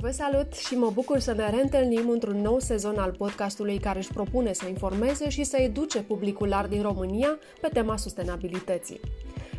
Vă 0.00 0.10
salut 0.10 0.52
și 0.54 0.74
mă 0.74 0.90
bucur 0.94 1.18
să 1.18 1.32
ne 1.32 1.50
reîntâlnim 1.50 2.08
într-un 2.08 2.40
nou 2.40 2.58
sezon 2.58 2.98
al 2.98 3.10
podcastului 3.10 3.78
care 3.78 3.98
își 3.98 4.12
propune 4.12 4.52
să 4.52 4.68
informeze 4.68 5.28
și 5.28 5.44
să 5.44 5.56
educe 5.56 6.02
publicul 6.02 6.48
larg 6.48 6.68
din 6.68 6.82
România 6.82 7.38
pe 7.60 7.68
tema 7.72 7.96
sustenabilității. 7.96 9.00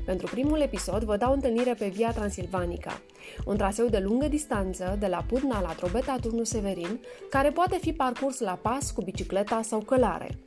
Pentru 0.05 0.27
primul 0.31 0.59
episod 0.59 1.03
vă 1.03 1.17
dau 1.17 1.33
întâlnire 1.33 1.73
pe 1.73 1.87
Via 1.87 2.11
Transilvanica, 2.11 3.01
un 3.45 3.57
traseu 3.57 3.87
de 3.87 3.97
lungă 3.97 4.27
distanță 4.27 4.95
de 4.99 5.07
la 5.07 5.25
Pudna 5.27 5.61
la 5.61 5.73
Trobeta 5.73 6.15
Turnu 6.21 6.43
Severin, 6.43 6.99
care 7.29 7.49
poate 7.49 7.77
fi 7.81 7.93
parcurs 7.93 8.39
la 8.39 8.59
pas 8.61 8.91
cu 8.91 9.01
bicicleta 9.01 9.61
sau 9.63 9.79
călare. 9.79 10.37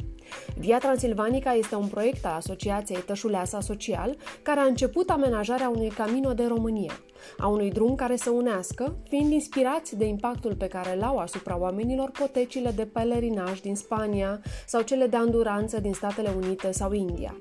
Via 0.59 0.79
Transilvanica 0.79 1.53
este 1.53 1.75
un 1.75 1.87
proiect 1.87 2.25
al 2.25 2.33
Asociației 2.33 2.99
Tășuleasa 2.99 3.61
Social, 3.61 4.17
care 4.43 4.61
a 4.61 4.65
început 4.65 5.11
amenajarea 5.11 5.69
unui 5.69 5.89
camino 5.89 6.33
de 6.33 6.47
România, 6.47 6.93
a 7.39 7.47
unui 7.47 7.71
drum 7.71 7.95
care 7.95 8.17
să 8.17 8.31
unească, 8.31 8.97
fiind 9.09 9.33
inspirați 9.33 9.97
de 9.97 10.05
impactul 10.05 10.55
pe 10.55 10.67
care 10.67 10.97
l-au 11.01 11.17
asupra 11.17 11.59
oamenilor 11.59 12.11
potecile 12.11 12.71
de 12.71 12.85
pelerinaj 12.85 13.61
din 13.61 13.75
Spania 13.75 14.41
sau 14.67 14.83
cele 14.83 15.07
de 15.07 15.17
anduranță 15.17 15.81
din 15.81 15.93
Statele 15.93 16.31
Unite 16.37 16.73
sau 16.73 16.93
India. 16.93 17.37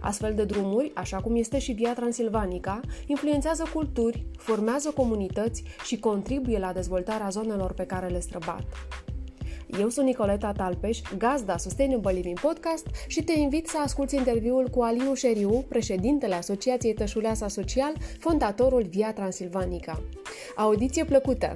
Astfel 0.00 0.34
de 0.34 0.44
drumuri, 0.44 0.92
așa 0.94 1.16
cum 1.16 1.36
este 1.36 1.58
și 1.58 1.72
Via 1.72 1.94
Transilvanica, 1.94 2.80
influențează 3.06 3.64
culturi, 3.72 4.26
formează 4.36 4.90
comunități 4.90 5.62
și 5.84 5.98
contribuie 5.98 6.58
la 6.58 6.72
dezvoltarea 6.72 7.28
zonelor 7.28 7.72
pe 7.72 7.84
care 7.84 8.06
le 8.06 8.20
străbat. 8.20 8.64
Eu 9.78 9.88
sunt 9.88 10.06
Nicoleta 10.06 10.52
Talpeș, 10.52 11.00
gazda 11.18 11.56
Sustainable 11.56 12.12
Living 12.12 12.40
Podcast 12.40 12.86
și 13.06 13.22
te 13.22 13.38
invit 13.38 13.68
să 13.68 13.78
asculti 13.78 14.16
interviul 14.16 14.68
cu 14.68 14.82
Alinu 14.82 15.14
Șeriu, 15.14 15.64
președintele 15.68 16.34
Asociației 16.34 16.94
Tășuleasa 16.94 17.48
Social, 17.48 17.92
fondatorul 18.18 18.82
Via 18.82 19.12
Transilvanica. 19.12 20.02
Audiție 20.56 21.04
plăcută! 21.04 21.54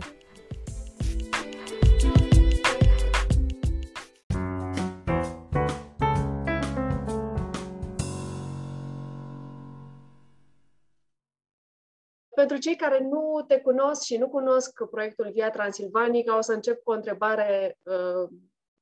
Pentru 12.36 12.56
cei 12.56 12.76
care 12.76 12.98
nu 13.00 13.44
te 13.48 13.60
cunosc 13.60 14.04
și 14.04 14.16
nu 14.16 14.28
cunosc 14.28 14.84
proiectul 14.90 15.30
Via 15.32 15.50
Transilvanica, 15.50 16.36
o 16.36 16.40
să 16.40 16.52
încep 16.52 16.82
cu 16.82 16.90
o 16.90 16.94
întrebare 16.94 17.78
uh, 17.82 18.28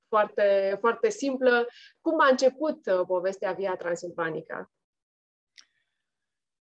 foarte, 0.08 0.76
foarte 0.80 1.10
simplă. 1.10 1.66
Cum 2.00 2.20
a 2.20 2.28
început 2.30 2.86
uh, 2.86 3.00
povestea 3.06 3.52
Via 3.52 3.74
Transilvanica? 3.74 4.72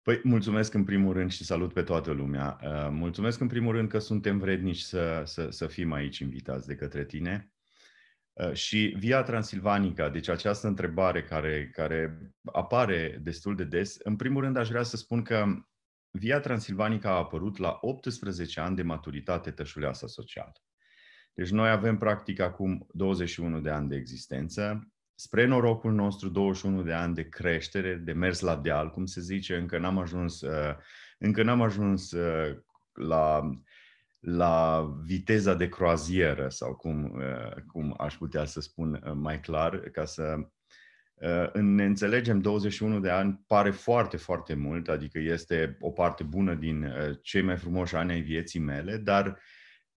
Păi, 0.01 0.21
mulțumesc 0.23 0.73
în 0.73 0.83
primul 0.83 1.13
rând 1.13 1.31
și 1.31 1.45
salut 1.45 1.73
pe 1.73 1.83
toată 1.83 2.11
lumea. 2.11 2.59
Uh, 2.63 2.87
mulțumesc 2.91 3.39
în 3.39 3.47
primul 3.47 3.73
rând 3.73 3.89
că 3.89 3.99
suntem 3.99 4.37
vrednici 4.37 4.79
să, 4.79 5.21
să, 5.25 5.49
să 5.49 5.67
fim 5.67 5.91
aici 5.91 6.19
invitați 6.19 6.67
de 6.67 6.75
către 6.75 7.05
tine. 7.05 7.51
Uh, 8.33 8.53
și 8.53 8.95
Via 8.97 9.23
Transilvanica, 9.23 10.09
deci 10.09 10.27
această 10.27 10.67
întrebare 10.67 11.23
care, 11.23 11.69
care 11.73 12.31
apare 12.43 13.19
destul 13.23 13.55
de 13.55 13.63
des, 13.63 13.97
în 13.99 14.15
primul 14.15 14.41
rând 14.41 14.57
aș 14.57 14.69
vrea 14.69 14.83
să 14.83 14.97
spun 14.97 15.21
că 15.21 15.45
Via 16.15 16.39
Transilvanica 16.39 17.09
a 17.09 17.17
apărut 17.17 17.57
la 17.57 17.77
18 17.81 18.59
ani 18.59 18.75
de 18.75 18.81
maturitate 18.81 19.51
tășuleasă 19.51 20.07
social. 20.07 20.51
Deci 21.33 21.49
noi 21.49 21.69
avem 21.69 21.97
practic 21.97 22.39
acum 22.39 22.87
21 22.91 23.59
de 23.59 23.69
ani 23.69 23.89
de 23.89 23.95
existență, 23.95 24.87
spre 25.15 25.45
norocul 25.45 25.93
nostru 25.93 26.29
21 26.29 26.83
de 26.83 26.93
ani 26.93 27.13
de 27.13 27.29
creștere, 27.29 27.95
de 27.95 28.11
mers 28.11 28.39
la 28.39 28.55
deal, 28.55 28.89
cum 28.89 29.05
se 29.05 29.21
zice, 29.21 29.57
încă 29.57 29.77
n-am 29.77 29.97
ajuns, 29.97 30.41
uh, 30.41 30.75
încă 31.17 31.43
n-am 31.43 31.61
ajuns 31.61 32.11
uh, 32.11 32.57
la, 32.93 33.49
la 34.19 34.87
viteza 35.03 35.53
de 35.53 35.69
croazieră 35.69 36.49
sau 36.49 36.75
cum, 36.75 37.03
uh, 37.03 37.61
cum 37.67 37.95
aș 37.97 38.15
putea 38.17 38.45
să 38.45 38.61
spun 38.61 39.01
mai 39.13 39.39
clar, 39.39 39.77
ca 39.77 40.05
să 40.05 40.35
ne 41.53 41.85
înțelegem 41.85 42.39
21 42.39 42.99
de 42.99 43.09
ani 43.09 43.43
pare 43.47 43.71
foarte, 43.71 44.17
foarte 44.17 44.53
mult, 44.53 44.89
adică 44.89 45.19
este 45.19 45.77
o 45.79 45.89
parte 45.89 46.23
bună 46.23 46.53
din 46.53 46.93
cei 47.21 47.41
mai 47.41 47.57
frumoși 47.57 47.95
ani 47.95 48.11
ai 48.11 48.21
vieții 48.21 48.59
mele, 48.59 48.97
dar 48.97 49.39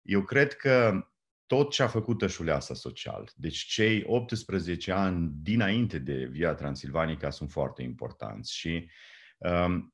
eu 0.01 0.21
cred 0.21 0.53
că 0.53 1.07
tot 1.45 1.71
ce 1.71 1.83
a 1.83 1.87
făcut 1.87 2.17
Tășuleasa 2.17 2.73
Social, 2.73 3.31
deci 3.35 3.57
cei 3.57 4.03
18 4.05 4.91
ani 4.91 5.31
dinainte 5.41 5.99
de 5.99 6.25
Via 6.25 6.53
Transilvanica 6.53 7.29
sunt 7.29 7.51
foarte 7.51 7.81
importanți 7.81 8.55
și 8.55 8.89
um, 9.37 9.93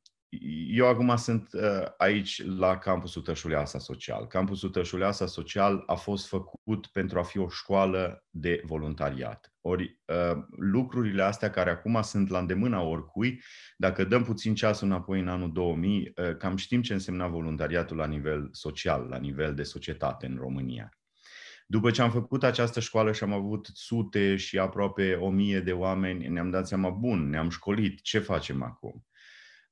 eu 0.68 0.88
acum 0.88 1.16
sunt 1.16 1.50
uh, 1.54 1.62
aici 1.98 2.46
la 2.46 2.78
campusul 2.78 3.22
Tășuleasa 3.22 3.80
Social. 3.80 4.28
Campusul 4.28 4.70
Tășuleasa 4.70 5.26
Social 5.26 5.84
a 5.86 5.96
fost 5.96 6.28
făcut 6.28 6.88
pentru 6.88 7.20
a 7.20 7.24
fi 7.24 7.38
o 7.38 7.50
școală 7.50 8.24
de 8.30 8.62
voluntariat. 8.66 9.54
Ori 9.62 10.00
uh, 10.06 10.44
lucrurile 10.58 11.24
astea 11.24 11.50
care 11.50 11.70
acum 11.70 12.02
sunt 12.02 12.30
la 12.30 12.40
îndemâna 12.40 12.82
oricui, 12.82 13.42
dacă 13.78 14.04
dăm 14.04 14.24
puțin 14.24 14.56
ceasul 14.56 14.88
înapoi 14.88 15.20
în 15.20 15.28
anul 15.28 15.52
2000, 15.52 16.14
uh, 16.16 16.38
cam 16.38 16.56
știm 16.56 16.82
ce 16.82 16.94
însemna 16.94 17.28
voluntariatul 17.28 17.98
la 17.98 18.06
nivel 18.06 18.50
social, 18.52 19.08
la 19.10 19.18
nivel 19.18 19.54
de 19.54 19.64
societate 19.64 20.26
în 20.26 20.38
România. 20.40 20.90
După 21.68 21.92
ce 21.92 22.02
am 22.02 22.12
făcut 22.12 22.44
această 22.44 22.80
școală 22.80 23.12
și 23.12 23.24
am 23.24 23.34
avut 23.34 23.70
sute 23.74 24.36
și 24.36 24.60
aproape 24.60 25.14
o 25.14 25.30
mie 25.30 25.60
de 25.60 25.72
oameni, 25.72 26.28
ne-am 26.28 26.50
dat 26.50 26.68
seama, 26.68 26.90
bun, 26.90 27.30
ne-am 27.30 27.50
școlit, 27.50 28.02
ce 28.02 28.20
facem 28.20 28.64
acum? 28.64 29.06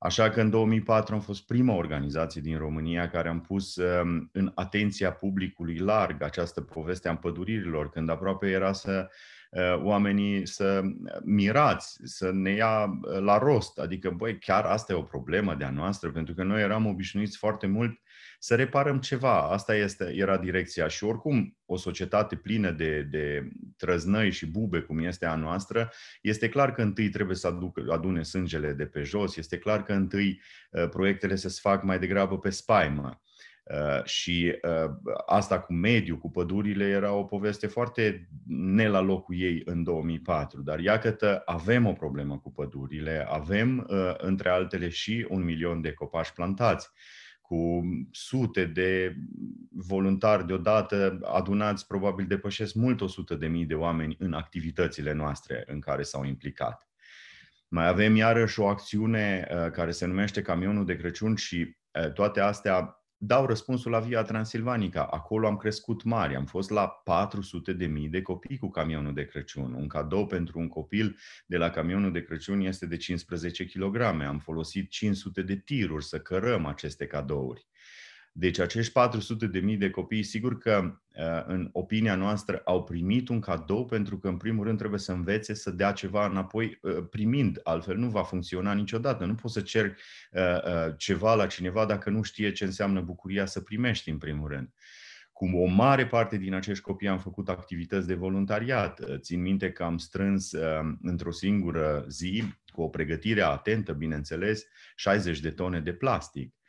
Așa 0.04 0.30
că 0.30 0.42
în 0.42 0.50
2004 0.50 1.14
am 1.14 1.22
fost 1.22 1.46
prima 1.46 1.74
organizație 1.74 2.42
din 2.42 2.58
România 2.58 3.10
care 3.10 3.30
am 3.30 3.42
pus 3.42 3.76
um, 3.76 4.30
în 4.32 4.52
atenția 4.56 5.12
publicului 5.12 5.78
larg 5.78 6.22
această 6.22 6.62
poveste 6.62 7.08
a 7.08 7.12
împăduririlor, 7.12 7.90
când 7.90 8.10
aproape 8.10 8.50
era 8.50 8.74
să 8.74 9.10
uh, 9.52 9.82
oamenii 9.84 10.48
să 10.48 10.82
mirați, 11.24 12.00
să 12.04 12.32
ne 12.34 12.52
ia 12.52 12.86
uh, 12.86 13.20
la 13.20 13.38
rost. 13.38 13.80
Adică, 13.80 14.10
băi, 14.10 14.40
chiar 14.40 14.66
asta 14.66 14.94
e 14.94 14.96
o 14.96 15.02
problemă 15.02 15.56
de-a 15.56 15.70
noastră, 15.70 16.12
pentru 16.12 16.34
că 16.34 16.44
noi 16.44 16.62
eram 16.62 16.86
obișnuiți 16.86 17.38
foarte 17.38 17.68
mult 17.68 18.00
să 18.44 18.56
reparăm 18.56 19.00
ceva. 19.00 19.50
Asta 19.50 19.76
este, 19.76 20.14
era 20.16 20.38
direcția. 20.38 20.88
Și 20.88 21.04
oricum, 21.04 21.58
o 21.66 21.78
societate 21.78 22.36
plină 22.36 22.72
de, 22.72 23.02
de 23.02 23.50
trăznăi 23.78 24.32
și 24.32 24.46
bube, 24.46 24.80
cum 24.80 25.00
este 25.00 25.26
a 25.26 25.36
noastră, 25.36 25.92
este 26.22 26.50
clar 26.50 26.74
că 26.74 26.82
întâi 26.82 27.10
trebuie 27.10 27.36
să 27.36 27.48
aduc, 27.48 27.80
adune 27.90 28.24
sângele 28.24 28.74
de 28.74 28.86
pe 28.86 29.02
jos, 29.02 29.36
este 29.36 29.58
clar 29.58 29.84
că 29.84 29.94
întâi 29.94 30.42
uh, 30.72 30.90
proiectele 30.90 31.36
se 31.36 31.60
fac 31.62 31.84
mai 31.84 32.00
degrabă 32.00 32.40
pe 32.40 32.50
spaimă. 32.50 33.22
Uh, 33.64 34.04
și 34.04 34.60
uh, 34.62 34.92
asta 35.26 35.60
cu 35.60 35.74
mediul, 35.74 36.18
cu 36.18 36.32
pădurile, 36.32 36.86
era 36.86 37.14
o 37.14 37.24
poveste 37.24 37.68
foarte 37.68 38.30
ne 38.48 38.88
la 38.88 39.00
locul 39.00 39.36
ei 39.40 39.62
în 39.66 39.84
2004. 39.84 40.62
Dar 40.62 40.80
iată, 40.80 41.42
avem 41.46 41.86
o 41.86 41.94
problemă 41.94 42.40
cu 42.40 42.52
pădurile, 42.52 43.26
avem, 43.30 43.88
uh, 43.90 44.14
între 44.18 44.50
altele, 44.50 44.90
și 44.90 45.26
un 45.30 45.44
milion 45.44 45.82
de 45.82 45.94
copaci 45.94 46.32
plantați 46.32 46.90
cu 47.52 47.82
sute 48.12 48.66
de 48.66 49.16
voluntari 49.72 50.46
deodată 50.46 51.20
adunați, 51.24 51.88
probabil 51.88 52.26
depășesc 52.26 52.74
mult 52.74 53.02
100 53.02 53.36
de 53.36 53.48
mii 53.48 53.66
de 53.66 53.74
oameni 53.74 54.16
în 54.20 54.34
activitățile 54.34 55.14
noastre 55.14 55.64
în 55.68 55.80
care 55.80 56.04
s-au 56.04 56.24
implicat. 56.24 56.90
Mai 57.68 57.88
avem 57.88 58.16
iarăși 58.16 58.60
o 58.60 58.68
acțiune 58.68 59.48
uh, 59.52 59.72
care 59.72 59.92
se 59.92 60.06
numește 60.06 60.42
Camionul 60.42 60.86
de 60.86 60.96
Crăciun 60.96 61.36
și 61.36 61.76
uh, 61.92 62.12
toate 62.14 62.40
astea 62.40 63.01
dau 63.24 63.46
răspunsul 63.46 63.92
la 63.92 64.00
Via 64.00 64.24
Transilvanica. 64.24 65.04
Acolo 65.04 65.48
am 65.48 65.58
crescut 65.58 66.04
mari, 66.04 66.36
am 66.36 66.46
fost 66.46 66.70
la 66.70 66.88
400 66.88 67.74
de 67.74 67.86
mii 67.86 68.10
de 68.10 68.22
copii 68.22 68.58
cu 68.58 68.70
camionul 68.70 69.14
de 69.14 69.26
Crăciun. 69.26 69.74
Un 69.74 69.88
cadou 69.88 70.26
pentru 70.26 70.60
un 70.60 70.68
copil 70.68 71.18
de 71.46 71.58
la 71.58 71.70
camionul 71.70 72.12
de 72.12 72.24
Crăciun 72.24 72.60
este 72.60 72.86
de 72.86 72.98
15 72.98 73.66
kg. 73.66 74.02
Am 74.02 74.40
folosit 74.40 74.90
500 74.90 75.42
de 75.42 75.56
tiruri 75.56 76.06
să 76.06 76.20
cărăm 76.20 76.66
aceste 76.66 77.06
cadouri. 77.06 77.68
Deci 78.34 78.60
acești 78.60 78.92
400 78.92 79.48
de 79.48 79.60
mii 79.60 79.78
de 79.78 79.90
copii, 79.90 80.24
sigur 80.24 80.58
că 80.58 80.98
uh, 81.16 81.44
în 81.46 81.70
opinia 81.72 82.16
noastră 82.16 82.62
au 82.66 82.84
primit 82.84 83.30
un 83.30 83.40
cadou 83.40 83.86
pentru 83.86 84.18
că 84.18 84.28
în 84.28 84.38
primul 84.38 84.66
rând 84.66 84.78
trebuie 84.78 85.00
să 85.00 85.12
învețe 85.12 85.54
să 85.54 85.72
dea 85.72 85.92
ceva 85.92 86.26
înapoi 86.26 86.80
uh, 86.82 86.98
primind, 87.10 87.60
altfel 87.64 87.98
nu 87.98 88.10
va 88.10 88.24
funcționa 88.24 88.74
niciodată. 88.74 89.26
Nu 89.26 89.36
poți 89.36 89.54
să 89.54 89.62
ceri 89.62 89.96
uh, 90.32 90.94
ceva 90.98 91.36
la 91.36 91.48
cineva 91.48 91.86
dacă 91.86 92.10
nu 92.10 92.22
știe 92.22 92.52
ce 92.52 92.64
înseamnă 92.64 93.02
bucuria 93.02 93.46
să 93.46 93.62
primești 93.62 94.10
în 94.10 94.18
primul 94.18 94.50
rând. 94.50 94.70
Cum 95.32 95.56
o 95.56 95.66
mare 95.66 96.08
parte 96.08 96.38
din 96.38 96.54
acești 96.54 96.84
copii 96.84 97.08
am 97.08 97.20
făcut 97.20 97.50
activități 97.50 98.08
de 98.08 98.14
voluntariat. 98.14 99.02
Țin 99.18 99.42
minte 99.42 99.72
că 99.72 99.84
am 99.84 99.98
strâns 99.98 100.52
într-o 101.02 101.32
singură 101.32 102.06
zi, 102.08 102.44
cu 102.66 102.82
o 102.82 102.88
pregătire 102.88 103.42
atentă, 103.42 103.94
bineînțeles, 103.94 104.66
60 104.96 105.40
de 105.40 105.52
tone 105.52 105.80
de 105.80 105.94
plastic 105.94 106.54
Ehm, 106.54 106.61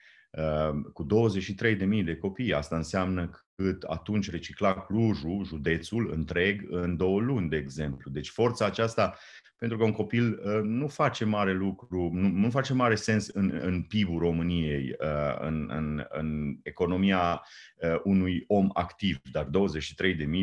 cu 0.93 1.07
23.000 1.07 2.05
de 2.05 2.17
copii. 2.17 2.55
Asta 2.55 2.77
înseamnă 2.77 3.31
cât 3.55 3.83
atunci 3.83 4.31
recicla 4.31 4.75
Clujul, 4.75 5.45
județul, 5.45 6.13
întreg, 6.13 6.67
în 6.71 6.97
două 6.97 7.21
luni, 7.21 7.49
de 7.49 7.57
exemplu. 7.57 8.11
Deci 8.11 8.31
forța 8.31 8.65
aceasta 8.65 9.17
pentru 9.63 9.81
că 9.81 9.87
un 9.87 9.93
copil 9.93 10.41
uh, 10.45 10.61
nu 10.63 10.89
face 10.89 11.25
mare 11.25 11.53
lucru, 11.53 12.11
nu, 12.13 12.29
nu 12.29 12.51
face 12.51 12.73
mare 12.73 12.95
sens 12.95 13.29
în, 13.29 13.59
în 13.63 13.83
PIB-ul 13.83 14.19
României, 14.19 14.97
uh, 15.01 15.39
în, 15.41 15.71
în, 15.73 16.07
în 16.09 16.57
economia 16.63 17.43
uh, 17.77 18.01
unui 18.05 18.45
om 18.47 18.71
activ, 18.73 19.21
dar 19.33 19.45
23.000 19.45 19.51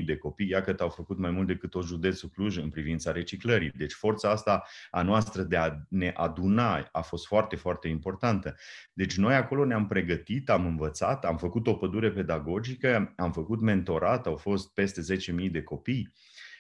de 0.06 0.18
copii, 0.18 0.50
ia 0.50 0.62
că 0.62 0.76
au 0.80 0.90
făcut 0.90 1.18
mai 1.18 1.32
mult 1.32 1.48
decât 1.48 1.70
tot 1.70 1.86
județul 1.86 2.30
Cluj 2.30 2.58
în 2.58 2.70
privința 2.70 3.12
reciclării. 3.12 3.72
Deci 3.76 3.94
forța 3.94 4.30
asta 4.30 4.64
a 4.92 5.02
noastră 5.02 5.42
de 5.42 5.58
a 5.58 5.76
ne 5.90 6.12
aduna 6.16 6.90
a 6.92 7.02
fost 7.02 7.28
foarte, 7.28 7.56
foarte 7.56 7.88
importantă. 7.88 8.56
Deci 8.94 9.18
noi 9.18 9.36
acolo 9.36 9.66
ne-am 9.66 9.88
pregătit, 9.88 10.50
am 10.50 10.66
învățat, 10.66 11.26
am 11.26 11.38
făcut 11.38 11.68
o 11.68 11.74
pădure 11.74 12.12
pedagogică, 12.12 13.14
am 13.18 13.32
făcut 13.32 13.62
mentorat, 13.62 14.26
au 14.26 14.36
fost 14.36 14.74
peste 14.74 15.02
10.000 15.46 15.52
de 15.52 15.62
copii. 15.62 16.14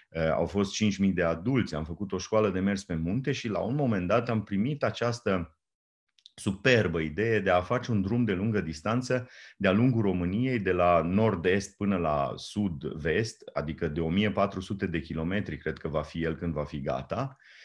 Eh, 0.09 0.29
au 0.31 0.45
fost 0.45 0.83
5.000 0.83 1.13
de 1.13 1.23
adulți, 1.23 1.75
am 1.75 1.83
făcut 1.83 2.11
o 2.11 2.17
școală 2.17 2.49
de 2.49 2.59
mers 2.59 2.83
pe 2.83 2.95
munte 2.95 3.31
și 3.31 3.47
la 3.47 3.59
un 3.59 3.75
moment 3.75 4.07
dat 4.07 4.29
am 4.29 4.43
primit 4.43 4.83
această 4.83 5.57
superbă 6.35 6.99
idee 6.99 7.39
de 7.39 7.49
a 7.49 7.61
face 7.61 7.91
un 7.91 8.01
drum 8.01 8.23
de 8.23 8.33
lungă 8.33 8.61
distanță 8.61 9.29
de-a 9.57 9.71
lungul 9.71 10.01
României, 10.01 10.59
de 10.59 10.71
la 10.71 11.01
nord-est 11.01 11.77
până 11.77 11.97
la 11.97 12.33
sud-vest, 12.35 13.49
adică 13.53 13.87
de 13.87 13.99
1400 13.99 14.85
de 14.85 14.99
kilometri, 14.99 15.57
cred 15.57 15.77
că 15.77 15.87
va 15.87 16.01
fi 16.01 16.23
el 16.23 16.35
când 16.35 16.53
va 16.53 16.63
fi 16.63 16.81
gata, 16.81 17.37
Uh, 17.37 17.58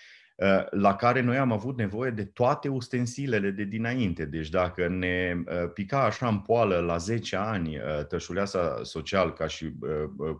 la 0.70 0.96
care 0.96 1.20
noi 1.20 1.36
am 1.36 1.52
avut 1.52 1.76
nevoie 1.76 2.10
de 2.10 2.24
toate 2.24 2.68
ustensilele 2.68 3.50
de 3.50 3.64
dinainte. 3.64 4.24
Deci 4.24 4.48
dacă 4.48 4.88
ne 4.88 5.34
uh, 5.36 5.70
pica 5.74 6.04
așa 6.04 6.28
în 6.28 6.38
poală 6.38 6.78
la 6.78 6.96
10 6.96 7.36
ani 7.36 7.76
uh, 7.76 8.06
tășuleasa 8.06 8.80
social 8.82 9.32
ca 9.32 9.46
și 9.46 9.72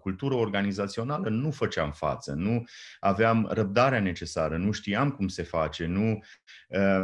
cultură 0.00 0.35
organizațională, 0.35 1.29
nu 1.29 1.50
făceam 1.50 1.93
față, 1.93 2.32
nu 2.32 2.64
aveam 3.00 3.49
răbdarea 3.50 4.00
necesară, 4.00 4.56
nu 4.56 4.70
știam 4.70 5.11
cum 5.11 5.29
se 5.29 5.43
face, 5.43 5.87
nu, 5.87 6.19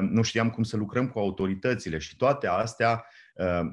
nu 0.00 0.22
știam 0.22 0.50
cum 0.50 0.62
să 0.62 0.76
lucrăm 0.76 1.08
cu 1.08 1.18
autoritățile 1.18 1.98
și 1.98 2.16
toate 2.16 2.46
astea 2.46 3.04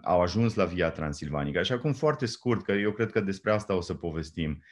au 0.04 0.22
ajuns 0.22 0.54
la 0.54 0.66
Via 0.66 0.90
Transilvanica. 0.90 1.60
Așa 1.60 1.80
cum 1.80 1.94
foarte 1.94 2.26
scurt, 2.26 2.64
că 2.64 2.72
eu 2.72 2.92
cred 2.92 3.12
că 3.12 3.20
despre 3.20 3.52
asta 3.52 3.76
o 3.76 3.82
să 3.82 3.94
povestim. 3.94 4.64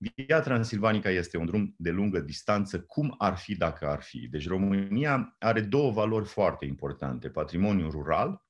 Via 0.00 0.40
Transilvanica 0.40 1.10
este 1.10 1.36
un 1.36 1.46
drum 1.46 1.74
de 1.78 1.90
lungă 1.90 2.20
distanță, 2.20 2.80
cum 2.80 3.14
ar 3.18 3.36
fi 3.36 3.56
dacă 3.56 3.86
ar 3.88 4.02
fi. 4.02 4.28
Deci 4.28 4.48
România 4.48 5.36
are 5.38 5.60
două 5.60 5.90
valori 5.90 6.26
foarte 6.26 6.64
importante. 6.64 7.28
Patrimoniul 7.28 7.90
rural, 7.90 8.44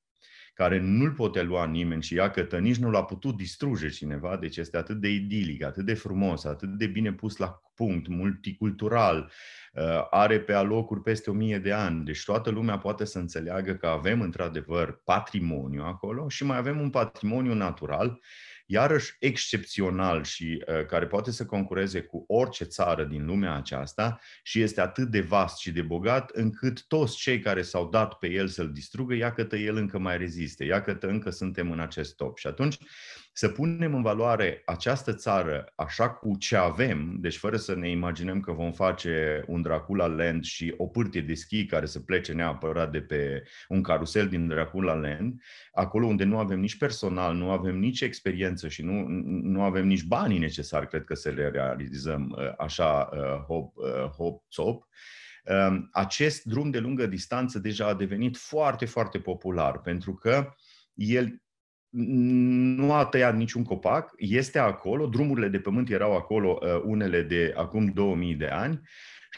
care 0.53 0.79
nu-l 0.79 1.11
poate 1.11 1.41
lua 1.41 1.65
nimeni 1.65 2.03
și 2.03 2.13
iată, 2.13 2.57
nici 2.57 2.77
nu 2.77 2.89
l-a 2.89 3.03
putut 3.03 3.37
distruge 3.37 3.89
cineva, 3.89 4.37
deci 4.37 4.57
este 4.57 4.77
atât 4.77 4.99
de 4.99 5.09
idilic, 5.09 5.63
atât 5.63 5.85
de 5.85 5.93
frumos, 5.93 6.43
atât 6.43 6.69
de 6.69 6.87
bine 6.87 7.13
pus 7.13 7.37
la 7.37 7.61
punct, 7.75 8.07
multicultural, 8.07 9.31
uh, 9.73 10.07
are 10.09 10.39
pe 10.39 10.53
alocuri 10.53 11.01
peste 11.01 11.29
o 11.29 11.33
mie 11.33 11.59
de 11.59 11.71
ani, 11.71 12.05
deci 12.05 12.23
toată 12.23 12.49
lumea 12.49 12.77
poate 12.77 13.05
să 13.05 13.19
înțeleagă 13.19 13.73
că 13.73 13.87
avem 13.87 14.21
într-adevăr 14.21 15.01
patrimoniu 15.03 15.83
acolo 15.83 16.29
și 16.29 16.43
mai 16.43 16.57
avem 16.57 16.79
un 16.79 16.89
patrimoniu 16.89 17.53
natural 17.53 18.19
iarăși 18.71 19.15
excepțional 19.19 20.23
și 20.23 20.63
uh, 20.67 20.85
care 20.85 21.07
poate 21.07 21.31
să 21.31 21.45
concureze 21.45 22.01
cu 22.01 22.23
orice 22.27 22.63
țară 22.63 23.03
din 23.03 23.25
lumea 23.25 23.55
aceasta 23.55 24.19
și 24.43 24.61
este 24.61 24.81
atât 24.81 25.07
de 25.07 25.21
vast 25.21 25.57
și 25.57 25.71
de 25.71 25.81
bogat 25.81 26.29
încât 26.29 26.87
toți 26.87 27.17
cei 27.17 27.39
care 27.39 27.61
s-au 27.61 27.89
dat 27.89 28.13
pe 28.13 28.27
el 28.27 28.47
să-l 28.47 28.71
distrugă, 28.71 29.13
iată 29.13 29.55
el 29.55 29.75
încă 29.75 29.99
mai 29.99 30.17
reziste, 30.17 30.63
iată 30.63 30.97
încă 31.01 31.29
suntem 31.29 31.71
în 31.71 31.79
acest 31.79 32.15
top. 32.15 32.37
Și 32.37 32.47
atunci 32.47 32.77
să 33.33 33.49
punem 33.49 33.93
în 33.93 34.01
valoare 34.01 34.61
această 34.65 35.13
țară 35.13 35.73
așa 35.75 36.09
cu 36.09 36.37
ce 36.37 36.55
avem, 36.55 37.17
deci 37.19 37.37
fără 37.37 37.57
să 37.57 37.75
ne 37.75 37.89
imaginăm 37.89 38.39
că 38.39 38.51
vom 38.51 38.71
face 38.71 39.43
un 39.47 39.61
Dracula 39.61 40.05
Land 40.07 40.43
și 40.43 40.73
o 40.77 40.87
pârtie 40.87 41.21
de 41.21 41.33
schi 41.33 41.65
care 41.65 41.85
să 41.85 41.99
plece 41.99 42.33
neapărat 42.33 42.91
de 42.91 43.01
pe 43.01 43.43
un 43.67 43.81
carusel 43.81 44.27
din 44.27 44.47
Dracula 44.47 44.93
Land, 44.93 45.41
acolo 45.71 46.05
unde 46.05 46.23
nu 46.23 46.37
avem 46.37 46.59
nici 46.59 46.77
personal, 46.77 47.35
nu 47.35 47.51
avem 47.51 47.79
nici 47.79 48.01
experiență 48.01 48.67
și 48.67 48.83
nu, 48.83 49.05
nu 49.41 49.63
avem 49.63 49.87
nici 49.87 50.03
banii 50.03 50.39
necesari, 50.39 50.87
cred 50.87 51.03
că 51.03 51.13
să 51.13 51.29
le 51.29 51.49
realizăm 51.49 52.35
uh, 52.37 52.53
așa 52.57 53.09
uh, 53.13 53.43
hop, 53.45 53.75
uh, 53.75 54.03
hop, 54.03 54.43
top. 54.49 54.87
Um, 55.45 55.89
acest 55.91 56.43
drum 56.43 56.69
de 56.69 56.79
lungă 56.79 57.05
distanță 57.05 57.59
deja 57.59 57.87
a 57.87 57.93
devenit 57.93 58.37
foarte, 58.37 58.85
foarte 58.85 59.19
popular 59.19 59.81
pentru 59.81 60.13
că 60.13 60.53
el 60.93 61.41
nu 61.91 62.93
a 62.93 63.05
tăiat 63.05 63.35
niciun 63.35 63.63
copac, 63.63 64.13
este 64.17 64.59
acolo, 64.59 65.05
drumurile 65.05 65.47
de 65.47 65.59
pământ 65.59 65.89
erau 65.89 66.15
acolo, 66.15 66.59
uh, 66.61 66.81
unele 66.83 67.21
de 67.21 67.53
acum 67.55 67.85
2000 67.85 68.35
de 68.35 68.47
ani, 68.47 68.81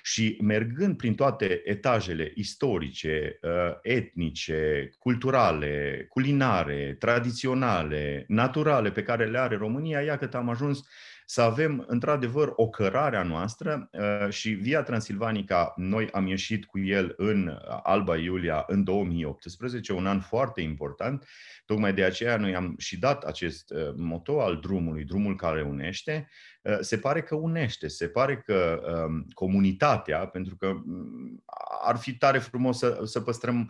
și 0.02 0.38
mergând 0.42 0.98
prin 0.98 1.16
toate 1.16 1.62
etajele 1.64 2.32
istorice, 2.36 3.40
uh, 3.42 3.50
etnice, 3.82 4.90
culturale, 5.00 6.06
culinare, 6.10 6.96
tradiționale, 7.00 8.26
naturale 8.28 8.92
pe 8.92 9.04
care 9.04 9.26
le 9.26 9.40
are 9.40 9.56
România, 9.56 10.02
iată 10.02 10.38
am 10.38 10.50
ajuns 10.50 10.88
să 11.34 11.42
avem 11.42 11.84
într-adevăr 11.88 12.54
o 12.56 12.70
cărare 12.70 13.18
a 13.18 13.24
noastră 13.24 13.90
uh, 13.92 14.30
și 14.30 14.50
Via 14.50 14.84
Transilvanica, 14.84 15.74
noi 15.76 16.10
am 16.12 16.28
ieșit 16.28 16.66
cu 16.66 16.80
el 16.80 17.14
în 17.18 17.58
Alba 17.84 18.18
Iulia 18.18 18.64
în 18.68 18.84
2018, 18.84 19.94
un 19.94 20.08
an 20.08 20.20
foarte 20.20 20.62
important. 20.62 21.28
Tocmai 21.66 21.94
de 21.94 22.04
aceea 22.04 22.38
noi 22.38 22.56
am 22.56 22.76
și 22.78 23.00
dat 23.00 23.24
acest 23.24 23.70
uh, 23.70 23.94
moto 23.96 24.42
al 24.42 24.60
drumului, 24.60 25.04
drumul 25.04 25.36
care 25.36 25.62
unește. 25.62 26.30
Uh, 26.62 26.78
se 26.80 26.98
pare 26.98 27.22
că 27.22 27.36
unește, 27.36 27.88
se 27.88 28.08
pare 28.08 28.38
că 28.38 28.82
um, 29.08 29.26
comunitatea, 29.34 30.28
pentru 30.28 30.56
că 30.56 30.74
mm, 30.86 31.44
ar 31.84 31.98
fi 31.98 32.16
tare 32.16 32.40
frumos 32.40 32.78
să, 32.78 33.02
să 33.04 33.22
păstrăm 33.22 33.56
Um, 33.58 33.70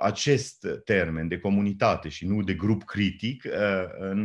acest 0.00 0.66
termen 0.84 1.28
de 1.28 1.38
comunitate 1.38 2.08
și 2.08 2.26
nu 2.26 2.42
de 2.42 2.54
grup 2.54 2.82
critic 2.82 3.44
uh, 3.44 4.16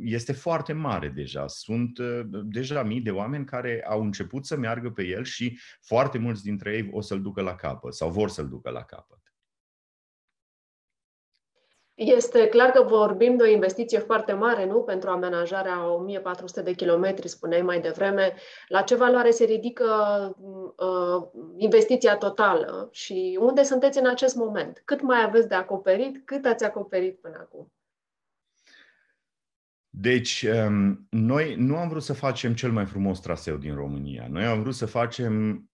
este 0.00 0.32
foarte 0.32 0.72
mare 0.72 1.08
deja. 1.08 1.46
Sunt 1.46 1.98
uh, 1.98 2.20
deja 2.44 2.82
mii 2.82 3.00
de 3.00 3.10
oameni 3.10 3.44
care 3.44 3.84
au 3.88 4.02
început 4.02 4.46
să 4.46 4.56
meargă 4.56 4.90
pe 4.90 5.06
el 5.06 5.24
și 5.24 5.58
foarte 5.80 6.18
mulți 6.18 6.42
dintre 6.42 6.74
ei 6.74 6.88
o 6.92 7.00
să-l 7.00 7.22
ducă 7.22 7.40
la 7.40 7.54
capăt 7.54 7.94
sau 7.94 8.10
vor 8.10 8.28
să-l 8.28 8.48
ducă 8.48 8.70
la 8.70 8.82
capăt. 8.82 9.25
Este 11.96 12.46
clar 12.46 12.70
că 12.70 12.82
vorbim 12.82 13.36
de 13.36 13.42
o 13.42 13.46
investiție 13.46 13.98
foarte 13.98 14.32
mare, 14.32 14.66
nu? 14.66 14.82
Pentru 14.82 15.10
amenajarea 15.10 15.92
1400 15.92 16.62
de 16.62 16.72
kilometri, 16.72 17.28
spuneai 17.28 17.62
mai 17.62 17.80
devreme. 17.80 18.34
La 18.68 18.82
ce 18.82 18.94
valoare 18.94 19.30
se 19.30 19.44
ridică 19.44 19.84
uh, 20.76 21.42
investiția 21.56 22.16
totală 22.16 22.88
și 22.92 23.38
unde 23.40 23.62
sunteți 23.62 23.98
în 23.98 24.06
acest 24.06 24.36
moment? 24.36 24.82
Cât 24.84 25.00
mai 25.00 25.22
aveți 25.22 25.48
de 25.48 25.54
acoperit? 25.54 26.22
Cât 26.24 26.44
ați 26.44 26.64
acoperit 26.64 27.20
până 27.20 27.36
acum? 27.40 27.72
Deci, 29.88 30.46
um, 30.66 31.06
noi 31.10 31.54
nu 31.54 31.76
am 31.76 31.88
vrut 31.88 32.02
să 32.02 32.12
facem 32.12 32.54
cel 32.54 32.72
mai 32.72 32.86
frumos 32.86 33.20
traseu 33.20 33.56
din 33.56 33.74
România. 33.74 34.26
Noi 34.28 34.44
am 34.44 34.60
vrut 34.60 34.74
să 34.74 34.86
facem, 34.86 35.64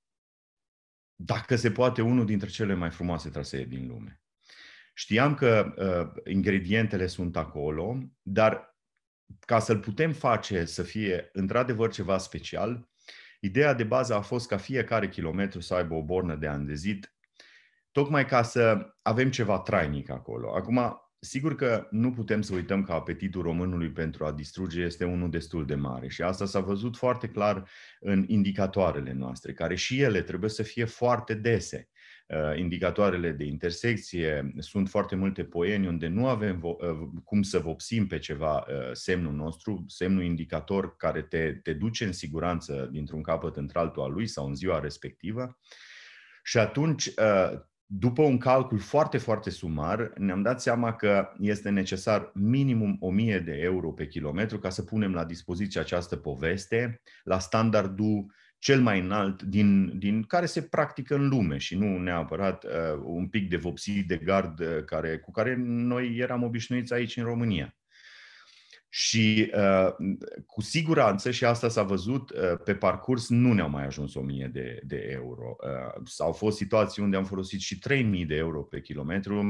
dacă 1.15 1.57
se 1.57 1.71
poate, 1.71 2.03
unul 2.03 2.25
dintre 2.25 2.49
cele 2.49 2.75
mai 2.75 2.91
frumoase 2.91 3.29
trasee 3.29 3.65
din 3.65 3.87
lume. 3.87 4.22
Știam 4.93 5.35
că 5.35 5.75
uh, 5.77 6.23
ingredientele 6.33 7.07
sunt 7.07 7.37
acolo, 7.37 7.99
dar 8.23 8.77
ca 9.41 9.59
să-l 9.59 9.79
putem 9.79 10.13
face 10.13 10.65
să 10.65 10.83
fie 10.83 11.31
într-adevăr 11.33 11.91
ceva 11.91 12.19
special, 12.19 12.89
ideea 13.41 13.75
de 13.75 13.85
bază 13.85 14.15
a 14.15 14.21
fost 14.21 14.49
ca 14.49 14.57
fiecare 14.57 15.09
kilometru 15.09 15.61
să 15.61 15.75
aibă 15.75 15.95
o 15.95 16.03
bornă 16.03 16.37
de 16.37 16.47
andezit, 16.47 17.15
tocmai 17.91 18.27
ca 18.27 18.43
să 18.43 18.95
avem 19.03 19.31
ceva 19.31 19.59
trainic 19.59 20.11
acolo. 20.11 20.55
Acum, 20.55 21.03
sigur 21.19 21.55
că 21.55 21.87
nu 21.91 22.13
putem 22.13 22.43
să 22.43 22.55
uităm 22.55 22.83
că 22.83 22.93
apetitul 22.93 23.43
românului 23.43 23.91
pentru 23.91 24.25
a 24.25 24.33
distruge 24.33 24.83
este 24.83 25.05
unul 25.05 25.31
destul 25.31 25.67
de 25.67 25.75
mare 25.75 26.09
și 26.09 26.23
asta 26.23 26.47
s-a 26.47 26.61
văzut 26.61 26.97
foarte 26.97 27.29
clar 27.29 27.69
în 28.01 28.25
indicatoarele 28.27 29.13
noastre, 29.13 29.53
care 29.53 29.75
și 29.75 30.01
ele 30.01 30.23
trebuie 30.23 30.51
să 30.51 30.63
fie 30.63 30.85
foarte 30.85 31.35
dese. 31.35 31.89
Uh, 32.33 32.59
indicatoarele 32.59 33.31
de 33.31 33.45
intersecție, 33.45 34.53
sunt 34.59 34.89
foarte 34.89 35.17
multe 35.17 35.45
poeni 35.45 35.87
unde 35.87 36.09
nu 36.09 36.27
avem 36.27 36.61
uh, 36.63 36.77
cum 37.25 37.43
să 37.43 37.59
vopsim 37.59 38.07
pe 38.07 38.19
ceva 38.19 38.57
uh, 38.57 38.91
semnul 38.93 39.33
nostru, 39.33 39.85
semnul 39.89 40.23
indicator 40.23 40.97
care 40.97 41.23
te, 41.23 41.53
te 41.53 41.73
duce 41.73 42.05
în 42.05 42.13
siguranță 42.13 42.89
dintr-un 42.93 43.23
capăt 43.23 43.57
într-altul 43.57 44.03
al 44.03 44.13
lui 44.13 44.27
sau 44.27 44.47
în 44.47 44.55
ziua 44.55 44.81
respectivă. 44.81 45.59
Și 46.43 46.59
atunci, 46.59 47.11
după 47.87 48.23
un 48.23 48.39
calcul 48.39 48.79
foarte, 48.79 49.19
foarte 49.19 49.51
sumar, 49.51 50.13
ne-am 50.17 50.43
dat 50.43 50.61
seama 50.61 50.95
că 50.95 51.33
este 51.39 51.71
necesar 51.71 52.31
minimum 52.35 52.97
1000 53.01 53.39
de 53.39 53.53
euro 53.53 53.93
pe 53.93 54.07
kilometru 54.07 54.59
ca 54.59 54.71
să 54.71 54.83
punem 54.83 55.15
la 55.15 55.25
dispoziție 55.25 55.81
această 55.81 56.17
poveste 56.17 57.01
la 57.25 57.39
standardul 57.39 58.27
cel 58.63 58.81
mai 58.81 59.01
înalt 59.01 59.43
din, 59.43 59.99
din 59.99 60.23
care 60.23 60.47
se 60.47 60.63
practică 60.63 61.15
în 61.15 61.29
lume 61.29 61.59
și 61.59 61.77
nu 61.77 61.99
neapărat 61.99 62.65
uh, 62.65 62.71
un 63.05 63.29
pic 63.29 63.49
de 63.49 63.57
vopsit 63.57 64.07
de 64.07 64.17
gard 64.17 64.61
uh, 64.61 64.85
care, 64.85 65.19
cu 65.19 65.31
care 65.31 65.57
noi 65.59 66.17
eram 66.17 66.43
obișnuiți 66.43 66.93
aici 66.93 67.17
în 67.17 67.25
România. 67.25 67.77
Și 68.89 69.53
uh, 69.55 69.89
cu 70.47 70.61
siguranță, 70.61 71.31
și 71.31 71.45
asta 71.45 71.69
s-a 71.69 71.83
văzut 71.83 72.31
uh, 72.31 72.59
pe 72.65 72.75
parcurs, 72.75 73.29
nu 73.29 73.53
ne-au 73.53 73.69
mai 73.69 73.87
ajuns 73.87 74.15
1000 74.15 74.51
de, 74.53 74.81
de 74.85 75.09
euro. 75.11 75.57
Uh, 75.97 76.03
au 76.19 76.33
fost 76.33 76.57
situații 76.57 77.03
unde 77.03 77.17
am 77.17 77.25
folosit 77.25 77.61
și 77.61 77.79
3000 77.79 78.27
de 78.27 78.35
euro 78.35 78.63
pe 78.63 78.81
kilometru. 78.81 79.43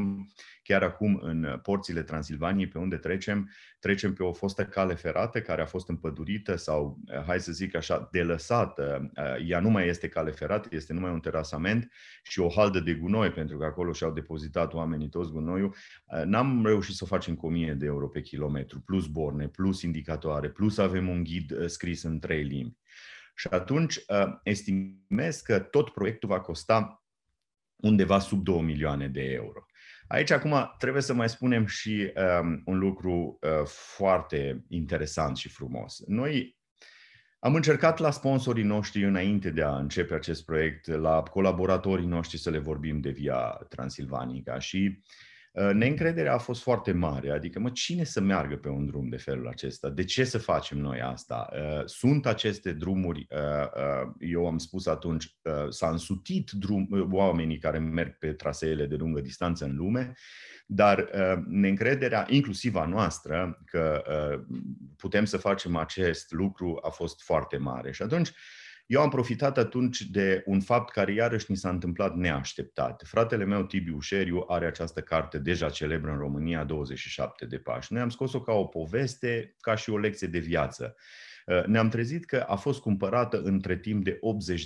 Chiar 0.62 0.83
acum, 0.83 1.19
în 1.23 1.59
porțile 1.62 2.02
Transilvaniei, 2.02 2.69
pe 2.69 2.78
unde 2.78 2.97
trecem, 2.97 3.50
trecem 3.78 4.12
pe 4.12 4.23
o 4.23 4.33
fostă 4.33 4.64
cale 4.64 4.95
ferată 4.95 5.40
care 5.40 5.62
a 5.62 5.66
fost 5.66 5.88
împădurită 5.88 6.57
sau, 6.57 6.99
uh, 7.07 7.23
hai 7.26 7.40
să 7.40 7.52
zic 7.52 7.76
așa, 7.76 8.09
delăsată. 8.11 9.11
Uh, 9.16 9.49
ea 9.49 9.61
nu 9.61 9.71
mai 9.71 9.88
este 9.88 10.09
cale 10.09 10.31
ferată, 10.31 10.69
este 10.73 10.92
numai 10.92 11.11
un 11.11 11.21
terasament 11.21 11.92
și 12.23 12.40
o 12.40 12.49
haldă 12.49 12.81
de 12.81 12.95
gunoi, 12.95 13.31
pentru 13.31 13.59
că 13.59 13.64
acolo 13.64 13.92
și-au 13.92 14.12
depozitat 14.12 14.73
oamenii 14.73 15.09
toți 15.09 15.31
gunoiul. 15.31 15.75
Uh, 16.07 16.23
n-am 16.25 16.66
reușit 16.66 16.95
să 16.95 17.04
o 17.04 17.07
facem 17.07 17.35
cu 17.35 17.47
1000 17.47 17.75
de 17.75 17.87
euro 17.87 18.09
pe 18.09 18.21
kilometru, 18.21 18.81
plus 18.81 19.07
bor 19.07 19.21
borne, 19.23 19.49
plus 19.49 19.83
indicatoare, 19.83 20.50
plus 20.50 20.78
avem 20.78 21.09
un 21.09 21.25
ghid 21.25 21.50
uh, 21.50 21.66
scris 21.66 22.02
în 22.02 22.19
trei 22.19 22.42
limbi. 22.42 22.76
Și 23.35 23.47
atunci 23.50 23.97
uh, 23.97 24.33
estimez 24.42 25.40
că 25.40 25.59
tot 25.59 25.90
proiectul 25.90 26.28
va 26.28 26.40
costa 26.40 27.04
undeva 27.76 28.19
sub 28.19 28.45
2 28.45 28.62
milioane 28.62 29.09
de 29.09 29.23
euro. 29.23 29.66
Aici 30.12 30.31
acum 30.31 30.75
trebuie 30.78 31.02
să 31.02 31.14
mai 31.14 31.28
spunem 31.28 31.66
și 31.66 32.12
um, 32.42 32.62
un 32.64 32.78
lucru 32.78 33.38
uh, 33.40 33.66
foarte 33.66 34.64
interesant 34.69 35.37
și 35.37 35.49
frumos. 35.49 36.02
Noi 36.07 36.59
am 37.38 37.54
încercat 37.54 37.99
la 37.99 38.11
sponsorii 38.11 38.64
noștri 38.64 39.04
înainte 39.04 39.50
de 39.50 39.62
a 39.62 39.76
începe 39.76 40.14
acest 40.14 40.45
proiect, 40.45 40.87
la 40.87 41.23
colaboratorii 41.23 42.07
noștri 42.07 42.38
să 42.38 42.50
le 42.50 42.59
vorbim 42.59 43.00
de 43.00 43.11
Via 43.11 43.40
Transilvanica 43.69 44.59
și 44.59 44.99
uh, 44.99 45.02
Uh, 45.02 45.32
neîncrederea 45.52 46.35
a 46.35 46.38
fost 46.38 46.62
foarte 46.62 46.92
mare, 46.92 47.30
adică, 47.30 47.59
mă, 47.59 47.71
cine 47.71 48.04
să 48.04 48.21
meargă 48.21 48.56
pe 48.56 48.68
un 48.68 48.87
drum 48.87 49.09
de 49.09 49.16
felul 49.16 49.49
acesta? 49.49 49.88
De 49.88 50.04
ce 50.04 50.25
să 50.25 50.38
facem 50.38 50.78
noi 50.78 51.00
asta? 51.00 51.49
Uh, 51.52 51.82
sunt 51.85 52.26
aceste 52.26 52.73
drumuri, 52.73 53.26
uh, 53.30 54.12
eu 54.18 54.47
am 54.47 54.59
spus 54.59 54.87
atunci, 54.87 55.37
s-a 55.68 55.88
însutit 55.88 56.50
drum, 56.50 56.88
oamenii 57.11 57.59
care 57.59 57.78
merg 57.78 58.18
pe 58.18 58.32
traseele 58.32 58.87
de 58.87 58.97
lungă 58.97 59.21
distanță 59.21 59.64
în 59.64 59.76
lume, 59.76 60.12
dar 60.66 61.11
neîncrederea, 61.47 62.26
inclusiv 62.28 62.75
a 62.75 62.85
noastră, 62.85 63.59
că 63.64 64.02
putem 64.97 65.25
să 65.25 65.37
facem 65.37 65.76
acest 65.76 66.32
lucru, 66.32 66.78
a 66.82 66.88
fost 66.88 67.23
foarte 67.23 67.56
mare. 67.56 67.92
Și 67.92 68.02
atunci, 68.02 68.32
eu 68.93 69.01
am 69.01 69.09
profitat 69.09 69.59
atunci 69.59 70.01
de 70.01 70.43
un 70.47 70.61
fapt 70.61 70.93
care 70.93 71.13
iarăși 71.13 71.47
ni 71.49 71.57
s-a 71.57 71.69
întâmplat 71.69 72.15
neașteptat. 72.15 73.03
Fratele 73.07 73.45
meu, 73.45 73.65
Tibi 73.65 73.91
Ușeriu, 73.91 74.45
are 74.49 74.67
această 74.67 75.01
carte 75.01 75.39
deja 75.39 75.71
celebră 75.71 76.11
în 76.11 76.19
România, 76.19 76.65
27 76.65 77.47
de 77.47 77.59
pași. 77.59 77.93
Noi 77.93 78.03
am 78.03 78.09
scos-o 78.09 78.41
ca 78.41 78.53
o 78.53 78.65
poveste, 78.65 79.55
ca 79.61 79.75
și 79.75 79.91
o 79.91 79.99
lecție 79.99 80.27
de 80.27 80.39
viață. 80.39 80.97
Uh, 81.47 81.65
ne-am 81.65 81.89
trezit 81.89 82.25
că 82.25 82.45
a 82.49 82.57
fost 82.57 82.81
cumpărată 82.81 83.41
între 83.43 83.79
timp 83.79 84.05
de 84.05 84.19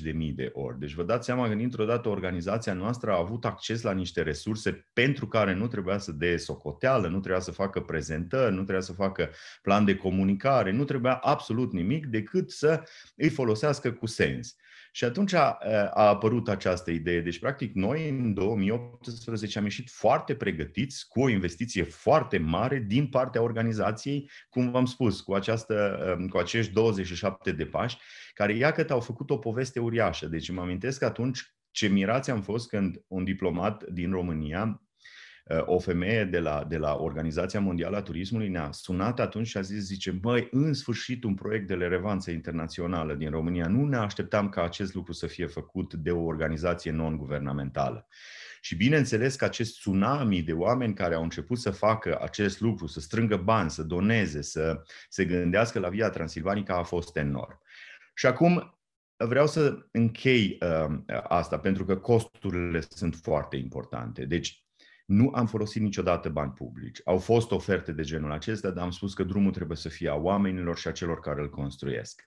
80.000 0.08 0.34
de 0.34 0.50
ori. 0.52 0.78
Deci 0.78 0.94
vă 0.94 1.02
dați 1.02 1.24
seama 1.24 1.48
că 1.48 1.54
dintr-o 1.54 1.84
dată 1.84 2.08
organizația 2.08 2.72
noastră 2.72 3.10
a 3.10 3.18
avut 3.18 3.44
acces 3.44 3.82
la 3.82 3.92
niște 3.92 4.22
resurse 4.22 4.86
pentru 4.92 5.26
care 5.26 5.54
nu 5.54 5.66
trebuia 5.66 5.98
să 5.98 6.12
dea 6.12 6.38
socoteală, 6.38 7.08
nu 7.08 7.18
trebuia 7.18 7.40
să 7.40 7.50
facă 7.50 7.80
prezentări, 7.80 8.50
nu 8.50 8.62
trebuia 8.62 8.80
să 8.80 8.92
facă 8.92 9.30
plan 9.62 9.84
de 9.84 9.96
comunicare, 9.96 10.70
nu 10.70 10.84
trebuia 10.84 11.14
absolut 11.14 11.72
nimic 11.72 12.06
decât 12.06 12.50
să 12.50 12.82
îi 13.16 13.28
folosească 13.28 13.92
cu 13.92 14.06
sens. 14.06 14.56
Și 14.96 15.04
atunci 15.04 15.32
a, 15.32 15.58
a 15.94 16.08
apărut 16.08 16.48
această 16.48 16.90
idee. 16.90 17.20
Deci, 17.20 17.38
practic, 17.38 17.74
noi 17.74 18.08
în 18.08 18.34
2018 18.34 19.58
am 19.58 19.64
ieșit 19.64 19.90
foarte 19.90 20.34
pregătiți, 20.34 21.08
cu 21.08 21.20
o 21.20 21.28
investiție 21.28 21.82
foarte 21.82 22.38
mare 22.38 22.78
din 22.78 23.06
partea 23.06 23.42
organizației, 23.42 24.30
cum 24.48 24.70
v-am 24.70 24.84
spus, 24.84 25.20
cu, 25.20 25.34
această, 25.34 25.98
cu 26.30 26.38
acești 26.38 26.72
27 26.72 27.52
de 27.52 27.64
pași, 27.64 27.96
care, 28.34 28.56
iată, 28.56 28.92
au 28.92 29.00
făcut 29.00 29.30
o 29.30 29.38
poveste 29.38 29.80
uriașă. 29.80 30.26
Deci, 30.26 30.48
îmi 30.48 30.58
amintesc 30.58 30.98
că 30.98 31.04
atunci 31.04 31.54
ce 31.70 31.86
mirați 31.86 32.30
am 32.30 32.42
fost 32.42 32.68
când 32.68 33.04
un 33.06 33.24
diplomat 33.24 33.84
din 33.84 34.10
România 34.10 34.80
Uh, 34.80 34.85
o 35.64 35.78
femeie 35.78 36.24
de 36.24 36.38
la, 36.38 36.64
de 36.68 36.76
la 36.76 36.96
Organizația 36.96 37.60
Mondială 37.60 37.96
a 37.96 38.02
Turismului 38.02 38.48
ne-a 38.48 38.68
sunat 38.72 39.20
atunci 39.20 39.46
și 39.46 39.56
a 39.56 39.60
zis, 39.60 39.84
zice, 39.84 40.10
băi, 40.10 40.48
în 40.50 40.72
sfârșit 40.72 41.24
un 41.24 41.34
proiect 41.34 41.66
de 41.66 41.74
relevanță 41.74 42.30
internațională 42.30 43.14
din 43.14 43.30
România. 43.30 43.66
Nu 43.66 43.86
ne 43.86 43.96
așteptam 43.96 44.48
ca 44.48 44.62
acest 44.62 44.94
lucru 44.94 45.12
să 45.12 45.26
fie 45.26 45.46
făcut 45.46 45.94
de 45.94 46.10
o 46.10 46.22
organizație 46.22 46.90
non-guvernamentală. 46.90 48.08
Și 48.60 48.76
bineînțeles 48.76 49.36
că 49.36 49.44
acest 49.44 49.78
tsunami 49.78 50.42
de 50.42 50.52
oameni 50.52 50.94
care 50.94 51.14
au 51.14 51.22
început 51.22 51.58
să 51.58 51.70
facă 51.70 52.18
acest 52.22 52.60
lucru, 52.60 52.86
să 52.86 53.00
strângă 53.00 53.36
bani, 53.36 53.70
să 53.70 53.82
doneze, 53.82 54.42
să 54.42 54.82
se 55.08 55.24
gândească 55.24 55.78
la 55.78 55.88
Via 55.88 56.10
Transilvanica 56.10 56.76
a 56.76 56.82
fost 56.82 57.16
enorm. 57.16 57.60
Și 58.14 58.26
acum 58.26 58.78
vreau 59.16 59.46
să 59.46 59.86
închei 59.90 60.58
uh, 60.60 60.98
asta, 61.22 61.58
pentru 61.58 61.84
că 61.84 61.96
costurile 61.96 62.80
sunt 62.80 63.14
foarte 63.14 63.56
importante. 63.56 64.24
Deci, 64.24 64.65
nu 65.06 65.30
am 65.34 65.46
folosit 65.46 65.82
niciodată 65.82 66.28
bani 66.28 66.52
publici. 66.52 67.00
Au 67.04 67.18
fost 67.18 67.50
oferte 67.50 67.92
de 67.92 68.02
genul 68.02 68.32
acesta, 68.32 68.70
dar 68.70 68.84
am 68.84 68.90
spus 68.90 69.14
că 69.14 69.22
drumul 69.24 69.52
trebuie 69.52 69.76
să 69.76 69.88
fie 69.88 70.08
a 70.08 70.14
oamenilor 70.14 70.76
și 70.78 70.88
a 70.88 70.92
celor 70.92 71.20
care 71.20 71.40
îl 71.40 71.50
construiesc. 71.50 72.24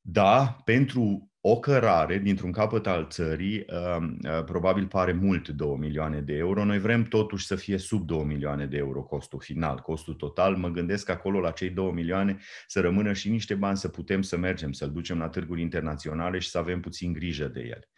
Da, 0.00 0.56
pentru 0.64 1.30
o 1.50 1.58
cărare 1.58 2.18
dintr-un 2.18 2.52
capăt 2.52 2.86
al 2.86 3.06
țării, 3.10 3.64
um, 3.98 4.18
uh, 4.22 4.44
probabil 4.44 4.86
pare 4.86 5.12
mult 5.12 5.48
2 5.48 5.76
milioane 5.78 6.20
de 6.20 6.34
euro. 6.34 6.64
Noi 6.64 6.78
vrem 6.78 7.02
totuși 7.02 7.46
să 7.46 7.56
fie 7.56 7.78
sub 7.78 8.06
2 8.06 8.24
milioane 8.24 8.66
de 8.66 8.76
euro 8.76 9.02
costul 9.02 9.40
final, 9.40 9.78
costul 9.78 10.14
total. 10.14 10.56
Mă 10.56 10.68
gândesc 10.68 11.08
acolo 11.08 11.40
la 11.40 11.50
cei 11.50 11.70
2 11.70 11.92
milioane 11.92 12.38
să 12.66 12.80
rămână 12.80 13.12
și 13.12 13.28
niște 13.28 13.54
bani 13.54 13.76
să 13.76 13.88
putem 13.88 14.22
să 14.22 14.36
mergem, 14.36 14.72
să-l 14.72 14.90
ducem 14.90 15.18
la 15.18 15.28
târguri 15.28 15.60
internaționale 15.60 16.38
și 16.38 16.48
să 16.48 16.58
avem 16.58 16.80
puțin 16.80 17.12
grijă 17.12 17.46
de 17.46 17.60
el. 17.60 17.88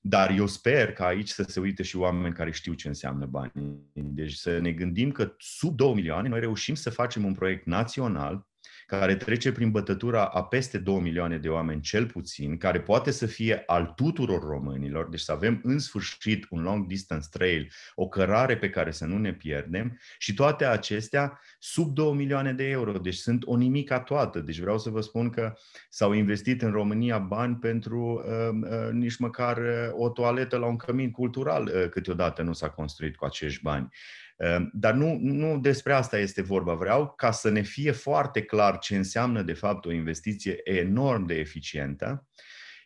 Dar 0.00 0.30
eu 0.30 0.46
sper 0.46 0.92
că 0.92 1.02
aici 1.02 1.28
să 1.28 1.42
se 1.42 1.60
uite 1.60 1.82
și 1.82 1.96
oameni 1.96 2.34
care 2.34 2.50
știu 2.50 2.72
ce 2.72 2.88
înseamnă 2.88 3.26
bani. 3.26 3.52
Deci 3.92 4.32
să 4.32 4.58
ne 4.58 4.72
gândim 4.72 5.10
că 5.10 5.34
sub 5.38 5.76
2 5.76 5.94
milioane 5.94 6.28
noi 6.28 6.40
reușim 6.40 6.74
să 6.74 6.90
facem 6.90 7.24
un 7.24 7.34
proiect 7.34 7.66
național 7.66 8.46
care 8.86 9.16
trece 9.16 9.52
prin 9.52 9.70
bătătura 9.70 10.24
a 10.24 10.44
peste 10.44 10.78
2 10.78 11.00
milioane 11.00 11.38
de 11.38 11.48
oameni 11.48 11.80
cel 11.80 12.06
puțin, 12.06 12.56
care 12.56 12.80
poate 12.80 13.10
să 13.10 13.26
fie 13.26 13.62
al 13.66 13.92
tuturor 13.96 14.42
românilor, 14.42 15.08
deci 15.08 15.20
să 15.20 15.32
avem 15.32 15.60
în 15.62 15.78
sfârșit 15.78 16.46
un 16.50 16.62
long 16.62 16.86
distance 16.86 17.26
trail, 17.30 17.72
o 17.94 18.08
cărare 18.08 18.56
pe 18.56 18.70
care 18.70 18.90
să 18.90 19.06
nu 19.06 19.18
ne 19.18 19.32
pierdem 19.32 19.98
și 20.18 20.34
toate 20.34 20.64
acestea 20.64 21.40
sub 21.58 21.94
2 21.94 22.12
milioane 22.12 22.52
de 22.52 22.68
euro, 22.68 22.92
deci 22.92 23.14
sunt 23.14 23.42
o 23.46 23.56
nimica 23.56 24.00
toată. 24.00 24.40
Deci 24.40 24.58
vreau 24.58 24.78
să 24.78 24.90
vă 24.90 25.00
spun 25.00 25.30
că 25.30 25.54
s-au 25.88 26.12
investit 26.12 26.62
în 26.62 26.70
România 26.70 27.18
bani 27.18 27.56
pentru 27.56 28.24
uh, 28.26 28.68
uh, 28.70 28.92
nici 28.92 29.16
măcar 29.16 29.56
uh, 29.56 29.64
o 29.92 30.08
toaletă 30.08 30.56
la 30.56 30.66
un 30.66 30.76
cămin 30.76 31.10
cultural 31.10 31.70
uh, 31.74 31.88
câteodată 31.88 32.42
nu 32.42 32.52
s-a 32.52 32.68
construit 32.68 33.16
cu 33.16 33.24
acești 33.24 33.62
bani. 33.62 33.88
Ehm, 33.88 34.25
dar 34.72 34.94
nu, 34.94 35.18
nu 35.20 35.58
despre 35.58 35.92
asta 35.92 36.18
este 36.18 36.42
vorba. 36.42 36.74
Vreau 36.74 37.12
ca 37.16 37.30
să 37.30 37.50
ne 37.50 37.62
fie 37.62 37.90
foarte 37.90 38.42
clar 38.42 38.78
ce 38.78 38.96
înseamnă 38.96 39.42
de 39.42 39.52
fapt 39.52 39.84
o 39.84 39.92
investiție 39.92 40.60
enorm 40.64 41.26
de 41.26 41.34
eficientă. 41.34 42.26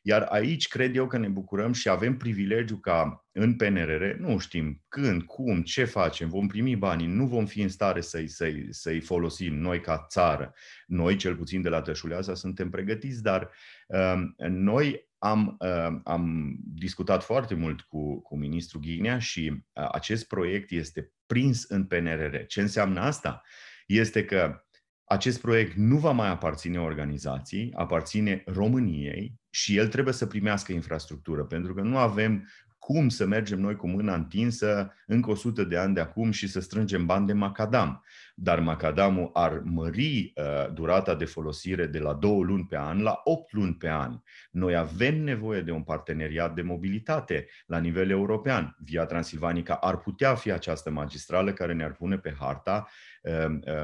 Iar 0.02 0.22
aici 0.22 0.68
cred 0.68 0.96
eu 0.96 1.06
că 1.06 1.18
ne 1.18 1.28
bucurăm 1.28 1.72
și 1.72 1.88
avem 1.88 2.16
privilegiu 2.16 2.76
ca 2.76 3.26
în 3.32 3.56
PNRR, 3.56 4.04
nu 4.18 4.38
știm 4.38 4.82
când, 4.88 5.22
cum, 5.22 5.62
ce 5.62 5.84
facem, 5.84 6.28
vom 6.28 6.46
primi 6.46 6.76
banii, 6.76 7.06
nu 7.06 7.26
vom 7.26 7.46
fi 7.46 7.60
în 7.60 7.68
stare 7.68 8.00
să-i, 8.00 8.28
să-i, 8.28 8.66
să-i 8.70 9.00
folosim 9.00 9.54
noi 9.58 9.80
ca 9.80 10.06
țară. 10.08 10.54
Noi, 10.86 11.16
cel 11.16 11.36
puțin 11.36 11.62
de 11.62 11.68
la 11.68 11.82
Tășuleasa, 11.82 12.34
suntem 12.34 12.70
pregătiți, 12.70 13.22
dar 13.22 13.50
uh, 13.86 14.22
noi 14.48 15.09
am, 15.22 15.56
uh, 15.58 16.00
am 16.04 16.56
discutat 16.74 17.22
foarte 17.22 17.54
mult 17.54 17.80
cu, 17.80 18.20
cu 18.20 18.36
ministrul 18.36 18.80
Ghinea 18.80 19.18
și 19.18 19.50
uh, 19.50 19.88
acest 19.92 20.26
proiect 20.26 20.70
este 20.70 21.12
prins 21.26 21.62
în 21.62 21.84
PNRR. 21.84 22.36
Ce 22.46 22.60
înseamnă 22.60 23.00
asta? 23.00 23.42
Este 23.86 24.24
că 24.24 24.64
acest 25.04 25.40
proiect 25.40 25.74
nu 25.74 25.96
va 25.96 26.10
mai 26.10 26.28
aparține 26.28 26.80
organizației, 26.80 27.72
aparține 27.76 28.42
României 28.46 29.34
și 29.50 29.76
el 29.76 29.88
trebuie 29.88 30.14
să 30.14 30.26
primească 30.26 30.72
infrastructură, 30.72 31.44
pentru 31.44 31.74
că 31.74 31.80
nu 31.80 31.96
avem 31.96 32.48
cum 32.80 33.08
să 33.08 33.26
mergem 33.26 33.60
noi 33.60 33.76
cu 33.76 33.88
mâna 33.88 34.14
întinsă 34.14 34.92
încă 35.06 35.30
100 35.30 35.64
de 35.64 35.76
ani 35.76 35.94
de 35.94 36.00
acum 36.00 36.30
și 36.30 36.48
să 36.48 36.60
strângem 36.60 37.06
bani 37.06 37.26
de 37.26 37.32
macadam. 37.32 38.04
Dar 38.34 38.60
macadamul 38.60 39.30
ar 39.32 39.62
mări 39.64 40.32
uh, 40.36 40.72
durata 40.72 41.14
de 41.14 41.24
folosire 41.24 41.86
de 41.86 41.98
la 41.98 42.14
2 42.14 42.42
luni 42.42 42.66
pe 42.66 42.76
an 42.76 43.02
la 43.02 43.20
8 43.24 43.52
luni 43.52 43.74
pe 43.74 43.88
an. 43.88 44.20
Noi 44.50 44.76
avem 44.76 45.22
nevoie 45.22 45.60
de 45.60 45.70
un 45.70 45.82
parteneriat 45.82 46.54
de 46.54 46.62
mobilitate 46.62 47.46
la 47.66 47.78
nivel 47.78 48.10
european. 48.10 48.76
Via 48.84 49.04
Transilvanica 49.04 49.74
ar 49.74 49.96
putea 49.98 50.34
fi 50.34 50.50
această 50.50 50.90
magistrală 50.90 51.52
care 51.52 51.72
ne-ar 51.72 51.92
pune 51.92 52.18
pe 52.18 52.34
harta 52.38 52.72
Um, 52.74 52.86
uh, 52.86 53.09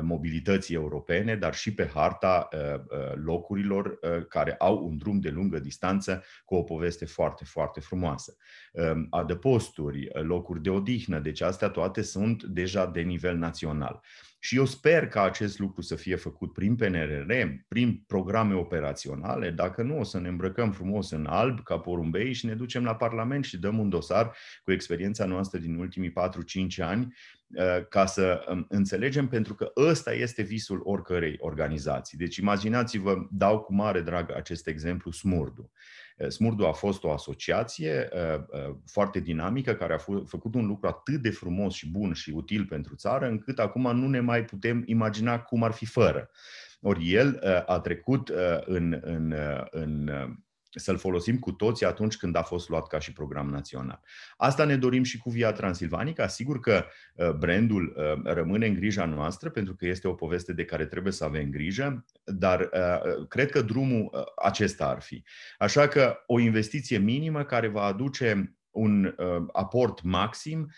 mobilității 0.03 0.75
europene, 0.75 1.37
dar 1.37 1.55
și 1.55 1.75
pe 1.75 1.91
harta 1.95 2.49
uh, 2.53 2.75
uh, 2.75 3.13
locurilor 3.15 3.99
care 4.29 4.55
au 4.59 4.87
un 4.87 4.97
drum 4.97 5.21
de 5.21 5.29
lungă 5.29 5.59
distanță 5.59 6.23
cu 6.45 6.55
o 6.55 6.63
poveste 6.63 7.05
foarte, 7.05 7.45
foarte 7.45 7.81
frumoasă. 7.81 8.37
Um, 8.73 9.07
adăposturi, 9.11 10.09
locuri 10.13 10.63
de 10.63 10.71
odihnă, 10.71 11.19
deci 11.19 11.41
astea 11.41 11.69
toate 11.69 12.03
sunt 12.03 12.43
deja 12.43 12.87
de 12.87 13.01
nivel 13.01 13.37
național. 13.37 14.01
Și 14.39 14.57
eu 14.57 14.65
sper 14.65 15.09
ca 15.09 15.23
acest 15.23 15.59
lucru 15.59 15.81
să 15.81 15.95
fie 15.95 16.17
făcut 16.17 16.53
prin 16.53 16.77
PNRR, 16.77 17.33
prin 17.69 18.03
programe 18.07 18.55
operaționale. 18.55 19.51
Dacă 19.51 19.83
nu, 19.83 19.99
o 19.99 20.03
să 20.03 20.21
ne 20.21 20.29
îmbrăcăm 20.29 20.73
frumos 20.73 21.11
în 21.11 21.27
alb 21.27 21.63
ca 21.63 21.79
porumbei 21.79 22.33
și 22.33 22.47
ne 22.47 22.55
ducem 22.55 22.85
la 22.85 22.95
Parlament 22.95 23.45
și 23.45 23.59
dăm 23.59 23.79
un 23.79 23.89
dosar 23.89 24.37
cu 24.65 24.73
experiența 24.73 25.25
noastră 25.25 25.59
din 25.59 25.75
ultimii 25.75 26.11
4-5 26.11 26.13
ani 26.79 27.03
uh, 27.03 27.36
ca 27.89 28.07
să 28.07 28.45
um, 28.51 28.67
înțelegem, 28.69 29.29
pentru 29.29 29.55
că 29.55 29.73
ăsta 29.77 30.13
este 30.13 30.43
visul 30.43 30.81
oricărei 30.85 31.37
organizații. 31.39 32.19
Deci 32.19 32.37
imaginați-vă, 32.37 33.27
dau 33.31 33.61
cu 33.61 33.75
mare 33.75 34.01
drag 34.01 34.33
acest 34.37 34.67
exemplu, 34.67 35.11
Smurdu. 35.11 35.71
Uh, 36.17 36.29
Smurdu 36.29 36.65
a 36.67 36.73
fost 36.73 37.05
o 37.05 37.13
asociație 37.13 38.09
uh, 38.13 38.75
foarte 38.87 39.21
dinamică 39.21 39.75
care 39.75 39.95
a 39.95 39.99
făcut 40.27 40.55
un 40.55 40.67
lucru 40.67 40.89
atât 40.89 41.23
de 41.23 41.31
frumos 41.31 41.75
și 41.75 41.91
bun 41.91 42.13
și 42.13 42.31
util 42.31 42.65
pentru 42.65 42.95
țară, 42.95 43.27
încât 43.27 43.59
acum 43.59 43.97
nu 43.97 44.09
ne 44.09 44.21
mai 44.21 44.45
putem 44.45 44.83
imagina 44.87 45.41
cum 45.41 45.63
ar 45.63 45.73
fi 45.73 45.87
fără. 45.87 46.31
Ori 46.81 47.13
el 47.13 47.41
a 47.67 47.81
trecut 47.81 48.29
în, 48.65 49.01
în, 49.03 49.35
în 49.71 50.11
să-l 50.79 50.99
folosim 50.99 51.39
cu 51.39 51.53
toții 51.53 51.87
atunci 51.87 52.17
când 52.17 52.37
a 52.37 52.43
fost 52.43 52.69
luat 52.69 52.87
ca 52.87 52.99
și 52.99 53.13
program 53.13 53.51
național. 53.51 54.01
Asta 54.37 54.65
ne 54.65 54.77
dorim 54.77 55.03
și 55.03 55.19
cu 55.19 55.31
Via 55.31 55.53
Transilvanica. 55.53 56.27
Sigur 56.27 56.61
că 56.61 56.85
uh, 57.15 57.31
brandul 57.31 57.95
uh, 57.97 58.33
rămâne 58.33 58.67
în 58.67 58.75
grija 58.75 59.05
noastră, 59.05 59.51
pentru 59.51 59.75
că 59.75 59.87
este 59.87 60.09
o 60.09 60.15
poveste 60.15 60.53
de 60.53 60.65
care 60.65 60.87
trebuie 60.87 61.13
să 61.13 61.25
avem 61.25 61.51
grijă, 61.51 62.05
dar 62.25 62.61
uh, 62.61 63.27
cred 63.29 63.51
că 63.51 63.63
drumul 63.63 64.33
acesta 64.37 64.87
ar 64.87 65.01
fi. 65.01 65.25
Așa 65.59 65.89
că 65.89 66.17
o 66.27 66.39
investiție 66.39 66.99
minimă 66.99 67.45
care 67.45 67.69
va 67.69 67.83
aduce 67.83 68.57
un 68.71 69.15
aport 69.53 70.03
maxim. 70.03 70.71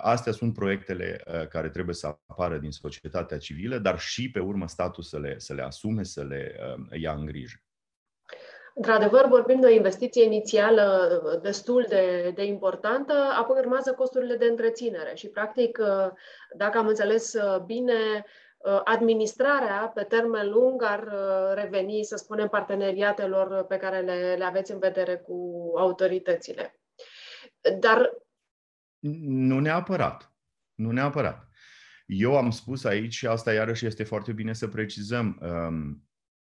Astea 0.00 0.32
sunt 0.32 0.54
proiectele 0.54 1.22
care 1.50 1.68
trebuie 1.68 1.94
să 1.94 2.18
apară 2.26 2.58
din 2.58 2.70
societatea 2.70 3.38
civilă, 3.38 3.78
dar 3.78 3.98
și 3.98 4.30
pe 4.30 4.38
urmă 4.38 4.68
statul 4.68 5.02
să 5.02 5.18
le, 5.18 5.38
să 5.38 5.54
le 5.54 5.62
asume, 5.62 6.02
să 6.02 6.22
le 6.22 6.56
ia 6.92 7.12
în 7.12 7.24
grijă. 7.24 7.62
Într-adevăr, 8.74 9.26
vorbim 9.26 9.60
de 9.60 9.66
o 9.66 9.70
investiție 9.70 10.24
inițială 10.24 11.38
destul 11.42 11.84
de, 11.88 12.32
de 12.34 12.44
importantă, 12.44 13.12
apoi 13.12 13.58
urmează 13.58 13.92
costurile 13.92 14.36
de 14.36 14.44
întreținere 14.44 15.14
și, 15.14 15.28
practic, 15.28 15.78
dacă 16.56 16.78
am 16.78 16.86
înțeles 16.86 17.34
bine, 17.66 18.24
administrarea 18.84 19.90
pe 19.94 20.02
termen 20.02 20.50
lung 20.50 20.82
ar 20.82 21.08
reveni, 21.54 22.04
să 22.04 22.16
spunem, 22.16 22.48
parteneriatelor 22.48 23.64
pe 23.64 23.76
care 23.76 24.00
le, 24.00 24.34
le 24.38 24.44
aveți 24.44 24.72
în 24.72 24.78
vedere 24.78 25.16
cu 25.16 25.70
autoritățile. 25.76 26.80
Dar. 27.78 28.10
Nu 29.28 29.60
neapărat. 29.60 30.32
Nu 30.74 30.90
neapărat. 30.90 31.48
Eu 32.06 32.36
am 32.36 32.50
spus 32.50 32.84
aici, 32.84 33.12
și 33.12 33.26
asta 33.26 33.52
iarăși 33.52 33.86
este 33.86 34.04
foarte 34.04 34.32
bine 34.32 34.52
să 34.52 34.68
precizăm, 34.68 35.38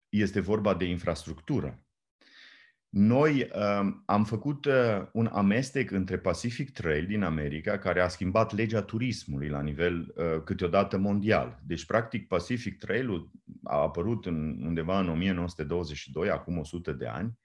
este 0.09 0.39
vorba 0.39 0.73
de 0.73 0.85
infrastructură. 0.85 1.84
Noi 2.97 3.49
uh, 3.55 3.93
am 4.05 4.23
făcut 4.23 4.65
uh, 4.65 4.73
un 5.11 5.29
amestec 5.33 5.91
între 5.91 6.17
Pacific 6.17 6.71
Trail 6.71 7.05
din 7.05 7.23
America, 7.23 7.77
care 7.77 8.01
a 8.01 8.07
schimbat 8.07 8.53
legea 8.53 8.81
turismului 8.81 9.47
la 9.47 9.61
nivel 9.61 10.13
uh, 10.15 10.41
câteodată 10.43 10.97
mondial. 10.97 11.59
Deci, 11.65 11.85
practic, 11.85 12.27
Pacific 12.27 12.77
Trail 12.77 13.29
a 13.63 13.77
apărut 13.77 14.25
în, 14.25 14.61
undeva 14.65 14.99
în 14.99 15.09
1922, 15.09 16.29
acum 16.29 16.57
100 16.57 16.91
de 16.91 17.07
ani. 17.07 17.37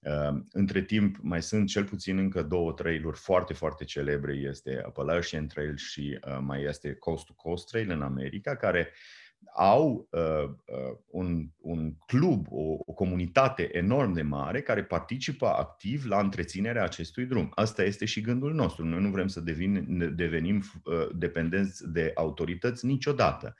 Uh, 0.00 0.40
între 0.52 0.82
timp, 0.82 1.16
mai 1.20 1.42
sunt 1.42 1.68
cel 1.68 1.84
puțin 1.84 2.18
încă 2.18 2.42
două 2.42 2.72
trailuri 2.72 3.18
foarte, 3.18 3.52
foarte 3.52 3.84
celebre. 3.84 4.32
Este 4.34 4.82
Appalachian 4.86 5.46
Trail 5.46 5.76
și 5.76 6.18
uh, 6.26 6.38
mai 6.40 6.62
este 6.62 6.94
Coast 6.94 7.24
to 7.24 7.32
Coast 7.32 7.66
Trail 7.66 7.90
în 7.90 8.02
America, 8.02 8.56
care 8.56 8.88
uh, 8.88 9.29
au 9.54 10.08
uh, 10.10 10.20
uh, 10.44 10.96
un, 11.10 11.46
un 11.60 11.92
club, 12.06 12.46
o, 12.50 12.76
o 12.86 12.92
comunitate 12.92 13.76
enorm 13.76 14.12
de 14.12 14.22
mare 14.22 14.60
care 14.60 14.84
participă 14.84 15.46
activ 15.46 16.04
la 16.04 16.20
întreținerea 16.20 16.84
acestui 16.84 17.24
drum. 17.24 17.52
Asta 17.54 17.82
este 17.82 18.04
și 18.04 18.20
gândul 18.20 18.54
nostru. 18.54 18.84
Noi 18.84 19.00
nu 19.00 19.10
vrem 19.10 19.26
să 19.26 19.40
devin, 19.40 20.12
devenim 20.16 20.62
uh, 20.84 21.08
dependenți 21.14 21.92
de 21.92 22.12
autorități 22.14 22.86
niciodată. 22.86 23.54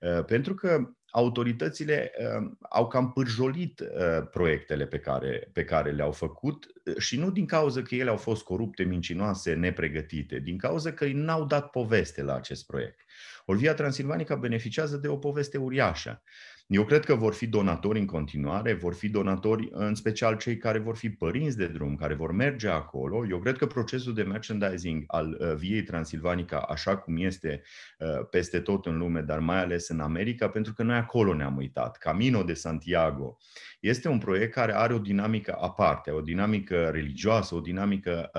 Uh, 0.00 0.24
pentru 0.24 0.54
că 0.54 0.88
autoritățile 1.12 2.12
uh, 2.18 2.50
au 2.70 2.88
cam 2.88 3.12
pârjolit 3.12 3.80
uh, 3.80 4.28
proiectele 4.30 4.86
pe 4.86 4.98
care, 4.98 5.50
pe 5.52 5.64
care 5.64 5.90
le-au 5.90 6.12
făcut 6.12 6.66
uh, 6.84 6.96
și 6.96 7.18
nu 7.18 7.30
din 7.30 7.46
cauza 7.46 7.82
că 7.82 7.94
ele 7.94 8.10
au 8.10 8.16
fost 8.16 8.42
corupte, 8.42 8.82
mincinoase, 8.82 9.54
nepregătite, 9.54 10.38
din 10.38 10.58
cauza 10.58 10.92
că 10.92 11.06
n-au 11.12 11.44
dat 11.44 11.70
poveste 11.70 12.22
la 12.22 12.34
acest 12.34 12.66
proiect. 12.66 13.00
Ori 13.44 13.58
Via 13.58 13.74
Transilvanica 13.74 14.34
beneficiază 14.34 14.96
de 14.96 15.08
o 15.08 15.16
poveste 15.16 15.58
uriașă. 15.58 16.22
Eu 16.66 16.84
cred 16.84 17.04
că 17.04 17.14
vor 17.14 17.34
fi 17.34 17.46
donatori 17.46 17.98
în 17.98 18.06
continuare, 18.06 18.72
vor 18.72 18.94
fi 18.94 19.08
donatori 19.08 19.68
în 19.72 19.94
special 19.94 20.36
cei 20.36 20.56
care 20.56 20.78
vor 20.78 20.96
fi 20.96 21.10
părinți 21.10 21.56
de 21.56 21.66
drum, 21.66 21.96
care 21.96 22.14
vor 22.14 22.32
merge 22.32 22.68
acolo. 22.68 23.26
Eu 23.26 23.38
cred 23.38 23.56
că 23.56 23.66
procesul 23.66 24.14
de 24.14 24.22
merchandising 24.22 25.04
al 25.06 25.38
uh, 25.40 25.54
Viei 25.54 25.82
Transilvanica, 25.82 26.58
așa 26.58 26.96
cum 26.96 27.16
este 27.16 27.62
uh, 27.98 28.26
peste 28.30 28.60
tot 28.60 28.86
în 28.86 28.98
lume, 28.98 29.20
dar 29.20 29.38
mai 29.38 29.58
ales 29.58 29.88
în 29.88 30.00
America, 30.00 30.48
pentru 30.48 30.72
că 30.72 30.82
noi 30.82 30.96
acolo 30.96 31.34
ne-am 31.34 31.56
uitat. 31.56 31.96
Camino 31.96 32.42
de 32.42 32.54
Santiago 32.54 33.36
este 33.80 34.08
un 34.08 34.18
proiect 34.18 34.52
care 34.52 34.76
are 34.76 34.94
o 34.94 34.98
dinamică 34.98 35.56
aparte, 35.60 36.10
o 36.10 36.20
dinamică 36.20 36.90
religioasă, 36.92 37.54
o 37.54 37.60
dinamică 37.60 38.30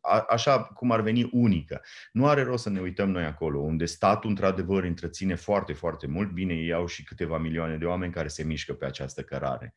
uh, 0.00 0.24
așa 0.28 0.62
cum 0.64 0.90
ar 0.90 1.00
veni 1.00 1.28
unică. 1.32 1.82
Nu 2.12 2.26
are 2.26 2.42
rost 2.42 2.62
să 2.62 2.70
ne 2.70 2.80
uităm 2.80 3.10
noi 3.10 3.24
acolo, 3.24 3.58
unde 3.58 3.84
statul 3.84 4.30
într-adevăr 4.30 4.84
întreține 4.84 5.34
foarte, 5.34 5.72
foarte 5.72 6.06
mult. 6.06 6.30
Bine, 6.30 6.54
ei 6.54 6.72
au 6.72 6.86
și 6.86 7.04
câteva 7.04 7.38
milioane 7.38 7.76
de 7.76 7.84
oameni 7.84 8.12
care 8.12 8.28
se 8.28 8.42
mișcă 8.44 8.72
pe 8.72 8.84
această 8.84 9.22
cărare. 9.22 9.74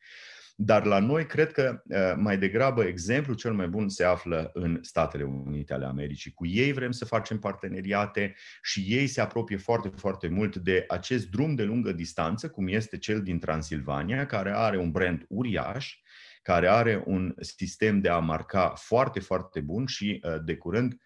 Dar 0.56 0.84
la 0.84 0.98
noi, 0.98 1.26
cred 1.26 1.52
că 1.52 1.82
mai 2.16 2.38
degrabă 2.38 2.84
exemplul 2.84 3.36
cel 3.36 3.52
mai 3.52 3.68
bun 3.68 3.88
se 3.88 4.04
află 4.04 4.50
în 4.52 4.78
Statele 4.82 5.22
Unite 5.22 5.72
ale 5.72 5.84
Americii. 5.84 6.32
Cu 6.32 6.46
ei 6.46 6.72
vrem 6.72 6.90
să 6.90 7.04
facem 7.04 7.38
parteneriate 7.38 8.34
și 8.62 8.84
ei 8.88 9.06
se 9.06 9.20
apropie 9.20 9.56
foarte, 9.56 9.88
foarte 9.96 10.28
mult 10.28 10.56
de 10.56 10.84
acest 10.88 11.30
drum 11.30 11.54
de 11.54 11.62
lungă 11.62 11.92
distanță, 11.92 12.50
cum 12.50 12.66
este 12.68 12.98
cel 12.98 13.22
din 13.22 13.38
Transilvania, 13.38 14.26
care 14.26 14.52
are 14.56 14.78
un 14.78 14.90
brand 14.90 15.24
uriaș, 15.28 15.98
care 16.44 16.68
are 16.68 17.02
un 17.06 17.34
sistem 17.40 18.00
de 18.00 18.08
a 18.08 18.18
marca 18.18 18.68
foarte, 18.68 19.20
foarte 19.20 19.60
bun 19.60 19.86
și 19.86 20.20
uh, 20.22 20.34
de 20.44 20.56
curând 20.56 20.96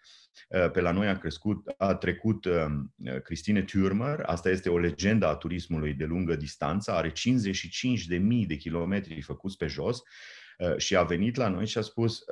uh, 0.49 0.71
pe 0.71 0.81
la 0.81 0.91
noi 0.91 1.07
a, 1.07 1.17
crescut, 1.17 1.73
a 1.77 1.95
trecut 1.95 2.45
um, 2.45 2.93
Cristine 3.23 3.65
Thürmer, 3.65 4.19
asta 4.25 4.49
este 4.49 4.69
o 4.69 4.77
legendă 4.77 5.27
a 5.27 5.35
turismului 5.35 5.93
de 5.93 6.05
lungă 6.05 6.35
distanță, 6.35 6.91
are 6.91 7.11
55.000 7.11 8.45
de 8.47 8.55
kilometri 8.55 9.21
făcuți 9.21 9.57
pe 9.57 9.67
jos 9.67 10.01
uh, 10.57 10.77
și 10.77 10.95
a 10.95 11.03
venit 11.03 11.35
la 11.35 11.47
noi 11.47 11.67
și 11.67 11.77
a 11.77 11.81
spus 11.81 12.23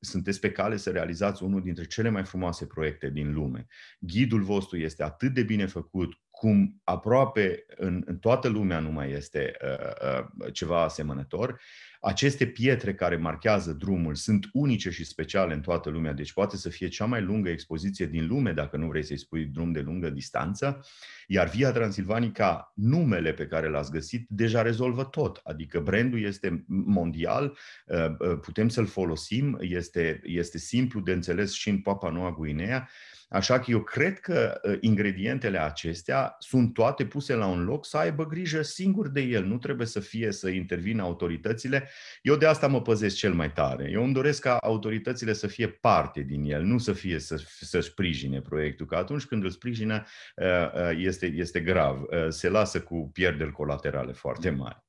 sunteți 0.00 0.40
pe 0.40 0.52
cale 0.52 0.76
să 0.76 0.90
realizați 0.90 1.42
unul 1.42 1.62
dintre 1.62 1.84
cele 1.84 2.08
mai 2.08 2.24
frumoase 2.24 2.66
proiecte 2.66 3.10
din 3.10 3.32
lume. 3.32 3.66
Ghidul 3.98 4.42
vostru 4.42 4.78
este 4.78 5.02
atât 5.02 5.34
de 5.34 5.42
bine 5.42 5.66
făcut, 5.66 6.18
cum 6.30 6.80
aproape 6.84 7.64
în, 7.76 8.02
în 8.06 8.18
toată 8.18 8.48
lumea 8.48 8.78
nu 8.78 8.90
mai 8.90 9.10
este 9.10 9.56
uh, 9.62 10.26
uh, 10.42 10.52
ceva 10.52 10.82
asemănător 10.82 11.60
aceste 12.00 12.46
pietre 12.46 12.94
care 12.94 13.16
marchează 13.16 13.72
drumul 13.72 14.14
sunt 14.14 14.48
unice 14.52 14.90
și 14.90 15.04
speciale 15.04 15.54
în 15.54 15.60
toată 15.60 15.90
lumea, 15.90 16.12
deci 16.12 16.32
poate 16.32 16.56
să 16.56 16.68
fie 16.68 16.88
cea 16.88 17.04
mai 17.04 17.22
lungă 17.22 17.48
expoziție 17.48 18.06
din 18.06 18.26
lume, 18.26 18.52
dacă 18.52 18.76
nu 18.76 18.86
vrei 18.86 19.04
să-i 19.04 19.18
spui 19.18 19.44
drum 19.44 19.72
de 19.72 19.80
lungă 19.80 20.10
distanță, 20.10 20.86
iar 21.26 21.48
Via 21.48 21.72
Transilvanica, 21.72 22.72
numele 22.74 23.32
pe 23.32 23.46
care 23.46 23.68
l-ați 23.68 23.90
găsit, 23.90 24.26
deja 24.28 24.62
rezolvă 24.62 25.04
tot, 25.04 25.40
adică 25.44 25.80
brandul 25.80 26.22
este 26.22 26.64
mondial, 26.66 27.58
uh, 27.86 28.06
uh, 28.18 28.38
putem 28.40 28.68
să-l 28.68 28.86
folosim, 28.86 29.58
este, 29.60 30.20
este 30.24 30.58
simplu 30.58 31.00
de 31.00 31.12
înțeles 31.12 31.52
și 31.52 31.68
în 31.68 31.78
Papua 31.78 32.10
Noua 32.10 32.32
Guinea, 32.32 32.88
Așa 33.28 33.58
că 33.58 33.70
eu 33.70 33.82
cred 33.82 34.18
că 34.18 34.60
ă, 34.64 34.76
ingredientele 34.80 35.58
acestea 35.58 36.36
sunt 36.38 36.74
toate 36.74 37.06
puse 37.06 37.34
la 37.34 37.46
un 37.46 37.64
loc 37.64 37.86
să 37.86 37.96
aibă 37.96 38.26
grijă 38.26 38.62
singur 38.62 39.08
de 39.08 39.20
el. 39.20 39.44
Nu 39.44 39.58
trebuie 39.58 39.86
să 39.86 40.00
fie 40.00 40.32
să 40.32 40.48
intervină 40.48 41.02
autoritățile. 41.02 41.88
Eu 42.22 42.36
de 42.36 42.46
asta 42.46 42.66
mă 42.66 42.82
păzesc 42.82 43.16
cel 43.16 43.32
mai 43.32 43.52
tare. 43.52 43.90
Eu 43.90 44.02
îmi 44.02 44.12
doresc 44.12 44.40
ca 44.42 44.56
autoritățile 44.56 45.32
să 45.32 45.46
fie 45.46 45.68
parte 45.68 46.20
din 46.20 46.44
el, 46.44 46.62
nu 46.62 46.78
să 46.78 46.92
fie 46.92 47.18
să, 47.18 47.42
să 47.60 47.80
sprijine 47.80 48.40
proiectul. 48.40 48.86
Că 48.86 48.96
atunci 48.96 49.24
când 49.24 49.44
îl 49.44 49.50
sprijină 49.50 50.04
ă, 50.40 50.72
ă, 50.74 50.92
este, 50.96 51.26
este 51.26 51.60
grav. 51.60 52.02
Se 52.28 52.48
lasă 52.48 52.80
cu 52.80 53.10
pierderi 53.12 53.52
colaterale 53.52 54.12
foarte 54.12 54.50
mari. 54.50 54.86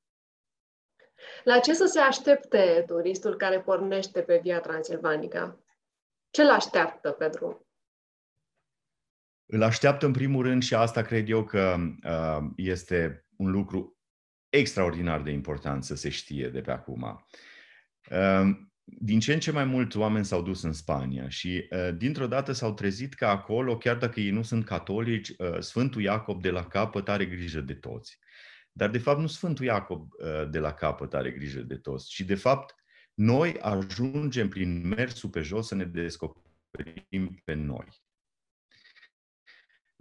La 1.44 1.58
ce 1.58 1.74
să 1.74 1.86
se 1.86 1.98
aștepte 1.98 2.84
turistul 2.86 3.36
care 3.36 3.60
pornește 3.60 4.20
pe 4.20 4.40
Via 4.42 4.60
Transilvanica? 4.60 5.58
Ce 6.30 6.44
l 6.44 6.48
așteaptă 6.48 7.10
pe 7.10 7.28
drum? 7.28 7.69
Îl 9.52 9.62
așteaptă 9.62 10.06
în 10.06 10.12
primul 10.12 10.42
rând 10.42 10.62
și 10.62 10.74
asta 10.74 11.02
cred 11.02 11.28
eu 11.28 11.44
că 11.44 11.76
uh, 12.04 12.50
este 12.56 13.26
un 13.36 13.50
lucru 13.50 13.98
extraordinar 14.48 15.22
de 15.22 15.30
important 15.30 15.84
să 15.84 15.94
se 15.94 16.08
știe 16.08 16.48
de 16.48 16.60
pe 16.60 16.70
acum. 16.70 17.26
Uh, 18.10 18.56
din 18.84 19.20
ce 19.20 19.32
în 19.32 19.40
ce 19.40 19.50
mai 19.50 19.64
mulți 19.64 19.96
oameni 19.96 20.24
s-au 20.24 20.42
dus 20.42 20.62
în 20.62 20.72
Spania 20.72 21.28
și 21.28 21.68
uh, 21.70 21.96
dintr-o 21.96 22.26
dată 22.26 22.52
s-au 22.52 22.74
trezit 22.74 23.14
că 23.14 23.26
acolo, 23.26 23.76
chiar 23.76 23.96
dacă 23.96 24.20
ei 24.20 24.30
nu 24.30 24.42
sunt 24.42 24.64
catolici, 24.64 25.28
uh, 25.28 25.58
Sfântul 25.58 26.02
Iacob 26.02 26.42
de 26.42 26.50
la 26.50 26.66
capăt 26.66 27.08
are 27.08 27.26
grijă 27.26 27.60
de 27.60 27.74
toți. 27.74 28.18
Dar 28.72 28.90
de 28.90 28.98
fapt 28.98 29.20
nu 29.20 29.26
Sfântul 29.26 29.64
Iacob 29.64 30.08
uh, 30.12 30.50
de 30.50 30.58
la 30.58 30.72
capăt 30.72 31.14
are 31.14 31.30
grijă 31.30 31.60
de 31.60 31.76
toți, 31.76 32.08
ci 32.08 32.20
de 32.20 32.34
fapt 32.34 32.74
noi 33.14 33.58
ajungem 33.60 34.48
prin 34.48 34.88
mersul 34.88 35.28
pe 35.28 35.40
jos 35.40 35.66
să 35.66 35.74
ne 35.74 35.84
descoperim 35.84 37.40
pe 37.44 37.54
noi. 37.54 37.88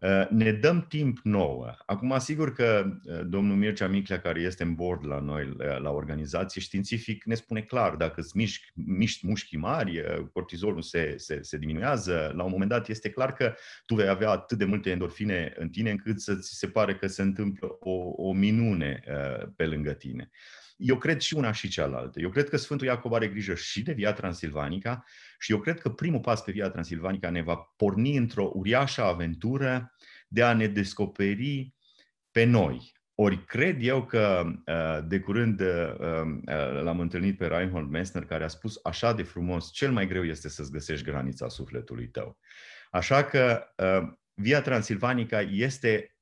Uh, 0.02 0.28
ne 0.30 0.52
dăm 0.52 0.86
timp 0.88 1.20
nouă. 1.24 1.76
Acum, 1.86 2.12
asigur 2.12 2.54
că 2.54 2.86
uh, 3.04 3.20
domnul 3.26 3.56
Mircea 3.56 3.88
Miclea, 3.88 4.20
care 4.20 4.40
este 4.42 4.64
în 4.64 4.74
board 4.74 5.06
la 5.06 5.20
noi, 5.20 5.44
uh, 5.44 5.80
la 5.80 5.92
organizație 5.92 6.62
științific, 6.62 7.24
ne 7.26 7.36
spune 7.36 7.62
clar, 7.62 7.96
dacă 7.96 8.20
îți 8.20 8.38
miști, 8.38 8.72
miști 8.74 9.28
mușchii 9.28 9.58
mari, 9.58 10.04
cortizolul 10.34 10.82
se, 10.82 11.14
se, 11.18 11.40
se 11.42 11.58
diminuează, 11.58 12.32
la 12.36 12.44
un 12.44 12.52
moment 12.52 12.70
dat 12.70 12.88
este 12.88 13.10
clar 13.10 13.34
că 13.34 13.54
tu 13.86 13.96
vei 13.96 14.08
avea 14.08 14.30
atât 14.30 14.58
de 14.58 14.66
multe 14.66 14.90
endorfine 14.90 15.54
în 15.58 15.70
tine 15.70 15.92
încât 15.92 16.20
să 16.20 16.36
ți 16.36 16.58
se 16.58 16.68
pare 16.68 16.96
că 16.96 17.08
se 17.08 17.22
întâmplă 17.22 17.78
o, 17.80 17.92
o 18.16 18.34
minune 18.34 19.04
pe 19.56 19.66
lângă 19.66 19.92
tine. 19.92 20.30
Eu 20.80 20.98
cred 20.98 21.20
și 21.20 21.34
una 21.34 21.52
și 21.52 21.68
cealaltă. 21.68 22.20
Eu 22.20 22.30
cred 22.30 22.50
că 22.50 22.58
Sfântul 22.58 22.88
Iacob 22.88 23.14
are 23.14 23.28
grijă 23.28 23.56
și 23.56 23.82
de 23.82 23.94
Via 23.94 24.14
Transilvanica 24.14 25.04
și 25.40 25.52
eu 25.52 25.60
cred 25.60 25.80
că 25.80 25.90
primul 25.90 26.20
pas 26.20 26.44
pe 26.44 26.52
Via 26.52 26.70
Transilvanica 26.70 27.30
ne 27.30 27.42
va 27.42 27.56
porni 27.56 28.18
într-o 28.18 28.52
uriașă 28.54 29.04
aventură 29.04 29.96
de 30.28 30.44
a 30.44 30.54
ne 30.54 30.68
descoperi 30.68 31.74
pe 32.32 32.44
noi. 32.44 32.92
Ori 33.16 33.46
cred 33.46 33.78
eu 33.80 34.06
că 34.06 34.44
uh, 34.66 35.08
de 35.08 35.20
curând 35.20 35.60
uh, 35.60 35.68
uh, 35.98 36.82
l-am 36.82 37.00
întâlnit 37.00 37.38
pe 37.38 37.48
Reinhold 37.48 37.90
Messner 37.90 38.26
care 38.26 38.44
a 38.44 38.48
spus 38.48 38.80
așa 38.84 39.14
de 39.14 39.24
frumos, 39.24 39.72
cel 39.72 39.92
mai 39.92 40.08
greu 40.08 40.26
este 40.26 40.50
să-ți 40.50 40.72
găsești 40.72 41.06
granița 41.06 41.48
sufletului 41.48 42.08
tău. 42.08 42.38
Așa 42.92 43.24
că 43.24 43.64
Via 44.34 44.62
Transilvanica 44.62 45.42
este 45.42 46.18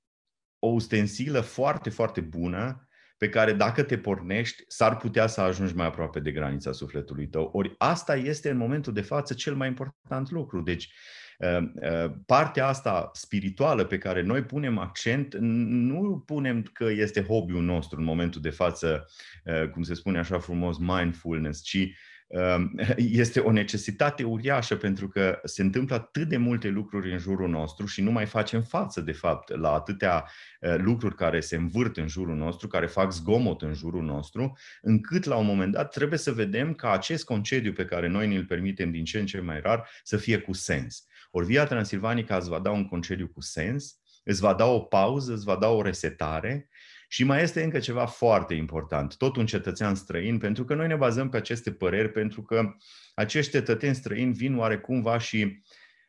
o 0.59 0.67
ustensilă 0.67 1.41
foarte, 1.41 1.89
foarte 1.89 2.21
bună 2.21 2.86
pe 3.17 3.29
care 3.29 3.53
dacă 3.53 3.83
te 3.83 3.97
pornești, 3.97 4.63
s-ar 4.67 4.97
putea 4.97 5.27
să 5.27 5.41
ajungi 5.41 5.75
mai 5.75 5.85
aproape 5.85 6.19
de 6.19 6.31
granița 6.31 6.71
sufletului 6.71 7.27
tău. 7.27 7.49
Ori 7.53 7.75
asta 7.77 8.15
este 8.15 8.49
în 8.49 8.57
momentul 8.57 8.93
de 8.93 9.01
față 9.01 9.33
cel 9.33 9.55
mai 9.55 9.67
important 9.67 10.29
lucru. 10.29 10.61
Deci, 10.61 10.93
uh, 11.37 11.57
uh, 11.57 12.11
partea 12.25 12.67
asta 12.67 13.09
spirituală 13.13 13.85
pe 13.85 13.97
care 13.97 14.21
noi 14.21 14.43
punem 14.43 14.77
accent, 14.77 15.35
nu 15.35 16.23
punem 16.25 16.61
că 16.73 16.83
este 16.83 17.23
hobby-ul 17.23 17.63
nostru 17.63 17.99
în 17.99 18.05
momentul 18.05 18.41
de 18.41 18.49
față, 18.49 19.05
uh, 19.45 19.69
cum 19.69 19.81
se 19.81 19.93
spune 19.93 20.19
așa 20.19 20.39
frumos, 20.39 20.77
mindfulness, 20.77 21.61
ci 21.61 21.77
Ehm, 21.77 21.95
este 22.97 23.39
o 23.39 23.51
necesitate 23.51 24.23
uriașă 24.23 24.75
pentru 24.75 25.07
că 25.07 25.39
se 25.43 25.61
întâmplă 25.61 25.95
atât 25.95 26.27
de 26.27 26.37
multe 26.37 26.67
lucruri 26.67 27.11
în 27.11 27.17
jurul 27.17 27.49
nostru 27.49 27.85
și 27.85 28.01
nu 28.01 28.11
mai 28.11 28.25
facem 28.25 28.61
față, 28.61 29.01
de 29.01 29.11
fapt, 29.11 29.55
la 29.55 29.73
atâtea 29.73 30.29
eh, 30.59 30.75
lucruri 30.77 31.15
care 31.15 31.39
se 31.39 31.55
învârt 31.55 31.97
în 31.97 32.07
jurul 32.07 32.35
nostru, 32.35 32.67
care 32.67 32.85
fac 32.85 33.11
zgomot 33.11 33.61
în 33.61 33.73
jurul 33.73 34.03
nostru, 34.03 34.57
încât 34.81 35.23
la 35.23 35.35
un 35.35 35.45
moment 35.45 35.71
dat 35.71 35.91
trebuie 35.91 36.19
să 36.19 36.31
vedem 36.31 36.73
că 36.73 36.87
acest 36.87 37.25
concediu 37.25 37.73
pe 37.73 37.85
care 37.85 38.07
noi 38.07 38.27
ne-l 38.27 38.45
permitem 38.45 38.91
din 38.91 39.03
ce 39.03 39.19
în 39.19 39.25
ce 39.25 39.39
mai 39.39 39.59
rar 39.59 39.89
să 40.03 40.17
fie 40.17 40.37
cu 40.37 40.53
sens. 40.53 41.05
Ori 41.31 41.45
Via 41.45 41.65
Transilvanica 41.65 42.37
îți 42.37 42.49
va 42.49 42.59
da 42.59 42.71
un 42.71 42.87
concediu 42.87 43.27
cu 43.27 43.41
sens, 43.41 43.99
îți 44.23 44.41
va 44.41 44.53
da 44.53 44.65
o 44.65 44.79
pauză, 44.79 45.33
îți 45.33 45.45
va 45.45 45.55
da 45.55 45.69
o 45.69 45.81
resetare 45.81 46.69
și 47.07 47.23
mai 47.23 47.41
este 47.41 47.63
încă 47.63 47.79
ceva 47.79 48.05
foarte 48.05 48.53
important, 48.53 49.17
tot 49.17 49.35
un 49.35 49.45
cetățean 49.45 49.95
străin, 49.95 50.37
pentru 50.37 50.65
că 50.65 50.73
noi 50.73 50.87
ne 50.87 50.95
bazăm 50.95 51.29
pe 51.29 51.37
aceste 51.37 51.71
păreri, 51.71 52.11
pentru 52.11 52.41
că 52.41 52.75
acești 53.15 53.51
cetățeni 53.51 53.95
străini 53.95 54.33
vin 54.33 54.57
oarecumva 54.57 55.17
și 55.17 55.61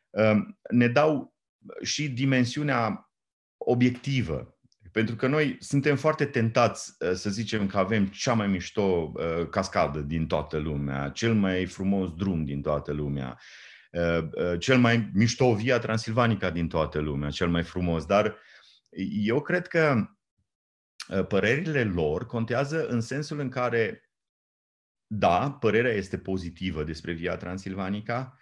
uh, 0.09 0.37
ne 0.69 0.87
dau 0.87 1.35
și 1.81 2.09
dimensiunea 2.09 3.11
obiectivă. 3.57 4.53
Pentru 4.91 5.15
că 5.15 5.27
noi 5.27 5.57
suntem 5.59 5.95
foarte 5.95 6.25
tentați 6.25 6.95
uh, 6.99 7.11
să 7.13 7.29
zicem 7.29 7.67
că 7.67 7.77
avem 7.77 8.05
cea 8.05 8.33
mai 8.33 8.47
mișto 8.47 9.11
uh, 9.13 9.47
cascadă 9.49 9.99
din 9.99 10.27
toată 10.27 10.57
lumea, 10.57 11.09
cel 11.09 11.33
mai 11.33 11.65
frumos 11.65 12.13
drum 12.13 12.43
din 12.45 12.61
toată 12.61 12.91
lumea, 12.91 13.39
uh, 13.91 14.23
uh, 14.33 14.59
cel 14.59 14.77
mai 14.77 15.09
mișto 15.13 15.53
via 15.53 15.79
transilvanica 15.79 16.49
din 16.49 16.67
toată 16.67 16.99
lumea, 16.99 17.29
cel 17.29 17.49
mai 17.49 17.63
frumos. 17.63 18.05
Dar 18.05 18.37
eu 19.23 19.41
cred 19.41 19.67
că 19.67 19.95
Ă, 19.95 20.18
părerile 21.27 21.83
lor 21.83 22.25
contează 22.25 22.87
în 22.87 23.01
sensul 23.01 23.39
în 23.39 23.49
care, 23.49 24.11
da, 25.07 25.51
părerea 25.51 25.91
este 25.91 26.17
pozitivă 26.17 26.83
despre 26.83 27.11
Via 27.11 27.37
Transilvanica, 27.37 28.37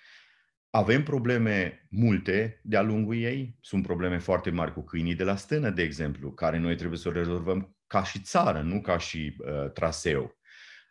avem 0.69 1.03
probleme 1.03 1.87
multe 1.89 2.59
de-a 2.63 2.81
lungul 2.81 3.15
ei, 3.15 3.57
sunt 3.61 3.83
probleme 3.83 4.17
foarte 4.17 4.49
mari 4.49 4.73
cu 4.73 4.83
câinii 4.83 5.15
de 5.15 5.23
la 5.23 5.35
stână, 5.35 5.69
de 5.69 5.81
exemplu, 5.81 6.31
care 6.31 6.57
noi 6.57 6.75
trebuie 6.75 6.99
să 6.99 7.07
o 7.07 7.11
rezolvăm 7.11 7.75
ca 7.87 8.03
și 8.03 8.21
țară, 8.21 8.61
nu 8.61 8.81
ca 8.81 8.97
și 8.97 9.35
uh, 9.37 9.71
traseu 9.71 10.36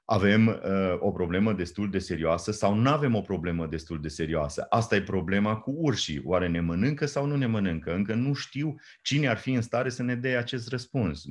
avem 0.08 0.46
uh, 0.46 0.96
o 0.98 1.12
problemă 1.12 1.52
destul 1.52 1.90
de 1.90 1.98
serioasă 1.98 2.52
sau 2.52 2.74
nu 2.74 2.90
avem 2.90 3.14
o 3.14 3.20
problemă 3.20 3.66
destul 3.66 4.00
de 4.00 4.08
serioasă. 4.08 4.66
Asta 4.68 4.94
e 4.94 5.02
problema 5.02 5.56
cu 5.56 5.70
urșii. 5.70 6.20
Oare 6.24 6.48
ne 6.48 6.60
mănâncă 6.60 7.06
sau 7.06 7.26
nu 7.26 7.36
ne 7.36 7.46
mănâncă? 7.46 7.94
Încă 7.94 8.14
nu 8.14 8.32
știu 8.32 8.74
cine 9.02 9.28
ar 9.28 9.36
fi 9.36 9.52
în 9.52 9.62
stare 9.62 9.88
să 9.88 10.02
ne 10.02 10.14
dea 10.14 10.38
acest 10.38 10.68
răspuns. 10.68 11.24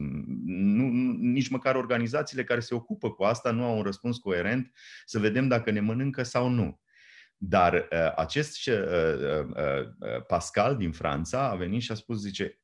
Nu, 0.46 0.84
nici 1.20 1.50
măcar 1.50 1.76
organizațiile 1.76 2.44
care 2.44 2.60
se 2.60 2.76
ocupă 2.76 3.12
cu 3.12 3.24
asta 3.24 3.52
nu 3.52 3.64
au 3.64 3.78
un 3.78 3.84
răspuns 3.84 4.18
coerent 4.18 4.72
să 5.06 5.20
vedem 5.20 5.48
dacă 5.48 5.72
ne 5.72 5.80
mănâncă 5.80 6.24
sau 6.24 6.48
nu. 6.48 6.80
Dar 7.38 7.74
uh, 7.74 8.14
acest 8.16 8.68
uh, 8.68 8.76
uh, 8.76 9.46
uh, 9.56 10.26
Pascal 10.28 10.78
din 10.78 10.92
Franța 10.92 11.50
a 11.50 11.56
venit 11.56 11.82
și 11.82 11.92
a 11.92 11.96
spus, 11.96 12.22
zice, 12.22 12.60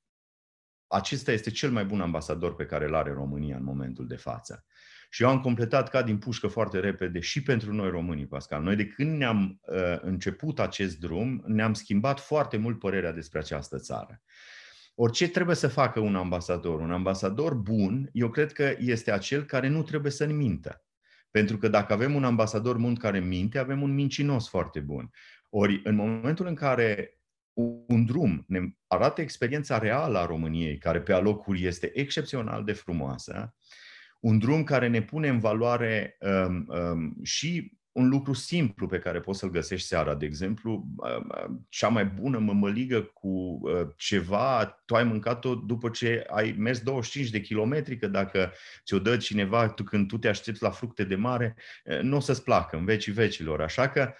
acesta 0.88 1.32
este 1.32 1.50
cel 1.50 1.71
mai 1.71 1.86
bun 1.86 2.02
ambasador 2.02 2.56
pe 2.56 2.65
care 2.65 2.86
îl 2.86 2.95
are 2.95 3.12
România 3.12 3.56
în 3.56 3.63
momentul 3.63 4.08
de 4.08 4.15
față. 4.15 4.65
Și 5.13 5.24
eu 5.24 5.30
am 5.30 5.39
completat 5.39 5.89
ca 5.89 6.02
din 6.02 6.17
pușcă 6.17 6.47
foarte 6.47 6.80
repede 6.80 7.19
și 7.19 7.43
pentru 7.43 7.74
noi 7.74 7.89
românii, 7.89 8.28
Pascal. 8.28 8.63
Noi 8.63 8.76
de 8.76 8.88
când 8.88 9.17
ne-am 9.17 9.60
uh, 9.62 9.97
început 10.02 10.60
acest 10.60 11.00
drum, 11.00 11.43
ne-am 11.45 11.74
schimbat 11.74 12.19
foarte 12.19 12.58
mult 12.58 12.80
părerea 12.80 13.12
despre 13.12 13.39
această 13.39 13.78
țară. 13.78 14.21
Orice 14.95 15.28
trebuie 15.28 15.56
să 15.56 15.67
facă 15.67 16.00
un 16.00 16.15
ambasador? 16.15 16.80
Un 16.80 16.91
ambasador 16.91 17.54
bun, 17.54 18.10
eu 18.12 18.30
cred 18.30 18.52
că 18.52 18.76
este 18.80 19.12
acel 19.12 19.43
care 19.43 19.67
nu 19.67 19.84
trebuie 19.84 20.12
să-mi 20.12 20.34
mintă. 20.34 20.86
Pentru 21.32 21.58
că 21.58 21.67
dacă 21.67 21.93
avem 21.93 22.15
un 22.15 22.24
ambasador 22.24 22.78
bun 22.78 22.95
care 22.95 23.19
minte, 23.19 23.60
avem 23.60 23.82
un 23.82 23.93
mincinos 23.93 24.50
foarte 24.50 24.80
bun. 24.80 25.10
Ori 25.50 25.82
în 25.84 25.95
momentul 25.95 26.47
în 26.47 26.56
care 26.56 27.19
un 27.88 28.06
drum 28.06 28.43
ne 28.47 28.60
arată 28.88 29.21
experiența 29.21 29.78
reală 29.78 30.17
a 30.17 30.26
României, 30.26 30.78
care 30.78 31.02
pe 31.02 31.13
alocuri 31.13 31.65
este 31.65 32.00
excepțional 32.00 32.63
de 32.63 32.74
frumoasă, 32.74 33.56
un 34.21 34.39
drum 34.39 34.63
care 34.63 34.88
ne 34.88 35.01
pune 35.01 35.27
în 35.27 35.39
valoare 35.39 36.17
um, 36.19 36.65
um, 36.67 37.23
și 37.23 37.79
un 37.91 38.10
lucru 38.10 38.34
simplu 38.34 38.88
pe 38.88 38.99
care 38.99 39.19
poți 39.19 39.39
să-l 39.39 39.49
găsești 39.49 39.88
seara. 39.88 40.15
De 40.15 40.25
exemplu, 40.25 40.71
um, 40.95 41.65
cea 41.69 41.88
mai 41.88 42.05
bună 42.05 42.38
mămăligă 42.38 43.01
cu 43.01 43.27
uh, 43.27 43.88
ceva, 43.95 44.81
tu 44.86 44.95
ai 44.95 45.03
mâncat-o 45.03 45.55
după 45.55 45.89
ce 45.89 46.23
ai 46.29 46.55
mers 46.57 46.79
25 46.79 47.31
de 47.31 47.41
kilometri, 47.41 47.97
că 47.97 48.07
dacă 48.07 48.51
ți-o 48.86 48.99
dă 48.99 49.17
cineva 49.17 49.69
tu, 49.69 49.84
când 49.84 50.07
tu 50.07 50.17
te 50.17 50.27
aștepți 50.27 50.63
la 50.63 50.69
fructe 50.69 51.03
de 51.03 51.15
mare, 51.15 51.55
uh, 51.86 51.99
nu 52.01 52.15
o 52.15 52.19
să-ți 52.19 52.43
placă 52.43 52.77
în 52.77 52.86
vecii 52.86 53.12
vecilor. 53.12 53.62
Așa 53.62 53.89
că 53.89 54.13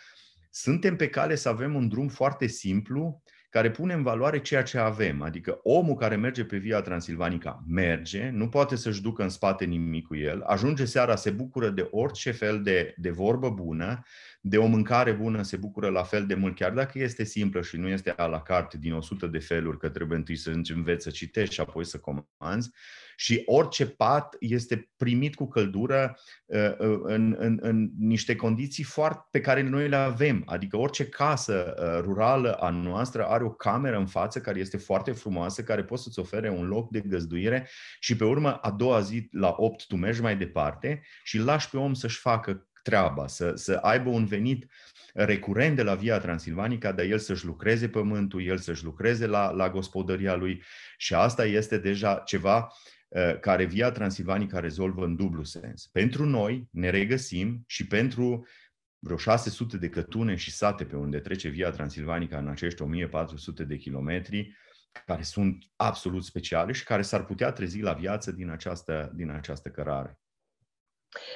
suntem 0.49 0.95
pe 0.95 1.09
cale 1.09 1.35
să 1.35 1.49
avem 1.49 1.75
un 1.75 1.87
drum 1.87 2.07
foarte 2.07 2.47
simplu, 2.47 3.23
care 3.51 3.71
pune 3.71 3.93
în 3.93 4.03
valoare 4.03 4.39
ceea 4.39 4.63
ce 4.63 4.77
avem. 4.77 5.21
Adică 5.21 5.59
omul 5.63 5.95
care 5.95 6.15
merge 6.15 6.45
pe 6.45 6.57
Via 6.57 6.81
Transilvanica 6.81 7.63
merge, 7.67 8.29
nu 8.29 8.49
poate 8.49 8.75
să-și 8.75 9.01
ducă 9.01 9.23
în 9.23 9.29
spate 9.29 9.65
nimic 9.65 10.07
cu 10.07 10.15
el, 10.15 10.41
ajunge 10.41 10.85
seara, 10.85 11.15
se 11.15 11.29
bucură 11.29 11.69
de 11.69 11.87
orice 11.91 12.31
fel 12.31 12.61
de, 12.61 12.93
de 12.97 13.09
vorbă 13.09 13.49
bună, 13.49 14.03
de 14.41 14.57
o 14.57 14.65
mâncare 14.65 15.11
bună 15.11 15.41
se 15.41 15.57
bucură 15.57 15.89
la 15.89 16.03
fel 16.03 16.25
de 16.25 16.33
mult, 16.33 16.55
chiar 16.55 16.71
dacă 16.71 16.99
este 16.99 17.23
simplă 17.23 17.61
și 17.61 17.77
nu 17.77 17.87
este 17.87 18.13
a 18.17 18.25
la 18.25 18.41
carte 18.41 18.77
din 18.77 18.93
100 18.93 19.27
de 19.27 19.39
feluri, 19.39 19.77
că 19.77 19.89
trebuie 19.89 20.17
întâi 20.17 20.35
să 20.35 20.51
înveți 20.73 21.03
să 21.03 21.09
citești 21.09 21.53
și 21.53 21.61
apoi 21.61 21.85
să 21.85 21.99
comanzi. 21.99 22.69
Și 23.21 23.43
orice 23.45 23.88
pat 23.88 24.36
este 24.39 24.91
primit 24.97 25.36
cu 25.36 25.47
căldură 25.47 26.19
uh, 26.45 26.77
uh, 26.77 26.99
în, 27.03 27.36
în, 27.39 27.60
în 27.62 27.89
niște 27.97 28.36
condiții 28.36 28.84
foarte 28.84 29.27
pe 29.31 29.41
care 29.41 29.62
noi 29.62 29.89
le 29.89 29.95
avem. 29.95 30.43
Adică 30.45 30.77
orice 30.77 31.05
casă 31.05 31.73
uh, 31.77 32.03
rurală 32.03 32.53
a 32.53 32.69
noastră 32.69 33.25
are 33.25 33.43
o 33.43 33.51
cameră 33.51 33.97
în 33.97 34.05
față 34.05 34.41
care 34.41 34.60
este 34.60 34.77
foarte 34.77 35.12
frumoasă, 35.12 35.63
care 35.63 35.84
poate 35.84 36.03
să-ți 36.03 36.19
ofere 36.19 36.49
un 36.49 36.67
loc 36.67 36.89
de 36.89 36.99
găzduire 36.99 37.69
și 37.99 38.15
pe 38.15 38.23
urmă 38.23 38.53
a 38.53 38.71
doua 38.71 38.99
zi 38.99 39.27
la 39.31 39.53
8 39.57 39.88
tu 39.88 39.95
mergi 39.95 40.21
mai 40.21 40.38
departe 40.38 41.01
și 41.23 41.38
lași 41.38 41.69
pe 41.69 41.77
om 41.77 41.93
să-și 41.93 42.19
facă 42.19 42.67
treaba, 42.84 43.27
să, 43.27 43.51
să 43.55 43.73
aibă 43.73 44.10
un 44.10 44.25
venit 44.25 44.67
recurent 45.13 45.75
de 45.75 45.84
la 45.84 45.95
Via 45.95 46.19
Transilvanica, 46.19 46.91
dar 46.91 47.05
el 47.05 47.19
să-și 47.19 47.45
lucreze 47.45 47.89
pământul, 47.89 48.45
el 48.45 48.57
să-și 48.57 48.84
lucreze 48.84 49.25
la, 49.25 49.51
la 49.51 49.69
gospodăria 49.69 50.36
lui 50.36 50.63
și 50.97 51.13
asta 51.13 51.45
este 51.45 51.77
deja 51.77 52.21
ceva 52.25 52.57
uh, 52.57 52.99
care 53.39 53.65
Via 53.65 53.91
Transilvanica 53.91 54.60
rezolvă 54.60 55.06
în 55.06 55.15
dublu 55.15 55.43
sens. 55.43 55.88
Pentru 55.91 56.26
noi 56.26 56.67
ne 56.71 56.89
regăsim 56.89 57.63
și 57.67 57.88
pentru 57.88 58.47
vreo 59.00 59.17
600 59.17 59.78
de 59.78 59.89
cătune 59.89 60.36
și 60.36 60.52
sate 60.52 60.86
pe 60.86 60.95
unde 60.95 61.19
trece 61.19 61.47
Via 61.47 61.69
Transilvanica 61.69 62.38
în 62.38 62.47
acești 62.47 62.82
1400 62.82 63.63
de 63.63 63.76
kilometri, 63.76 64.56
care 65.06 65.21
sunt 65.21 65.63
absolut 65.76 66.24
speciale 66.24 66.71
și 66.71 66.84
care 66.84 67.02
s-ar 67.02 67.26
putea 67.26 67.52
trezi 67.52 67.82
la 67.82 67.93
viață 67.93 68.32
din 68.32 68.50
această, 68.50 69.12
din 69.15 69.30
această 69.30 69.69
cărare. 69.69 70.19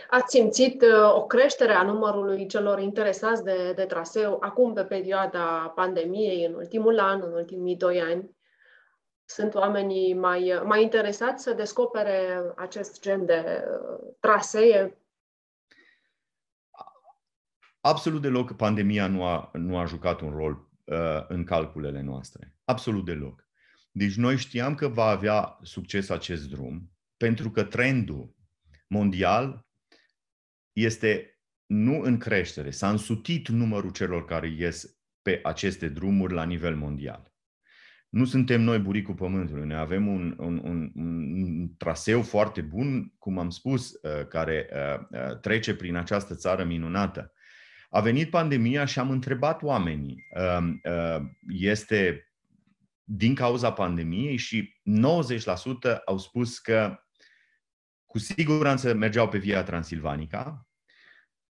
Ați 0.10 0.36
simțit 0.38 0.82
uh, 0.82 1.14
o 1.16 1.26
creștere 1.26 1.74
a 1.74 1.84
numărului 1.84 2.48
celor 2.48 2.80
interesați 2.80 3.44
de, 3.44 3.74
de 3.76 3.86
traseu 3.86 4.38
acum 4.40 4.74
pe 4.74 4.84
perioada 4.84 5.72
pandemiei, 5.76 6.46
în 6.46 6.54
ultimul 6.54 7.00
an, 7.00 7.22
în 7.24 7.32
ultimii 7.32 7.76
doi 7.76 8.02
ani? 8.02 8.35
Sunt 9.26 9.54
oamenii 9.54 10.14
mai, 10.14 10.62
mai 10.64 10.82
interesați 10.82 11.44
să 11.44 11.54
descopere 11.54 12.42
acest 12.56 13.02
gen 13.02 13.26
de 13.26 13.64
uh, 13.68 14.14
trasee? 14.20 14.98
Absolut 17.82 18.22
deloc 18.22 18.56
pandemia 18.56 19.08
nu 19.08 19.24
a, 19.24 19.50
nu 19.54 19.78
a 19.78 19.86
jucat 19.86 20.22
un 20.22 20.32
rol 20.32 20.70
uh, 20.84 21.26
în 21.28 21.44
calculele 21.44 22.02
noastre. 22.02 22.56
Absolut 22.64 23.06
deloc. 23.06 23.48
Deci 23.92 24.16
noi 24.16 24.38
știam 24.38 24.76
că 24.76 24.88
va 24.88 25.06
avea 25.06 25.60
succes 25.62 26.10
acest 26.10 26.50
drum, 26.50 26.92
pentru 27.18 27.52
că 27.52 27.64
trendul 27.64 28.36
mondial 28.88 29.66
este 30.72 31.40
nu 31.66 32.02
în 32.02 32.18
creștere. 32.18 32.72
S-a 32.72 32.90
însutit 32.90 33.48
numărul 33.48 33.92
celor 33.92 34.26
care 34.26 34.48
ies 34.48 34.98
pe 35.22 35.40
aceste 35.44 35.90
drumuri 35.90 36.34
la 36.34 36.44
nivel 36.44 36.76
mondial. 36.76 37.35
Nu 38.15 38.25
suntem 38.25 38.62
noi 38.62 38.80
buricul 38.80 39.13
pământului. 39.13 39.65
Noi 39.65 39.78
avem 39.78 40.08
un, 40.08 40.36
un, 40.38 40.62
un, 40.63 40.91
un 40.95 41.75
traseu 41.78 42.21
foarte 42.21 42.62
bun, 42.62 43.13
cum 43.17 43.38
am 43.38 43.49
spus, 43.49 43.91
uh, 43.91 44.28
care 44.28 44.69
uh, 44.71 45.19
uh, 45.19 45.39
trece 45.39 45.75
prin 45.75 45.95
această 45.95 46.36
țară 46.36 46.63
minunată. 46.63 47.34
A 47.89 47.99
venit 47.99 48.30
pandemia 48.30 48.86
și 48.86 48.99
am 48.99 49.10
întrebat 49.10 49.62
oamenii, 49.62 50.28
um, 50.58 50.82
este 51.47 52.32
din 53.04 53.36
cauza 53.36 53.73
pandemiei 53.73 54.38
și 54.38 54.75
90% 54.84 56.01
au 56.06 56.17
spus 56.17 56.60
că 56.60 56.99
cu 58.06 58.17
siguranță 58.17 58.93
mergeau 58.93 59.30
pe 59.30 59.38
Via 59.38 59.63
Transilvanica, 59.63 60.67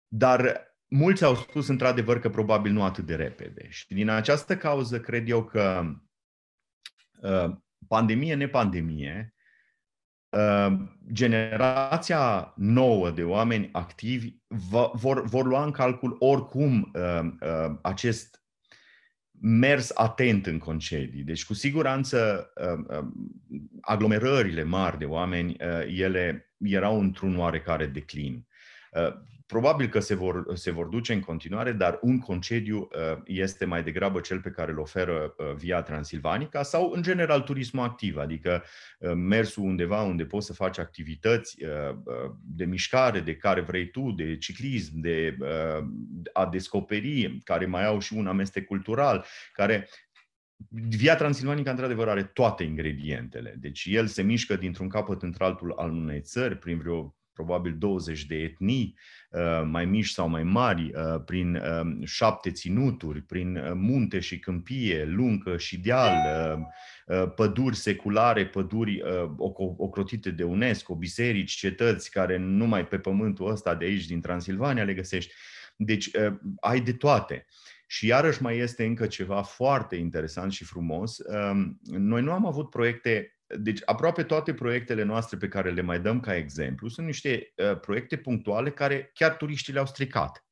dar 0.08 0.68
mulți 0.88 1.24
au 1.24 1.36
spus 1.36 1.68
într-adevăr 1.68 2.20
că 2.20 2.30
probabil 2.30 2.72
nu 2.72 2.84
atât 2.84 3.06
de 3.06 3.16
repede. 3.16 3.68
Și 3.70 3.88
din 3.88 4.10
această 4.10 4.58
cauză 4.58 5.00
cred 5.00 5.30
eu 5.30 5.44
că 5.44 5.82
uh, 5.84 6.04
pandemie, 7.88 8.34
nepandemie, 8.34 9.34
uh, 10.30 10.78
generația 11.12 12.54
nouă 12.56 13.12
de 13.12 13.24
oameni 13.24 13.70
activi 13.72 14.34
vor, 14.94 15.24
vor 15.26 15.46
lua 15.46 15.64
în 15.64 15.72
calcul 15.72 16.16
oricum 16.20 16.92
uh, 16.94 17.76
acest 17.82 18.44
mers 19.40 19.92
atent 19.96 20.46
în 20.46 20.58
concedii. 20.58 21.24
Deci, 21.24 21.46
cu 21.46 21.54
siguranță, 21.54 22.50
aglomerările 23.82 24.64
mari 24.64 24.98
de 24.98 25.06
oameni, 25.06 25.56
ele 25.88 26.54
erau 26.58 27.00
într-un 27.00 27.38
oarecare 27.38 27.86
declin. 27.86 28.48
Probabil 29.46 29.88
că 29.88 30.00
se 30.00 30.16
vor, 30.16 30.46
se 30.54 30.72
vor 30.72 30.86
duce 30.86 31.14
în 31.14 31.20
continuare, 31.20 31.72
dar 31.72 32.00
un 32.02 32.20
concediu 32.20 32.78
uh, 32.78 33.22
este 33.26 33.66
mai 33.66 33.84
degrabă 33.84 34.20
cel 34.20 34.42
pe 34.42 34.50
care 34.50 34.72
îl 34.72 34.80
oferă 34.80 35.36
uh, 35.38 35.54
Via 35.56 35.82
Transilvanica 35.82 36.64
sau, 36.64 36.92
în 36.92 37.02
general, 37.02 37.42
turismul 37.42 37.84
activ, 37.84 38.18
adică 38.18 38.64
uh, 39.00 39.12
mersul 39.14 39.64
undeva 39.64 40.02
unde 40.02 40.26
poți 40.26 40.46
să 40.46 40.54
faci 40.54 40.78
activități 40.78 41.58
de 42.42 42.66
mișcare, 42.66 43.20
de 43.20 43.36
care 43.36 43.62
vrei 43.62 43.90
tu, 43.90 44.12
de 44.12 44.38
ciclism, 44.38 45.00
de 45.00 45.38
a 46.34 46.46
descoperi, 46.46 47.40
care 47.44 47.66
mai 47.66 47.86
au 47.86 48.00
și 48.00 48.14
un 48.14 48.28
amestec 48.28 48.66
cultural, 48.66 49.26
care 49.54 49.90
Via 50.70 51.16
Transilvanica, 51.16 51.70
într-adevăr, 51.70 52.08
are 52.08 52.24
toate 52.24 52.64
ingredientele. 52.64 53.56
Deci 53.60 53.86
el 53.90 54.08
se 54.08 54.22
mișcă 54.22 54.56
dintr-un 54.56 54.90
capăt 54.90 55.22
într-altul 55.22 55.72
al 55.72 55.92
unei 55.92 56.22
țări, 56.22 56.58
prin 56.58 56.78
vreo 56.78 57.16
probabil 57.36 57.76
20 57.78 58.26
de 58.26 58.36
etnii, 58.36 58.98
uh, 59.30 59.64
mai 59.66 59.86
mici 59.86 60.08
sau 60.08 60.28
mai 60.28 60.44
mari, 60.44 60.92
uh, 60.96 61.22
prin 61.26 61.56
um, 61.56 62.06
șapte 62.06 62.52
ținuturi, 62.52 63.22
prin 63.22 63.56
uh, 63.56 63.72
munte 63.74 64.20
și 64.20 64.40
câmpie, 64.40 65.06
lungă 65.06 65.58
și 65.58 65.80
deal, 65.80 66.16
păduri 67.36 67.76
seculare, 67.76 68.46
păduri 68.46 69.02
ocrotite 69.78 70.32
de 70.32 70.44
UNESCO, 70.44 70.96
biserici, 70.96 71.52
cetăți 71.52 72.12
care 72.12 72.38
numai 72.38 72.88
pe 72.88 72.98
pământul 72.98 73.52
ăsta 73.52 73.76
de 73.76 73.86
aici, 73.86 74.06
din 74.06 74.22
Transilvania, 74.22 74.84
le 74.84 74.94
găsești. 74.94 75.34
Deci 75.76 76.10
ai 76.60 76.82
de 76.82 76.94
toate. 76.94 77.46
Și 77.88 78.08
iarăși 78.08 78.42
mai 78.42 78.58
este 78.58 78.86
încă 78.86 79.08
ceva 79.08 79.42
foarte 79.42 79.96
interesant 79.96 80.52
și 80.52 80.64
frumos. 80.64 81.18
Um, 81.18 81.80
noi 81.84 82.22
nu 82.22 82.32
am 82.32 82.46
avut 82.46 82.70
proiecte 82.70 83.35
deci 83.48 83.82
aproape 83.86 84.24
toate 84.24 84.54
proiectele 84.54 85.04
noastre 85.04 85.38
pe 85.38 85.48
care 85.48 85.72
le 85.72 85.82
mai 85.82 86.00
dăm 86.00 86.20
ca 86.20 86.36
exemplu 86.36 86.88
sunt 86.88 87.06
niște 87.06 87.54
uh, 87.56 87.80
proiecte 87.80 88.18
punctuale 88.18 88.72
care 88.72 89.12
chiar 89.14 89.36
turiștii 89.36 89.74
le-au 89.74 89.86
stricat. 89.86 90.46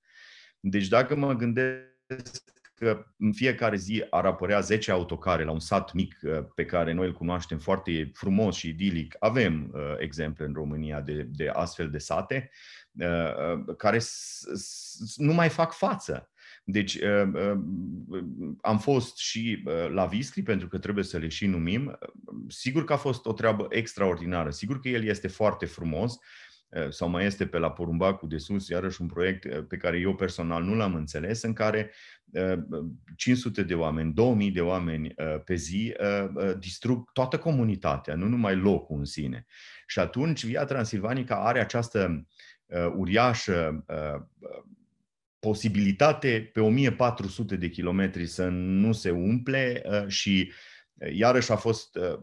Deci 0.60 0.88
dacă 0.88 1.16
mă 1.16 1.34
gândesc 1.34 2.44
că 2.76 3.06
în 3.18 3.34
fiecare 3.34 3.76
zi 3.76 4.06
ar 4.10 4.26
apărea 4.26 4.60
10 4.60 4.92
autocare 4.92 5.44
la 5.44 5.52
un 5.52 5.60
sat 5.60 5.94
mic 5.94 6.20
uh, 6.22 6.46
pe 6.56 6.66
care 6.66 6.92
noi 6.92 7.08
îl 7.08 7.14
cunoaștem 7.14 7.60
foarte 7.60 8.12
frumos 8.14 8.56
și 8.56 8.68
idilic, 8.68 9.16
avem 9.20 9.72
uh, 9.74 9.96
exemple 9.98 10.46
în 10.46 10.54
România 10.54 11.02
de, 11.02 11.24
de 11.24 11.50
astfel 11.50 11.90
de 11.90 11.98
sate, 11.98 12.50
uh, 12.92 13.08
uh 13.08 13.76
care 13.78 14.00
s- 14.00 14.48
s- 14.54 15.18
nu 15.18 15.34
mai 15.34 15.50
fac 15.50 15.74
față. 15.74 16.33
Deci 16.66 16.96
uh, 16.96 17.30
uh, 17.34 18.24
am 18.62 18.80
fost 18.80 19.18
și 19.18 19.64
uh, 19.66 19.90
la 19.90 20.06
Viscri, 20.06 20.42
pentru 20.42 20.68
că 20.68 20.78
trebuie 20.78 21.04
să 21.04 21.18
le 21.18 21.28
și 21.28 21.46
numim. 21.46 21.98
Sigur 22.48 22.84
că 22.84 22.94
a 22.94 22.98
fost 22.98 23.26
o 23.26 23.34
treabă 23.34 23.68
extraordinară. 23.70 24.50
Sigur 24.50 24.80
că 24.80 24.90
el 24.90 25.04
este 25.04 25.28
foarte 25.28 25.66
frumos, 25.66 26.18
sau 26.90 27.10
mai 27.10 27.26
este 27.26 27.46
pe 27.46 27.58
la 27.58 27.72
Porumbacul 27.72 28.30
de 28.30 28.38
sus, 28.38 28.68
iarăși 28.68 29.02
un 29.02 29.08
proiect 29.08 29.68
pe 29.68 29.78
care 29.78 30.00
eu 30.00 30.16
personal 30.16 30.64
nu 30.64 30.76
l-am 30.76 30.96
înțeles, 30.96 31.42
în 31.42 31.54
care 31.54 31.92
500 33.16 33.64
de 33.64 33.74
oameni, 33.74 34.14
2000 34.14 34.52
de 34.52 34.62
oameni 34.62 35.14
pe 35.46 35.56
zi 35.56 35.94
distrug 36.60 37.12
toată 37.12 37.38
comunitatea, 37.38 38.16
nu 38.16 38.28
numai 38.28 38.56
locul 38.56 38.98
în 38.98 39.06
sine. 39.06 39.46
Și 39.88 40.00
atunci 40.00 40.46
Via 40.46 40.66
Transilvanica 40.66 41.46
are 41.46 41.60
această 41.60 42.28
uriașă 42.96 43.86
posibilitate 45.44 46.50
pe 46.54 46.60
1400 46.60 47.56
de 47.56 47.70
kilometri 47.70 48.26
să 48.26 48.48
nu 48.52 48.92
se 48.92 49.10
umple 49.10 49.82
uh, 49.86 50.08
și 50.08 50.52
uh, 50.94 51.16
iarăși 51.16 51.52
a 51.52 51.56
fost 51.56 51.96
uh, 51.96 52.20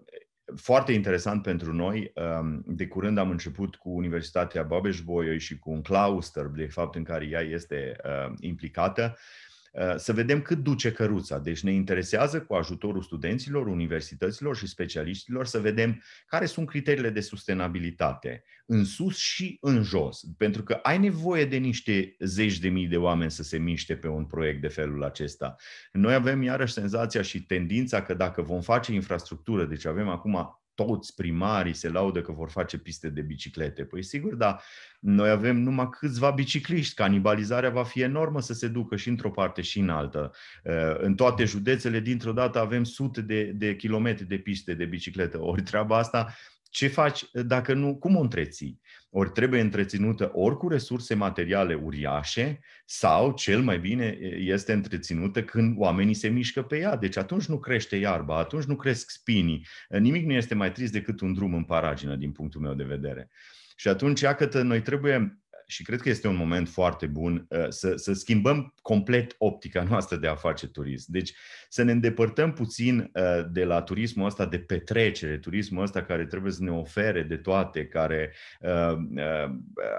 foarte 0.56 0.92
interesant 0.92 1.42
pentru 1.42 1.72
noi. 1.72 2.12
Um, 2.14 2.62
de 2.66 2.86
curând 2.86 3.18
am 3.18 3.30
început 3.30 3.76
cu 3.76 3.90
Universitatea 3.90 4.62
Babeș-Bolyai 4.62 5.38
și 5.38 5.58
cu 5.58 5.70
un 5.70 5.82
cluster, 5.82 6.46
de 6.46 6.66
fapt, 6.66 6.94
în 6.94 7.04
care 7.04 7.26
ea 7.26 7.40
este 7.40 7.96
implicată 8.40 9.02
Uh, 9.02 9.49
să 9.96 10.12
vedem 10.12 10.42
cât 10.42 10.58
duce 10.58 10.92
căruța. 10.92 11.38
Deci 11.38 11.62
ne 11.62 11.72
interesează 11.72 12.40
cu 12.40 12.54
ajutorul 12.54 13.02
studenților, 13.02 13.66
universităților 13.66 14.56
și 14.56 14.66
specialiștilor 14.66 15.46
să 15.46 15.58
vedem 15.58 16.02
care 16.26 16.46
sunt 16.46 16.68
criteriile 16.68 17.10
de 17.10 17.20
sustenabilitate 17.20 18.44
în 18.66 18.84
sus 18.84 19.16
și 19.16 19.58
în 19.60 19.82
jos. 19.82 20.22
Pentru 20.36 20.62
că 20.62 20.72
ai 20.72 20.98
nevoie 20.98 21.44
de 21.44 21.56
niște 21.56 22.16
zeci 22.18 22.58
de 22.58 22.68
mii 22.68 22.86
de 22.86 22.96
oameni 22.96 23.30
să 23.30 23.42
se 23.42 23.58
miște 23.58 23.96
pe 23.96 24.08
un 24.08 24.24
proiect 24.24 24.60
de 24.60 24.68
felul 24.68 25.04
acesta. 25.04 25.56
Noi 25.92 26.14
avem 26.14 26.42
iarăși 26.42 26.72
senzația 26.72 27.22
și 27.22 27.42
tendința 27.42 28.02
că 28.02 28.14
dacă 28.14 28.42
vom 28.42 28.60
face 28.60 28.92
infrastructură, 28.92 29.64
deci 29.64 29.86
avem 29.86 30.08
acum 30.08 30.60
toți 30.84 31.14
primarii 31.14 31.74
se 31.74 31.88
laudă 31.88 32.20
că 32.20 32.32
vor 32.32 32.50
face 32.50 32.78
piste 32.78 33.08
de 33.08 33.20
biciclete. 33.20 33.84
Păi 33.84 34.02
sigur, 34.02 34.34
dar 34.34 34.62
noi 35.00 35.30
avem 35.30 35.56
numai 35.56 35.88
câțiva 35.88 36.30
bicicliști. 36.30 36.94
Canibalizarea 36.94 37.70
va 37.70 37.84
fi 37.84 38.00
enormă 38.00 38.40
să 38.40 38.52
se 38.52 38.68
ducă 38.68 38.96
și 38.96 39.08
într-o 39.08 39.30
parte 39.30 39.62
și 39.62 39.78
în 39.78 39.88
altă. 39.88 40.32
Uh, 40.64 40.72
în 40.98 41.14
toate 41.14 41.44
județele, 41.44 42.00
dintr-o 42.00 42.32
dată, 42.32 42.58
avem 42.58 42.84
sute 42.84 43.20
de, 43.20 43.44
de 43.44 43.76
kilometri 43.76 44.24
de 44.24 44.36
piste 44.36 44.74
de 44.74 44.84
bicicletă. 44.84 45.42
Ori 45.42 45.62
treaba 45.62 45.98
asta 45.98 46.34
ce 46.70 46.86
faci 46.88 47.30
dacă 47.32 47.74
nu, 47.74 47.96
cum 47.96 48.16
o 48.16 48.20
întreții? 48.20 48.80
Ori 49.10 49.30
trebuie 49.30 49.60
întreținută 49.60 50.30
ori 50.32 50.56
cu 50.56 50.68
resurse 50.68 51.14
materiale 51.14 51.74
uriașe 51.74 52.60
sau, 52.84 53.32
cel 53.32 53.62
mai 53.62 53.78
bine, 53.78 54.18
este 54.38 54.72
întreținută 54.72 55.42
când 55.42 55.74
oamenii 55.78 56.14
se 56.14 56.28
mișcă 56.28 56.62
pe 56.62 56.78
ea. 56.78 56.96
Deci 56.96 57.16
atunci 57.16 57.46
nu 57.46 57.58
crește 57.58 57.96
iarba, 57.96 58.38
atunci 58.38 58.64
nu 58.64 58.76
cresc 58.76 59.10
spinii. 59.10 59.66
Nimic 59.88 60.26
nu 60.26 60.32
este 60.32 60.54
mai 60.54 60.72
trist 60.72 60.92
decât 60.92 61.20
un 61.20 61.32
drum 61.32 61.54
în 61.54 61.64
paragină, 61.64 62.16
din 62.16 62.32
punctul 62.32 62.60
meu 62.60 62.74
de 62.74 62.84
vedere. 62.84 63.30
Și 63.76 63.88
atunci, 63.88 64.20
iată, 64.20 64.62
noi 64.62 64.82
trebuie 64.82 65.39
și 65.70 65.82
cred 65.82 66.00
că 66.00 66.08
este 66.08 66.28
un 66.28 66.36
moment 66.36 66.68
foarte 66.68 67.06
bun 67.06 67.46
uh, 67.48 67.66
să, 67.68 67.92
să 67.96 68.12
schimbăm 68.12 68.74
complet 68.82 69.34
optica 69.38 69.82
noastră 69.82 70.16
de 70.16 70.26
a 70.26 70.34
face 70.34 70.66
turism. 70.66 71.12
Deci 71.12 71.32
să 71.68 71.82
ne 71.82 71.92
îndepărtăm 71.92 72.52
puțin 72.52 73.10
uh, 73.14 73.44
de 73.50 73.64
la 73.64 73.82
turismul 73.82 74.26
ăsta 74.26 74.46
de 74.46 74.58
petrecere, 74.58 75.38
turismul 75.38 75.82
ăsta 75.82 76.02
care 76.02 76.24
trebuie 76.24 76.52
să 76.52 76.62
ne 76.62 76.70
ofere 76.70 77.22
de 77.22 77.36
toate, 77.36 77.86
care 77.86 78.34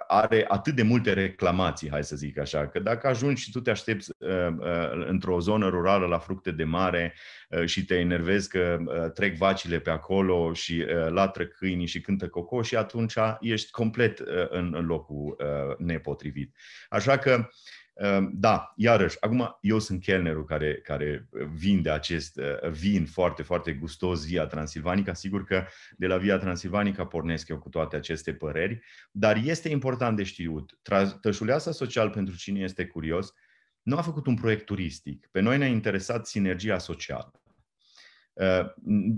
are 0.07 0.45
atât 0.47 0.75
de 0.75 0.81
multe 0.81 1.13
reclamații, 1.13 1.89
hai 1.89 2.03
să 2.03 2.15
zic 2.15 2.37
așa, 2.37 2.67
că 2.67 2.79
dacă 2.79 3.07
ajungi 3.07 3.41
și 3.41 3.51
tu 3.51 3.59
te 3.61 3.69
aștepți 3.69 4.11
într-o 5.07 5.39
zonă 5.39 5.67
rurală 5.69 6.05
la 6.05 6.17
fructe 6.17 6.51
de 6.51 6.63
mare 6.63 7.13
și 7.65 7.85
te 7.85 7.95
enervezi 7.95 8.49
că 8.49 8.77
trec 9.13 9.37
vacile 9.37 9.79
pe 9.79 9.89
acolo 9.89 10.53
și 10.53 10.85
latră 11.09 11.45
câinii 11.45 11.87
și 11.87 12.01
cântă 12.01 12.27
cocoșii, 12.27 12.77
atunci 12.77 13.15
ești 13.39 13.71
complet 13.71 14.23
în 14.49 14.85
locul 14.87 15.35
nepotrivit. 15.77 16.55
Așa 16.89 17.17
că, 17.17 17.49
da, 18.31 18.73
iarăși, 18.75 19.17
acum 19.19 19.57
eu 19.61 19.79
sunt 19.79 20.01
chelnerul 20.01 20.45
care, 20.45 20.75
care 20.75 21.29
vinde 21.53 21.89
acest 21.89 22.39
vin 22.71 23.05
foarte, 23.05 23.43
foarte 23.43 23.73
gustos 23.73 24.25
Via 24.25 24.45
Transilvanica. 24.45 25.13
Sigur 25.13 25.43
că 25.43 25.65
de 25.97 26.07
la 26.07 26.17
Via 26.17 26.37
Transilvanica 26.37 27.05
pornesc 27.05 27.47
eu 27.47 27.59
cu 27.59 27.69
toate 27.69 27.95
aceste 27.95 28.33
păreri, 28.33 28.83
dar 29.11 29.41
este 29.43 29.69
important 29.69 30.17
de 30.17 30.23
știut. 30.23 30.79
Tășuleasa 31.21 31.71
Social, 31.71 32.09
pentru 32.09 32.35
cine 32.35 32.59
este 32.59 32.85
curios, 32.85 33.33
nu 33.81 33.97
a 33.97 34.01
făcut 34.01 34.25
un 34.25 34.35
proiect 34.35 34.65
turistic. 34.65 35.27
Pe 35.31 35.39
noi 35.39 35.57
ne-a 35.57 35.67
interesat 35.67 36.27
sinergia 36.27 36.77
socială. 36.77 37.40
Uh, 38.33 38.65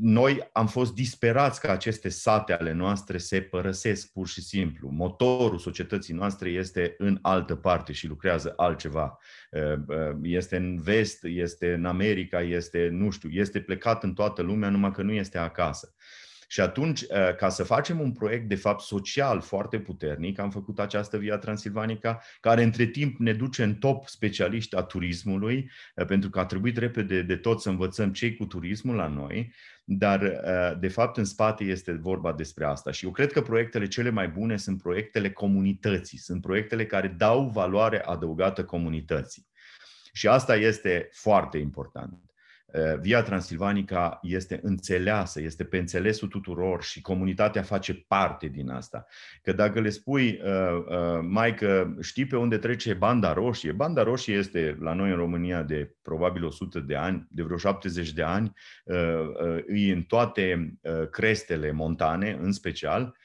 noi 0.02 0.50
am 0.52 0.68
fost 0.68 0.94
disperați 0.94 1.60
că 1.60 1.72
aceste 1.72 2.10
sate 2.10 2.54
ale 2.54 2.72
noastre 2.72 3.18
se 3.18 3.42
părăsesc 3.42 4.12
pur 4.12 4.28
și 4.28 4.42
simplu. 4.42 4.90
Motorul 4.90 5.58
societății 5.58 6.14
noastre 6.14 6.50
este 6.50 6.96
în 6.98 7.20
altă 7.22 7.56
parte 7.56 7.92
și 7.94 8.08
lucrează 8.08 8.54
altceva. 8.56 9.18
Uh, 9.52 9.62
uh, 9.88 10.16
este 10.22 10.56
în 10.56 10.82
vest, 10.82 11.24
este 11.24 11.74
în 11.74 11.86
America, 11.86 12.42
este, 12.42 12.90
nu 12.92 13.10
știu, 13.10 13.30
este 13.30 13.62
plecat 13.62 14.04
în 14.04 14.14
toată 14.14 14.42
lumea, 14.42 14.70
numai 14.70 14.92
că 14.92 15.02
nu 15.02 15.12
este 15.12 15.38
acasă. 15.38 15.94
Și 16.48 16.62
atunci, 16.62 17.02
uh, 17.02 17.36
ca 17.38 17.50
să 17.50 17.64
facem 17.64 18.00
un 18.00 18.12
proiect, 18.12 18.48
de 18.48 18.56
fapt, 18.56 18.82
social 18.82 19.42
foarte 19.42 19.80
puternic, 19.80 20.40
am 20.40 20.50
făcut 20.50 20.80
această 20.80 21.18
Via 21.18 21.38
Transilvanica, 21.38 22.22
care 22.40 22.64
între 22.64 22.86
timp 22.86 23.20
ne 23.20 23.34
duce 23.34 23.64
în 23.64 23.76
top 23.76 24.08
specialiști 24.08 24.76
a 24.76 24.82
turismului, 24.82 25.72
uh, 25.96 26.06
pentru 26.06 26.30
că 26.30 26.40
a 26.40 26.46
trebuit 26.46 26.78
repede 26.78 27.22
de 27.22 27.36
tot 27.36 27.62
să 27.62 27.70
învățăm 27.70 28.12
cei 28.12 28.36
cu 28.36 28.46
turismul 28.46 28.96
la 28.96 29.08
noi, 29.08 29.54
dar, 29.84 30.22
uh, 30.22 30.80
de 30.80 30.88
fapt, 30.88 31.18
în 31.18 31.26
spate 31.26 31.64
este 31.64 31.92
vorba 31.92 32.34
despre 32.34 32.66
asta. 32.66 32.92
Și 32.92 33.06
eu 33.06 33.12
cred 33.12 33.32
că 33.32 33.42
proiectele 33.42 33.88
cele 33.88 34.10
mai 34.10 34.28
bune 34.28 34.58
sunt 34.58 34.82
proiectele 34.82 35.32
comunității, 35.32 36.18
sunt 36.18 36.42
proiectele 36.42 36.86
care 36.86 37.08
dau 37.08 37.50
valoare 37.50 38.04
adăugată 38.04 38.66
comunității. 38.66 39.48
Și 40.14 40.28
asta 40.28 40.56
este 40.56 41.10
foarte 41.12 41.58
important. 41.58 42.33
Eh, 42.74 42.98
Via 43.00 43.22
Transilvanica 43.22 44.20
este 44.22 44.60
înțeleasă, 44.64 45.42
este 45.42 45.64
pe 45.64 45.78
înțelesul 45.78 46.28
tuturor 46.28 46.84
și 46.84 47.02
comunitatea 47.02 47.62
face 47.62 47.94
parte 47.94 48.48
din 48.48 48.70
asta. 48.70 49.06
Că 49.42 49.52
dacă 49.52 49.80
le 49.80 49.90
spui, 49.90 50.40
uh, 50.44 50.86
uh, 50.88 51.20
mai 51.22 51.56
că 51.56 51.88
știi 52.02 52.26
pe 52.26 52.36
unde 52.36 52.58
trece 52.58 52.94
banda 52.94 53.34
roșie, 53.34 53.72
banda 53.72 54.04
roșie 54.04 54.36
este 54.36 54.78
la 54.80 54.94
noi 54.94 55.10
în 55.10 55.16
România 55.16 55.64
de 55.64 55.96
probabil 56.02 56.46
100 56.46 56.80
de 56.80 56.96
ani, 56.96 57.28
de 57.30 57.44
vreo 57.44 57.58
70 57.58 58.14
de 58.14 58.24
ani, 58.24 58.52
uh, 58.84 58.96
uh, 58.98 59.92
în 59.94 60.02
toate 60.02 60.74
uh, 60.82 61.10
crestele 61.10 61.72
montane 61.72 62.38
în 62.42 62.52
special, 62.52 63.02
Uh, 63.02 63.23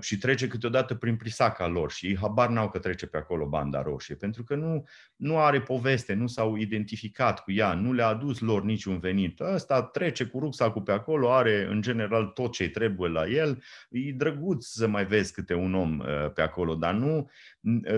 și 0.00 0.18
trece 0.18 0.46
câteodată 0.46 0.94
prin 0.94 1.16
prisaca 1.16 1.66
lor 1.66 1.90
și 1.90 2.06
ei 2.06 2.16
habar 2.16 2.48
n-au 2.48 2.68
că 2.68 2.78
trece 2.78 3.06
pe 3.06 3.16
acolo 3.16 3.46
banda 3.46 3.82
roșie, 3.82 4.14
pentru 4.14 4.44
că 4.44 4.54
nu, 4.54 4.84
nu 5.16 5.38
are 5.38 5.60
poveste, 5.60 6.14
nu 6.14 6.26
s-au 6.26 6.56
identificat 6.56 7.42
cu 7.42 7.52
ea, 7.52 7.74
nu 7.74 7.92
le-a 7.92 8.06
adus 8.06 8.40
lor 8.40 8.62
niciun 8.62 8.98
venit. 8.98 9.40
Ăsta 9.40 9.82
trece 9.82 10.24
cu 10.24 10.38
rucsacul 10.38 10.82
pe 10.82 10.92
acolo, 10.92 11.32
are 11.32 11.66
în 11.70 11.82
general 11.82 12.26
tot 12.26 12.52
ce 12.52 12.68
trebuie 12.68 13.10
la 13.10 13.26
el, 13.26 13.62
e 13.90 14.12
drăguț 14.12 14.64
să 14.64 14.86
mai 14.86 15.06
vezi 15.06 15.32
câte 15.32 15.54
un 15.54 15.74
om 15.74 15.98
uh, 15.98 16.32
pe 16.34 16.42
acolo, 16.42 16.74
dar 16.74 16.94
nu, 16.94 17.30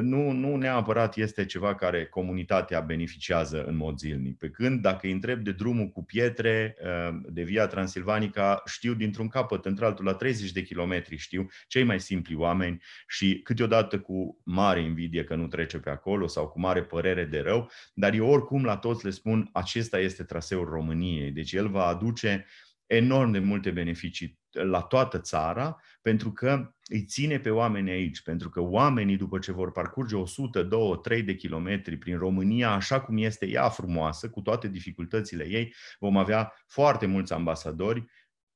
nu, 0.00 0.30
nu 0.30 0.56
neapărat 0.56 1.16
este 1.16 1.44
ceva 1.44 1.74
care 1.74 2.06
comunitatea 2.06 2.80
beneficiază 2.80 3.64
în 3.64 3.76
mod 3.76 3.98
zilnic. 3.98 4.38
Pe 4.38 4.48
când 4.48 4.80
dacă 4.80 5.06
îi 5.06 5.12
întreb 5.12 5.44
de 5.44 5.52
drumul 5.52 5.88
cu 5.88 6.04
pietre, 6.04 6.76
uh, 6.82 7.18
de 7.28 7.42
Via 7.42 7.66
Transilvanica, 7.66 8.62
știu 8.66 8.94
dintr-un 8.94 9.28
capăt 9.28 9.64
într-altul, 9.64 10.04
la 10.04 10.14
30 10.14 10.52
de 10.52 10.62
kilometri 10.62 11.16
știu 11.16 11.48
cei 11.66 11.82
mai 11.82 12.00
simpli 12.00 12.34
oameni 12.34 12.82
și 13.08 13.40
câteodată 13.44 13.98
cu 13.98 14.40
mare 14.44 14.80
invidie 14.80 15.24
că 15.24 15.34
nu 15.34 15.46
trece 15.46 15.78
pe 15.78 15.90
acolo 15.90 16.26
sau 16.26 16.48
cu 16.48 16.60
mare 16.60 16.82
părere 16.82 17.24
de 17.24 17.40
rău, 17.40 17.70
dar 17.94 18.12
eu 18.12 18.28
oricum 18.28 18.64
la 18.64 18.76
toți 18.76 19.04
le 19.04 19.10
spun, 19.10 19.48
acesta 19.52 19.98
este 19.98 20.22
traseul 20.22 20.68
României, 20.68 21.30
deci 21.30 21.52
el 21.52 21.68
va 21.68 21.86
aduce 21.86 22.46
enorm 22.88 23.30
de 23.30 23.38
multe 23.38 23.70
beneficii 23.70 24.38
la 24.50 24.80
toată 24.80 25.18
țara, 25.20 25.80
pentru 26.02 26.32
că 26.32 26.74
îi 26.84 27.04
ține 27.04 27.38
pe 27.38 27.50
oameni 27.50 27.90
aici, 27.90 28.22
pentru 28.22 28.48
că 28.48 28.60
oamenii, 28.60 29.16
după 29.16 29.38
ce 29.38 29.52
vor 29.52 29.72
parcurge 29.72 30.16
100, 30.16 30.62
2, 30.62 30.98
3 31.02 31.22
de 31.22 31.34
kilometri 31.34 31.96
prin 31.96 32.18
România, 32.18 32.70
așa 32.70 33.00
cum 33.00 33.16
este 33.16 33.48
ea 33.48 33.68
frumoasă, 33.68 34.30
cu 34.30 34.40
toate 34.40 34.68
dificultățile 34.68 35.48
ei, 35.48 35.74
vom 35.98 36.16
avea 36.16 36.52
foarte 36.66 37.06
mulți 37.06 37.32
ambasadori 37.32 38.04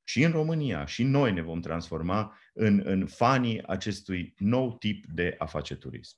și 0.04 0.22
în 0.22 0.30
România, 0.30 0.84
și 0.84 1.02
noi 1.02 1.32
ne 1.32 1.42
vom 1.42 1.60
transforma 1.60 2.38
în, 2.52 2.82
în 2.84 3.06
fanii 3.06 3.66
acestui 3.66 4.34
nou 4.38 4.76
tip 4.76 5.06
de 5.06 5.34
a 5.38 5.46
face 5.46 5.76
turism. 5.76 6.16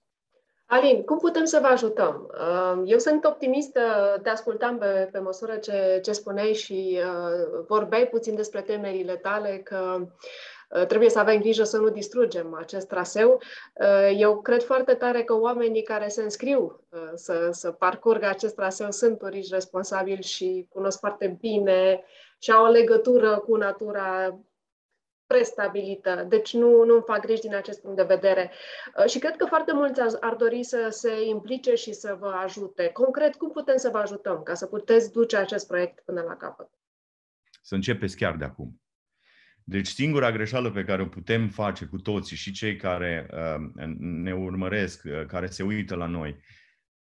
Alin, 0.67 1.03
cum 1.03 1.19
putem 1.19 1.45
să 1.45 1.59
vă 1.63 1.67
ajutăm? 1.67 2.31
Uh, 2.39 2.83
eu 2.85 2.99
sunt 2.99 3.25
optimistă, 3.25 3.81
te 4.23 4.29
ascultam 4.29 4.79
pe, 4.79 5.09
pe 5.13 5.19
măsură 5.19 5.57
ce, 5.57 6.01
ce 6.03 6.13
spuneai 6.13 6.55
și 6.55 6.99
uh, 6.99 7.65
vorbeai 7.67 8.09
puțin 8.09 8.35
despre 8.35 8.61
temerile 8.61 9.17
tale, 9.17 9.61
că 9.65 10.07
uh, 10.71 10.87
trebuie 10.87 11.11
să 11.11 11.19
avem 11.19 11.41
grijă 11.41 11.65
să 11.65 11.77
nu 11.77 11.89
distrugem 11.89 12.55
acest 12.55 12.89
traseu. 12.89 13.41
Eu 14.17 14.41
cred 14.41 14.63
foarte 14.63 14.95
tare 14.95 15.23
că 15.23 15.35
oamenii 15.39 15.83
care 15.83 16.09
se 16.09 16.23
înscriu 16.23 16.81
să, 17.15 17.49
să 17.53 17.71
parcurgă 17.71 18.27
acest 18.27 18.55
traseu 18.55 18.91
sunt 18.91 19.19
turiști 19.19 19.55
responsabili 19.55 20.23
și 20.23 20.67
cunosc 20.69 20.99
foarte 20.99 21.37
bine 21.41 22.05
și 22.39 22.51
au 22.51 22.65
o 22.65 22.69
legătură 22.69 23.39
cu 23.39 23.57
natura 23.57 24.39
prestabilită, 25.27 26.27
deci 26.29 26.53
nu, 26.53 26.85
nu 26.85 26.95
îmi 26.95 27.03
fac 27.07 27.21
griji 27.21 27.41
din 27.41 27.55
acest 27.55 27.81
punct 27.81 27.97
de 27.97 28.03
vedere. 28.03 28.51
Uh, 28.99 29.11
și 29.11 29.19
cred 29.19 29.37
că 29.37 29.45
foarte 29.45 29.73
mulți 29.73 30.01
ar 30.21 30.35
dori 30.35 30.63
să 30.65 30.89
se 30.91 31.25
implice 31.27 31.75
și 31.75 31.93
să 31.93 32.17
vă 32.21 32.29
ajute. 32.45 32.89
Concret, 32.89 33.35
cum 33.35 33.51
putem 33.51 33.77
să 33.77 33.89
vă 33.89 33.99
ajutăm 33.99 34.43
ca 34.43 34.55
să 34.55 34.67
puteți 34.67 35.13
duce 35.13 35.37
acest 35.37 35.67
proiect 35.67 36.01
până 36.05 36.21
la 36.21 36.37
capăt? 36.37 36.69
Să 37.63 37.75
începeți 37.75 38.17
chiar 38.17 38.37
de 38.37 38.45
acum. 38.45 38.81
Deci 39.67 39.87
singura 39.87 40.33
greșeală 40.33 40.71
pe 40.71 40.85
care 40.85 41.03
o 41.03 41.07
putem 41.07 41.49
face 41.49 41.85
cu 41.85 41.99
toții 41.99 42.37
și 42.37 42.53
cei 42.53 42.77
care 42.77 43.29
uh, 43.33 43.87
ne 43.99 44.35
urmăresc, 44.35 45.03
uh, 45.05 45.27
care 45.27 45.47
se 45.47 45.63
uită 45.63 45.95
la 45.95 46.07
noi, 46.07 46.41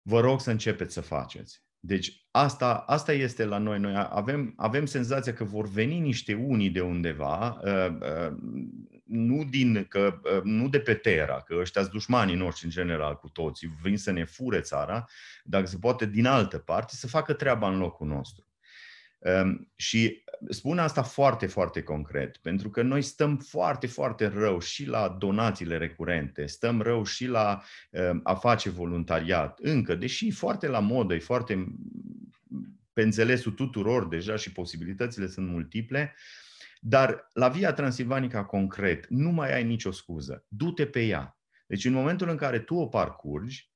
vă 0.03 0.21
rog 0.21 0.41
să 0.41 0.51
începeți 0.51 0.93
să 0.93 1.01
faceți. 1.01 1.68
Deci 1.81 2.27
asta, 2.31 2.75
asta 2.87 3.13
este 3.13 3.45
la 3.45 3.59
noi. 3.59 3.79
Noi 3.79 4.07
avem, 4.11 4.55
avem 4.57 4.87
senzația 4.87 5.33
că 5.33 5.45
vor 5.45 5.69
veni 5.69 5.99
niște 5.99 6.35
unii 6.35 6.71
de 6.71 6.81
undeva, 6.81 7.61
uh, 7.65 7.89
uh, 8.01 8.37
nu, 9.05 9.45
din, 9.45 9.87
că, 9.89 10.21
uh, 10.23 10.43
nu 10.43 10.69
de 10.69 10.81
pe 10.81 10.95
Terra, 10.95 11.41
că 11.41 11.57
ăștia 11.59 11.81
sunt 11.81 11.93
dușmanii 11.93 12.35
noștri 12.35 12.65
în 12.65 12.71
general 12.71 13.17
cu 13.17 13.29
toții, 13.29 13.77
vin 13.83 13.97
să 13.97 14.11
ne 14.11 14.25
fure 14.25 14.61
țara, 14.61 15.05
dacă 15.45 15.67
se 15.67 15.79
poate 15.79 16.07
din 16.07 16.27
altă 16.27 16.59
parte, 16.59 16.95
să 16.95 17.07
facă 17.07 17.33
treaba 17.33 17.69
în 17.69 17.79
locul 17.79 18.07
nostru. 18.07 18.47
Um, 19.19 19.73
și 19.77 20.25
spun 20.49 20.79
asta 20.79 21.03
foarte, 21.03 21.47
foarte 21.47 21.83
concret, 21.83 22.37
pentru 22.37 22.71
că 22.71 22.83
noi 22.83 23.03
stăm 23.03 23.37
foarte, 23.37 23.87
foarte 23.87 24.27
rău 24.27 24.61
și 24.61 24.87
la 24.87 25.17
donațiile 25.19 25.77
recurente, 25.77 26.47
stăm 26.47 26.81
rău 26.81 27.05
și 27.05 27.27
la 27.27 27.63
um, 27.91 28.21
a 28.25 28.35
face 28.35 28.71
voluntariat, 28.71 29.59
încă, 29.59 29.95
deși 29.95 30.31
foarte 30.31 30.67
la 30.67 30.81
modă, 30.81 31.15
e 31.15 31.19
foarte 31.19 31.67
pe 32.93 33.03
înțelesul 33.03 33.53
tuturor 33.53 34.09
deja 34.09 34.37
și 34.37 34.53
posibilitățile 34.53 35.27
sunt 35.27 35.49
multiple, 35.49 36.15
dar 36.81 37.29
la 37.33 37.49
Via 37.49 37.73
Transilvanica 37.73 38.45
concret 38.45 39.07
nu 39.09 39.31
mai 39.31 39.55
ai 39.55 39.65
nicio 39.65 39.91
scuză. 39.91 40.45
Du-te 40.49 40.87
pe 40.87 41.05
ea. 41.07 41.39
Deci 41.67 41.85
în 41.85 41.93
momentul 41.93 42.29
în 42.29 42.37
care 42.37 42.59
tu 42.59 42.75
o 42.75 42.87
parcurgi, 42.87 43.71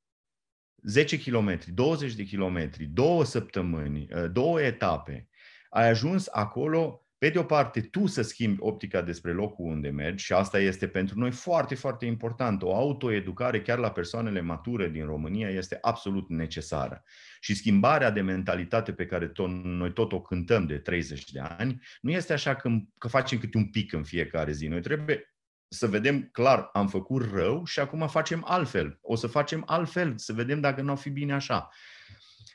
10 0.83 1.19
km, 1.19 1.59
20 1.67 2.15
de 2.15 2.25
km, 2.25 2.71
două 2.93 3.25
săptămâni, 3.25 4.07
două 4.33 4.61
etape, 4.61 5.29
ai 5.73 5.89
ajuns 5.89 6.29
acolo, 6.31 7.07
pe 7.19 7.29
de 7.29 7.39
o 7.39 7.43
parte, 7.43 7.81
tu 7.81 8.07
să 8.07 8.23
schimbi 8.23 8.61
optica 8.61 9.03
despre 9.03 9.33
locul 9.33 9.67
unde 9.67 9.89
mergi 9.89 10.25
și 10.25 10.33
asta 10.33 10.59
este 10.59 10.89
pentru 10.89 11.19
noi 11.19 11.31
foarte, 11.31 11.75
foarte 11.75 12.07
important. 12.07 12.63
O 12.63 12.75
autoeducare 12.75 13.63
chiar 13.63 13.79
la 13.79 13.91
persoanele 13.91 14.41
mature 14.41 14.89
din 14.89 15.05
România 15.05 15.49
este 15.49 15.79
absolut 15.81 16.29
necesară. 16.29 17.03
Și 17.41 17.55
schimbarea 17.55 18.11
de 18.11 18.21
mentalitate 18.21 18.93
pe 18.93 19.07
care 19.07 19.29
tot, 19.29 19.51
noi 19.65 19.93
tot 19.93 20.13
o 20.13 20.21
cântăm 20.21 20.67
de 20.67 20.79
30 20.79 21.31
de 21.31 21.41
ani, 21.41 21.83
nu 22.01 22.11
este 22.11 22.33
așa 22.33 22.55
că, 22.55 22.71
că 22.99 23.09
facem 23.09 23.39
câte 23.39 23.57
un 23.57 23.71
pic 23.71 23.93
în 23.93 24.03
fiecare 24.05 24.53
zi. 24.53 24.67
Noi 24.67 24.81
trebuie 24.81 25.35
să 25.69 25.87
vedem 25.87 26.29
clar, 26.33 26.71
am 26.73 26.89
făcut 26.89 27.31
rău 27.33 27.65
și 27.65 27.81
acum 27.81 28.09
facem 28.09 28.45
altfel. 28.47 28.99
O 29.03 29.17
să 29.17 29.27
facem 29.27 29.63
altfel, 29.67 30.13
să 30.17 30.33
vedem 30.33 30.61
dacă 30.61 30.83
nu 30.83 30.91
ar 30.91 30.99
fi 30.99 31.11
bine 31.11 31.33
așa. 31.33 31.69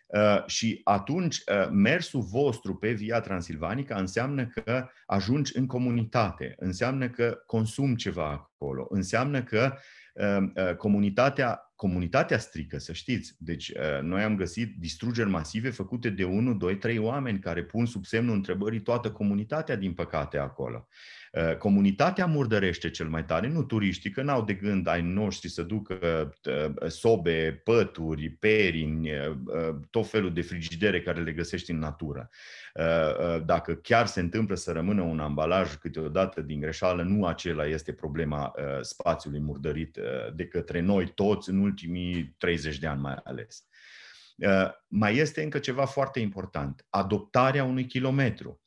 Uh, 0.08 0.44
și 0.46 0.82
atunci 0.84 1.38
uh, 1.38 1.70
mersul 1.72 2.22
vostru 2.22 2.76
pe 2.76 2.92
Via 2.92 3.20
Transilvanica 3.20 3.96
înseamnă 3.96 4.46
că 4.46 4.90
ajungi 5.06 5.58
în 5.58 5.66
comunitate, 5.66 6.56
înseamnă 6.60 7.10
că 7.10 7.38
consumi 7.46 7.96
ceva 7.96 8.30
acolo, 8.30 8.88
înseamnă 8.90 9.44
că 9.44 9.74
uh, 10.14 10.76
comunitatea, 10.76 11.67
comunitatea 11.78 12.38
strică, 12.38 12.78
să 12.78 12.94
știți. 12.94 13.36
Deci 13.38 13.72
noi 14.02 14.24
am 14.24 14.36
găsit 14.36 14.76
distrugeri 14.80 15.30
masive 15.30 15.70
făcute 15.70 16.10
de 16.10 16.24
1, 16.24 16.54
2, 16.54 16.78
3 16.78 16.98
oameni 16.98 17.40
care 17.40 17.64
pun 17.64 17.86
sub 17.86 18.06
semnul 18.06 18.36
întrebării 18.36 18.82
toată 18.82 19.12
comunitatea, 19.12 19.76
din 19.76 19.94
păcate, 19.94 20.38
acolo. 20.38 20.88
Uh, 21.32 21.56
comunitatea 21.58 22.26
murdărește 22.26 22.90
cel 22.90 23.08
mai 23.08 23.26
tare, 23.26 23.48
nu 23.48 23.64
turiștii, 23.64 24.12
că 24.12 24.22
n-au 24.22 24.44
de 24.44 24.54
gând 24.54 24.88
ai 24.88 25.02
noștri 25.02 25.50
să 25.50 25.62
ducă 25.62 26.34
uh, 26.46 26.90
sobe, 26.90 27.62
pături, 27.64 28.30
perini, 28.30 29.12
uh, 29.12 29.76
tot 29.90 30.10
felul 30.10 30.34
de 30.34 30.42
frigidere 30.42 31.02
care 31.02 31.22
le 31.22 31.32
găsești 31.32 31.72
în 31.72 31.80
natură. 31.80 32.30
Dacă 33.46 33.74
chiar 33.74 34.06
se 34.06 34.20
întâmplă 34.20 34.56
să 34.56 34.72
rămână 34.72 35.02
un 35.02 35.20
ambalaj 35.20 35.76
câteodată 35.76 36.42
din 36.42 36.60
greșeală, 36.60 37.04
nu 37.04 37.26
acela 37.26 37.66
este 37.66 37.94
problema 37.94 38.54
spațiului 38.82 39.40
murdărit 39.40 40.00
de 40.36 40.46
către 40.46 40.82
noi 40.82 41.12
toți 41.16 41.50
în 41.50 41.58
ultimii 41.68 42.36
30 42.38 42.78
de 42.78 42.88
ani 42.88 43.02
mai 43.02 43.20
ales. 43.24 43.68
Mai 44.88 45.16
este 45.16 45.44
încă 45.44 45.60
ceva 45.60 45.86
foarte 45.86 46.20
important, 46.20 46.86
adoptarea 46.90 47.64
unui 47.64 47.86
kilometru. 47.86 48.62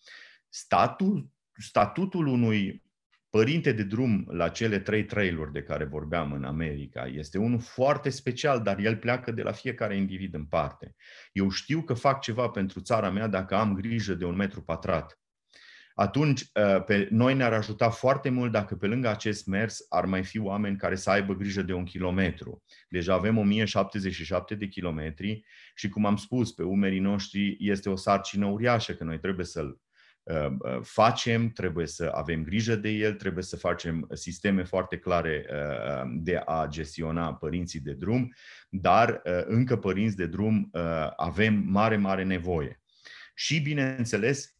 Statul 0.48 1.30
statutul 1.60 2.26
unui 2.26 2.82
părinte 3.30 3.72
de 3.72 3.82
drum 3.82 4.26
la 4.30 4.48
cele 4.48 4.78
trei 4.78 5.04
trailuri 5.04 5.52
de 5.52 5.62
care 5.62 5.84
vorbeam 5.84 6.32
în 6.32 6.44
America 6.44 7.06
este 7.06 7.38
unul 7.38 7.60
foarte 7.60 8.10
special, 8.10 8.62
dar 8.62 8.78
el 8.78 8.96
pleacă 8.96 9.30
de 9.30 9.42
la 9.42 9.52
fiecare 9.52 9.96
individ 9.96 10.34
în 10.34 10.46
parte. 10.46 10.94
Eu 11.32 11.50
știu 11.50 11.82
că 11.82 11.94
fac 11.94 12.20
ceva 12.20 12.48
pentru 12.48 12.80
țara 12.80 13.10
mea 13.10 13.26
dacă 13.26 13.54
am 13.54 13.74
grijă 13.74 14.14
de 14.14 14.24
un 14.24 14.36
metru 14.36 14.62
pătrat. 14.62 15.20
Atunci, 16.00 16.50
ă, 16.54 16.80
pe 16.80 17.08
noi 17.10 17.34
ne-ar 17.34 17.52
ajuta 17.52 17.90
foarte 17.90 18.28
mult 18.28 18.52
dacă 18.52 18.76
pe 18.76 18.86
lângă 18.86 19.08
acest 19.08 19.46
mers 19.46 19.86
ar 19.88 20.04
mai 20.04 20.24
fi 20.24 20.38
oameni 20.38 20.76
care 20.76 20.96
să 20.96 21.10
aibă 21.10 21.34
grijă 21.34 21.62
de 21.62 21.72
un 21.72 21.84
kilometru. 21.84 22.62
Deja 22.88 23.14
avem 23.14 23.38
1077 23.38 24.54
de 24.54 24.66
kilometri 24.66 25.44
și, 25.74 25.88
cum 25.88 26.04
am 26.06 26.16
spus, 26.16 26.52
pe 26.52 26.62
umerii 26.62 26.98
noștri 26.98 27.56
este 27.58 27.88
o 27.90 27.96
sarcină 27.96 28.46
uriașă, 28.46 28.92
că 28.92 29.04
noi 29.04 29.18
trebuie 29.18 29.46
să-l 29.46 29.80
Uh, 30.22 30.46
uh, 30.58 30.78
facem, 30.82 31.48
trebuie 31.48 31.86
să 31.86 32.10
avem 32.14 32.42
grijă 32.42 32.74
de 32.74 32.88
el, 32.88 33.14
trebuie 33.14 33.44
să 33.44 33.56
facem 33.56 34.08
sisteme 34.12 34.64
foarte 34.64 34.98
clare 34.98 35.46
uh, 35.50 36.10
de 36.14 36.42
a 36.44 36.66
gestiona 36.68 37.34
părinții 37.34 37.80
de 37.80 37.92
drum, 37.92 38.34
dar 38.68 39.20
încă 39.44 39.76
părinți 39.76 40.16
de 40.16 40.26
drum 40.26 40.70
avem 41.16 41.54
mare, 41.54 41.96
mare 41.96 42.24
nevoie. 42.24 42.80
Și, 43.34 43.60
bineînțeles, 43.60 44.59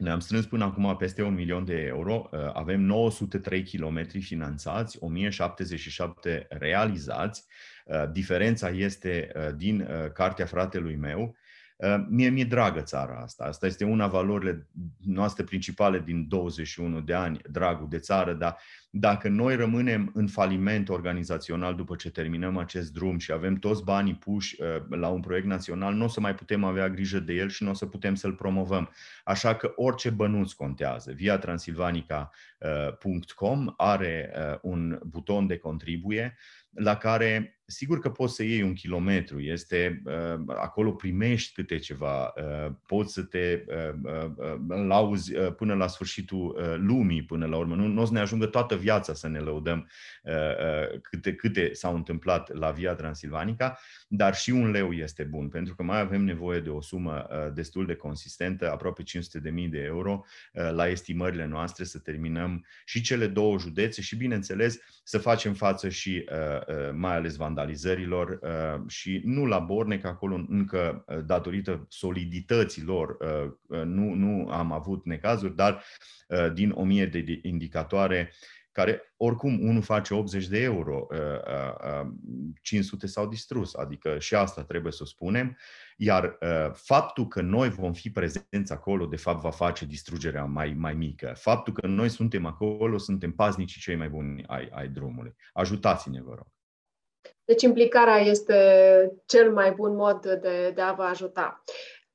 ne-am 0.00 0.20
strâns 0.20 0.46
până 0.46 0.64
acum 0.64 0.96
peste 0.96 1.22
un 1.22 1.34
milion 1.34 1.64
de 1.64 1.84
euro, 1.86 2.28
avem 2.52 2.80
903 2.80 3.62
km 3.62 4.08
finanțați, 4.20 4.96
1077 5.00 6.46
realizați. 6.50 7.44
Diferența 8.12 8.68
este 8.68 9.32
din 9.56 9.88
cartea 10.12 10.46
fratelui 10.46 10.96
meu, 10.96 11.20
Uh, 11.20 11.49
mie 12.08 12.28
mi-e 12.28 12.44
dragă 12.44 12.80
țara 12.80 13.20
asta. 13.22 13.44
Asta 13.44 13.66
este 13.66 13.84
una 13.84 14.06
valorile 14.06 14.66
noastre 15.04 15.44
principale 15.44 15.98
din 15.98 16.28
21 16.28 17.00
de 17.00 17.14
ani, 17.14 17.40
dragul 17.50 17.88
de 17.88 17.98
țară, 17.98 18.32
dar 18.32 18.56
dacă 18.90 19.28
noi 19.28 19.56
rămânem 19.56 20.10
în 20.14 20.26
faliment 20.26 20.88
organizațional 20.88 21.74
după 21.74 21.96
ce 21.96 22.10
terminăm 22.10 22.56
acest 22.56 22.92
drum 22.92 23.18
și 23.18 23.32
avem 23.32 23.54
toți 23.54 23.84
banii 23.84 24.14
puși 24.14 24.62
uh, 24.62 24.68
la 24.88 25.08
un 25.08 25.20
proiect 25.20 25.46
național, 25.46 25.94
nu 25.94 26.04
o 26.04 26.08
să 26.08 26.20
mai 26.20 26.34
putem 26.34 26.64
avea 26.64 26.88
grijă 26.88 27.18
de 27.18 27.32
el 27.32 27.48
și 27.48 27.62
nu 27.62 27.70
o 27.70 27.74
să 27.74 27.86
putem 27.86 28.14
să-l 28.14 28.32
promovăm. 28.32 28.90
Așa 29.24 29.54
că 29.54 29.72
orice 29.76 30.10
bănuț 30.10 30.52
contează. 30.52 31.12
Via 31.12 31.38
Transilvanica.com 31.38 33.66
uh, 33.66 33.72
are 33.76 34.32
un 34.62 35.00
buton 35.04 35.46
de 35.46 35.56
contribuie 35.56 36.36
la 36.70 36.96
care 36.96 37.60
sigur 37.70 37.98
că 37.98 38.10
poți 38.10 38.34
să 38.34 38.42
iei 38.42 38.62
un 38.62 38.72
kilometru, 38.72 39.40
este 39.40 40.02
uh, 40.04 40.42
acolo 40.46 40.92
primești 40.92 41.52
câte 41.52 41.78
ceva, 41.78 42.32
uh, 42.36 42.72
poți 42.86 43.12
să 43.12 43.22
te 43.22 43.64
uh, 43.66 43.94
uh, 44.02 44.56
lauzi 44.86 45.36
uh, 45.36 45.54
până 45.54 45.74
la 45.74 45.86
sfârșitul 45.86 46.56
uh, 46.58 46.74
lumii, 46.76 47.24
până 47.24 47.46
la 47.46 47.56
urmă. 47.56 47.74
Nu, 47.74 47.86
nu 47.86 48.00
o 48.00 48.04
să 48.04 48.12
ne 48.12 48.20
ajungă 48.20 48.46
toată 48.46 48.76
viața 48.76 49.14
să 49.14 49.28
ne 49.28 49.38
lăudăm 49.38 49.88
uh, 50.22 50.32
uh, 50.32 51.00
câte, 51.02 51.34
câte 51.34 51.72
s-au 51.72 51.94
întâmplat 51.94 52.54
la 52.54 52.70
Via 52.70 52.94
Transilvanica, 52.94 53.78
dar 54.08 54.34
și 54.34 54.50
un 54.50 54.70
leu 54.70 54.92
este 54.92 55.22
bun, 55.22 55.48
pentru 55.48 55.74
că 55.74 55.82
mai 55.82 56.00
avem 56.00 56.24
nevoie 56.24 56.60
de 56.60 56.68
o 56.68 56.80
sumă 56.80 57.26
uh, 57.30 57.52
destul 57.54 57.86
de 57.86 57.94
consistentă, 57.94 58.70
aproape 58.72 59.02
500.000 59.02 59.68
de 59.70 59.78
euro, 59.78 60.24
uh, 60.52 60.70
la 60.70 60.88
estimările 60.88 61.46
noastre, 61.46 61.84
să 61.84 61.98
terminăm 61.98 62.66
și 62.84 63.00
cele 63.00 63.26
două 63.26 63.58
județe 63.58 64.00
și, 64.00 64.16
bineînțeles, 64.16 64.78
să 65.02 65.18
facem 65.18 65.54
față 65.54 65.88
și 65.88 66.24
uh, 66.30 66.59
uh, 66.59 66.59
mai 66.92 67.16
ales 67.16 67.36
vandalizărilor 67.36 68.38
uh, 68.42 68.88
și 68.88 69.20
nu 69.24 69.44
la 69.44 69.58
Bornec, 69.58 70.04
acolo 70.04 70.44
încă 70.48 71.04
uh, 71.06 71.24
datorită 71.24 71.86
solidității 71.88 72.82
lor 72.82 73.16
uh, 73.20 73.82
nu, 73.84 74.14
nu 74.14 74.48
am 74.50 74.72
avut 74.72 75.04
necazuri, 75.04 75.56
dar 75.56 75.82
uh, 76.28 76.52
din 76.52 76.70
o 76.70 76.84
mie 76.84 77.06
de 77.06 77.40
indicatoare 77.42 78.32
care 78.80 79.14
oricum 79.16 79.68
unul 79.68 79.82
face 79.82 80.14
80 80.14 80.46
de 80.46 80.58
euro, 80.62 81.06
500 82.62 83.06
s-au 83.06 83.28
distrus, 83.28 83.74
adică 83.74 84.18
și 84.18 84.34
asta 84.34 84.62
trebuie 84.62 84.92
să 84.92 84.98
o 85.02 85.06
spunem, 85.06 85.56
iar 85.96 86.38
faptul 86.72 87.28
că 87.28 87.40
noi 87.40 87.68
vom 87.68 87.92
fi 87.92 88.10
prezenți 88.10 88.72
acolo, 88.72 89.06
de 89.06 89.16
fapt, 89.16 89.40
va 89.40 89.50
face 89.50 89.84
distrugerea 89.84 90.44
mai, 90.44 90.74
mai 90.78 90.94
mică. 90.94 91.32
Faptul 91.36 91.72
că 91.72 91.86
noi 91.86 92.08
suntem 92.08 92.46
acolo, 92.46 92.98
suntem 92.98 93.32
paznicii 93.32 93.80
cei 93.80 93.96
mai 93.96 94.08
buni 94.08 94.44
ai, 94.46 94.68
ai 94.72 94.88
drumului. 94.88 95.34
Ajutați-ne, 95.52 96.22
vă 96.22 96.34
rog. 96.36 96.46
Deci 97.44 97.62
implicarea 97.62 98.16
este 98.16 98.54
cel 99.26 99.52
mai 99.52 99.72
bun 99.72 99.94
mod 99.94 100.20
de, 100.20 100.70
de 100.74 100.80
a 100.80 100.92
vă 100.92 101.02
ajuta. 101.02 101.62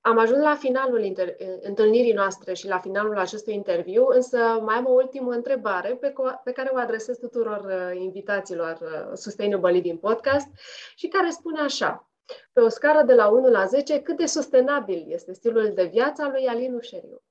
Am 0.06 0.18
ajuns 0.18 0.42
la 0.42 0.56
finalul 0.56 1.04
inter- 1.04 1.36
întâlnirii 1.62 2.14
noastre 2.14 2.54
și 2.54 2.68
la 2.68 2.80
finalul 2.80 3.18
acestui 3.18 3.54
interviu, 3.54 4.06
însă 4.08 4.38
mai 4.38 4.76
am 4.76 4.86
o 4.86 4.92
ultimă 4.92 5.32
întrebare 5.32 5.96
pe, 5.96 6.12
co- 6.12 6.44
pe 6.44 6.52
care 6.52 6.70
o 6.74 6.78
adresez 6.78 7.18
tuturor 7.18 7.66
uh, 7.66 8.02
invitaților 8.02 8.80
uh, 8.82 9.18
Sustainable 9.18 9.72
Living 9.72 10.00
Podcast 10.00 10.48
și 10.96 11.08
care 11.08 11.30
spune 11.30 11.60
așa. 11.60 12.12
Pe 12.54 12.60
o 12.60 12.70
scară 12.70 13.04
de 13.04 13.14
la 13.14 13.28
1 13.28 13.50
la 13.50 13.66
10, 13.66 14.02
cât 14.02 14.18
de 14.18 14.26
sustenabil 14.26 15.06
este 15.08 15.34
stilul 15.34 15.72
de 15.74 15.86
viață 15.86 16.22
al 16.22 16.32
lui 16.32 16.48
Alin 16.48 16.74
Ușeriu? 16.74 17.24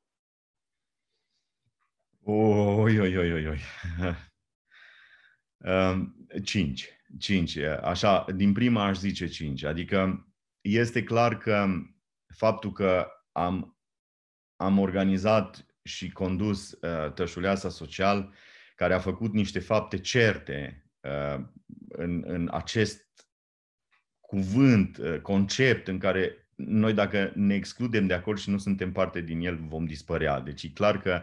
Oi, 2.25 3.01
oi, 3.01 3.17
oi, 3.17 3.33
oi, 3.33 3.49
oi. 3.49 3.59
Um, 5.67 6.27
cinci. 6.45 6.89
Cinci. 7.19 7.57
Așa, 7.83 8.25
din 8.37 8.53
prima 8.53 8.85
aș 8.85 8.99
zice 8.99 9.27
cinci. 9.27 9.65
Adică 9.65 10.29
este 10.61 11.03
clar 11.03 11.39
că 11.39 11.67
faptul 12.37 12.73
că 12.73 13.09
am, 13.33 13.79
am 14.57 14.79
organizat 14.79 15.67
și 15.83 16.11
condus 16.11 16.73
uh, 16.73 17.13
Tășuleasa 17.13 17.69
Social, 17.69 18.35
care 18.77 18.95
a 18.95 18.99
făcut 18.99 19.33
niște 19.33 19.59
fapte 19.59 19.99
certe 19.99 20.87
uh, 21.01 21.45
în, 21.89 22.23
în 22.27 22.49
acest 22.53 23.07
cuvânt, 24.21 24.97
uh, 24.97 25.21
concept 25.21 25.89
în 25.89 25.99
care 25.99 26.49
noi 26.57 26.93
dacă 26.93 27.33
ne 27.35 27.55
excludem 27.55 28.07
de 28.07 28.15
acord 28.15 28.39
și 28.39 28.51
nu 28.51 28.59
suntem 28.59 28.93
parte 28.93 29.21
din 29.21 29.41
el, 29.41 29.57
vom 29.57 29.85
dispărea. 29.85 30.41
Deci 30.41 30.63
e 30.63 30.69
clar 30.69 31.01
că 31.01 31.23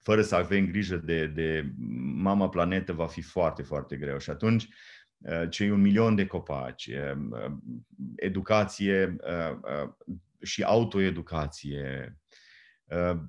fără 0.00 0.22
să 0.22 0.34
avem 0.34 0.66
grijă 0.66 0.96
de, 0.96 1.26
de 1.26 1.72
mama 2.14 2.48
planetă 2.48 2.92
va 2.92 3.06
fi 3.06 3.20
foarte, 3.20 3.62
foarte 3.62 3.96
greu. 3.96 4.18
Și 4.18 4.30
atunci 4.30 4.68
uh, 5.18 5.50
cei 5.50 5.70
un 5.70 5.80
milion 5.80 6.14
de 6.14 6.26
copaci, 6.26 6.86
uh, 6.86 7.52
educație 8.16 9.16
și 10.42 10.62
autoeducație, 10.62 12.18
uh, 12.84 13.20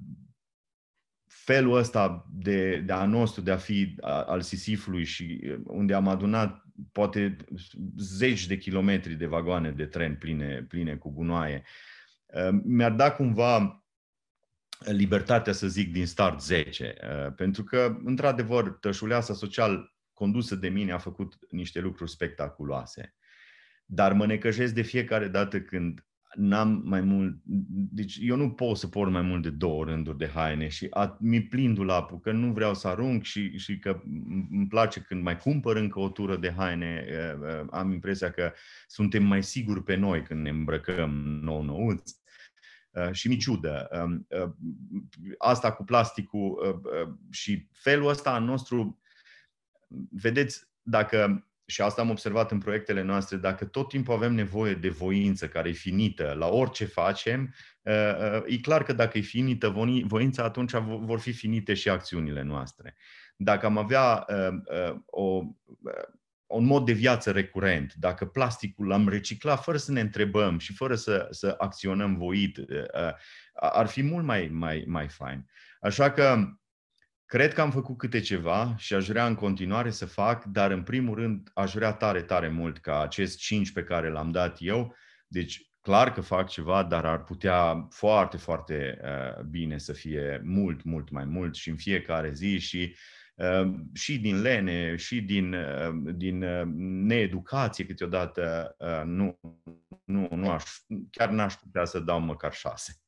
felul 1.27 1.77
ăsta 1.77 2.25
de, 2.31 2.77
de 2.79 2.93
a 2.93 3.05
nostru 3.05 3.41
de 3.41 3.51
a 3.51 3.57
fi 3.57 3.95
al 4.01 4.41
Sisifului 4.41 5.03
și 5.03 5.41
uh, 5.43 5.59
unde 5.63 5.93
am 5.93 6.07
adunat 6.07 6.63
poate 6.91 7.35
zeci 7.97 8.47
de 8.47 8.57
kilometri 8.57 9.13
de 9.13 9.25
vagoane 9.25 9.71
de 9.71 9.85
tren 9.85 10.15
pline, 10.15 10.65
pline 10.67 10.95
cu 10.95 11.09
gunoaie, 11.09 11.63
uh, 12.25 12.59
mi-ar 12.63 12.91
da 12.91 13.11
cumva 13.11 13.85
libertatea 14.85 15.53
să 15.53 15.67
zic 15.67 15.91
din 15.91 16.05
start 16.05 16.41
10. 16.41 16.93
Pentru 17.35 17.63
că, 17.63 17.97
într-adevăr, 18.03 18.69
tășuleasa 18.69 19.33
social 19.33 19.95
condusă 20.13 20.55
de 20.55 20.69
mine 20.69 20.91
a 20.91 20.97
făcut 20.97 21.37
niște 21.49 21.79
lucruri 21.79 22.11
spectaculoase. 22.11 23.15
Dar 23.85 24.13
mă 24.13 24.25
necăjesc 24.25 24.73
de 24.73 24.81
fiecare 24.81 25.27
dată 25.27 25.61
când 25.61 26.05
n-am 26.35 26.81
mai 26.85 27.01
mult, 27.01 27.41
deci 27.91 28.17
eu 28.21 28.35
nu 28.35 28.51
pot 28.51 28.77
să 28.77 28.87
port 28.87 29.11
mai 29.11 29.21
mult 29.21 29.41
de 29.43 29.49
două 29.49 29.83
rânduri 29.83 30.17
de 30.17 30.27
haine 30.27 30.67
și 30.67 30.87
a, 30.89 31.17
mi 31.19 31.41
plin 31.41 31.73
dulapul, 31.73 32.19
că 32.19 32.31
nu 32.31 32.53
vreau 32.53 32.73
să 32.73 32.87
arunc 32.87 33.23
și, 33.23 33.57
și 33.57 33.77
că 33.79 34.01
îmi 34.51 34.67
place 34.67 34.99
când 34.99 35.23
mai 35.23 35.37
cumpăr 35.37 35.75
încă 35.75 35.99
o 35.99 36.09
tură 36.09 36.37
de 36.37 36.53
haine, 36.57 37.05
am 37.69 37.91
impresia 37.91 38.31
că 38.31 38.53
suntem 38.87 39.23
mai 39.23 39.43
siguri 39.43 39.83
pe 39.83 39.95
noi 39.95 40.23
când 40.23 40.41
ne 40.41 40.49
îmbrăcăm 40.49 41.11
nou-nouți. 41.43 42.19
Și 43.11 43.27
mi 43.27 43.37
ciudă. 43.37 43.89
Asta 45.37 45.71
cu 45.71 45.83
plasticul 45.83 46.81
și 47.29 47.67
felul 47.71 48.09
ăsta 48.09 48.33
al 48.33 48.43
nostru, 48.43 49.01
vedeți, 50.09 50.69
dacă 50.81 51.47
și 51.71 51.81
asta 51.81 52.01
am 52.01 52.09
observat 52.09 52.51
în 52.51 52.57
proiectele 52.59 53.01
noastre, 53.01 53.37
dacă 53.37 53.65
tot 53.65 53.89
timpul 53.89 54.13
avem 54.13 54.33
nevoie 54.33 54.73
de 54.73 54.89
voință 54.89 55.47
care 55.47 55.69
e 55.69 55.71
finită 55.71 56.35
la 56.37 56.47
orice 56.47 56.85
facem, 56.85 57.55
uh, 57.81 57.93
uh, 57.93 58.43
e 58.45 58.57
clar 58.57 58.83
că 58.83 58.93
dacă 58.93 59.17
e 59.17 59.21
finită 59.21 59.69
voința, 60.03 60.43
atunci 60.43 60.71
vor 60.81 61.19
fi 61.19 61.31
finite 61.31 61.73
și 61.73 61.89
acțiunile 61.89 62.41
noastre. 62.41 62.95
Dacă 63.35 63.65
am 63.65 63.77
avea 63.77 64.25
uh, 64.27 64.95
o, 65.05 65.41
un 66.45 66.65
mod 66.65 66.85
de 66.85 66.91
viață 66.91 67.31
recurent, 67.31 67.93
dacă 67.93 68.25
plasticul 68.25 68.87
l-am 68.87 69.09
reciclat 69.09 69.63
fără 69.63 69.77
să 69.77 69.91
ne 69.91 69.99
întrebăm 69.99 70.57
și 70.57 70.73
fără 70.73 70.95
să, 70.95 71.27
să 71.29 71.55
acționăm 71.57 72.15
voit, 72.15 72.57
ar 73.53 73.87
fi 73.87 74.03
mult 74.03 74.25
mai, 74.25 74.47
mai, 74.47 74.83
mai 74.87 75.07
fain. 75.07 75.45
Așa 75.79 76.11
că 76.11 76.45
Cred 77.31 77.53
că 77.53 77.61
am 77.61 77.71
făcut 77.71 77.97
câte 77.97 78.19
ceva 78.19 78.75
și 78.77 78.93
aș 78.93 79.07
vrea 79.07 79.27
în 79.27 79.35
continuare 79.35 79.89
să 79.89 80.05
fac, 80.05 80.43
dar 80.43 80.71
în 80.71 80.83
primul 80.83 81.15
rând 81.15 81.51
aș 81.53 81.73
vrea 81.73 81.93
tare, 81.93 82.21
tare 82.21 82.49
mult 82.49 82.77
ca 82.77 83.01
acest 83.01 83.37
5 83.37 83.71
pe 83.71 83.83
care 83.83 84.09
l-am 84.09 84.31
dat 84.31 84.57
eu, 84.59 84.95
deci 85.27 85.71
clar 85.81 86.13
că 86.13 86.21
fac 86.21 86.49
ceva, 86.49 86.83
dar 86.83 87.05
ar 87.05 87.23
putea 87.23 87.87
foarte, 87.89 88.37
foarte 88.37 88.99
uh, 89.03 89.43
bine 89.43 89.77
să 89.77 89.93
fie 89.93 90.41
mult, 90.43 90.83
mult 90.83 91.09
mai 91.09 91.25
mult 91.25 91.55
și 91.55 91.69
în 91.69 91.75
fiecare 91.75 92.33
zi 92.33 92.57
și 92.57 92.95
uh, 93.35 93.71
și 93.93 94.19
din 94.19 94.41
lene, 94.41 94.95
și 94.95 95.21
din, 95.21 95.53
uh, 95.53 96.13
din 96.15 96.43
uh, 96.43 96.63
needucație 97.05 97.85
câteodată, 97.85 98.75
uh, 98.79 99.01
nu, 99.05 99.39
nu, 100.03 100.27
nu 100.31 100.49
aș, 100.49 100.63
chiar 101.11 101.29
n-aș 101.29 101.53
putea 101.53 101.85
să 101.85 101.99
dau 101.99 102.19
măcar 102.19 102.53
șase. 102.53 103.01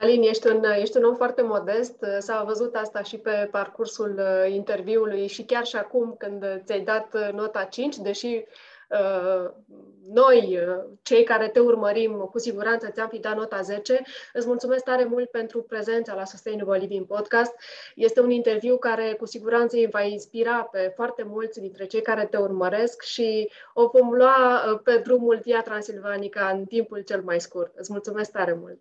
Alin, 0.00 0.22
ești 0.22 0.46
un, 0.46 0.64
ești 0.64 0.96
un 0.96 1.04
om 1.04 1.14
foarte 1.14 1.42
modest. 1.42 2.04
S-a 2.18 2.42
văzut 2.42 2.74
asta 2.74 3.02
și 3.02 3.18
pe 3.18 3.48
parcursul 3.50 4.18
uh, 4.18 4.54
interviului 4.54 5.26
și 5.26 5.44
chiar 5.44 5.64
și 5.64 5.76
acum 5.76 6.14
când 6.18 6.62
ți-ai 6.64 6.80
dat 6.80 7.14
uh, 7.14 7.28
nota 7.32 7.64
5, 7.64 7.96
deși 7.96 8.44
uh, 8.90 9.50
noi, 10.08 10.58
cei 11.02 11.24
care 11.24 11.48
te 11.48 11.60
urmărim, 11.60 12.12
cu 12.12 12.38
siguranță 12.38 12.90
ți-am 12.90 13.08
fi 13.08 13.18
dat 13.18 13.36
nota 13.36 13.60
10. 13.60 14.02
Îți 14.32 14.46
mulțumesc 14.46 14.84
tare 14.84 15.04
mult 15.04 15.30
pentru 15.30 15.62
prezența 15.62 16.14
la 16.14 16.24
Sustainable 16.24 16.78
Living 16.78 17.06
Podcast. 17.06 17.54
Este 17.94 18.20
un 18.20 18.30
interviu 18.30 18.76
care 18.76 19.12
cu 19.12 19.26
siguranță 19.26 19.76
îi 19.76 19.88
va 19.90 20.02
inspira 20.02 20.62
pe 20.62 20.92
foarte 20.94 21.22
mulți 21.22 21.60
dintre 21.60 21.86
cei 21.86 22.02
care 22.02 22.26
te 22.26 22.36
urmăresc 22.36 23.02
și 23.02 23.50
o 23.74 23.86
vom 23.86 24.12
lua 24.12 24.80
pe 24.84 24.96
drumul 24.96 25.40
Via 25.42 25.62
Transilvanica 25.62 26.48
în 26.48 26.64
timpul 26.64 27.00
cel 27.00 27.22
mai 27.22 27.40
scurt. 27.40 27.72
Îți 27.76 27.92
mulțumesc 27.92 28.30
tare 28.30 28.52
mult! 28.60 28.78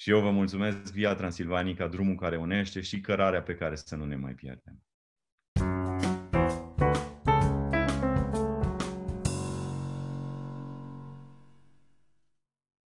Și 0.00 0.10
eu 0.10 0.20
vă 0.20 0.30
mulțumesc 0.30 0.92
Via 0.92 1.14
Transilvanica, 1.14 1.88
drumul 1.88 2.14
care 2.14 2.36
unește 2.36 2.80
și 2.80 3.00
cărarea 3.00 3.42
pe 3.42 3.54
care 3.54 3.76
să 3.76 3.96
nu 3.96 4.04
ne 4.04 4.16
mai 4.16 4.32
pierdem. 4.32 4.82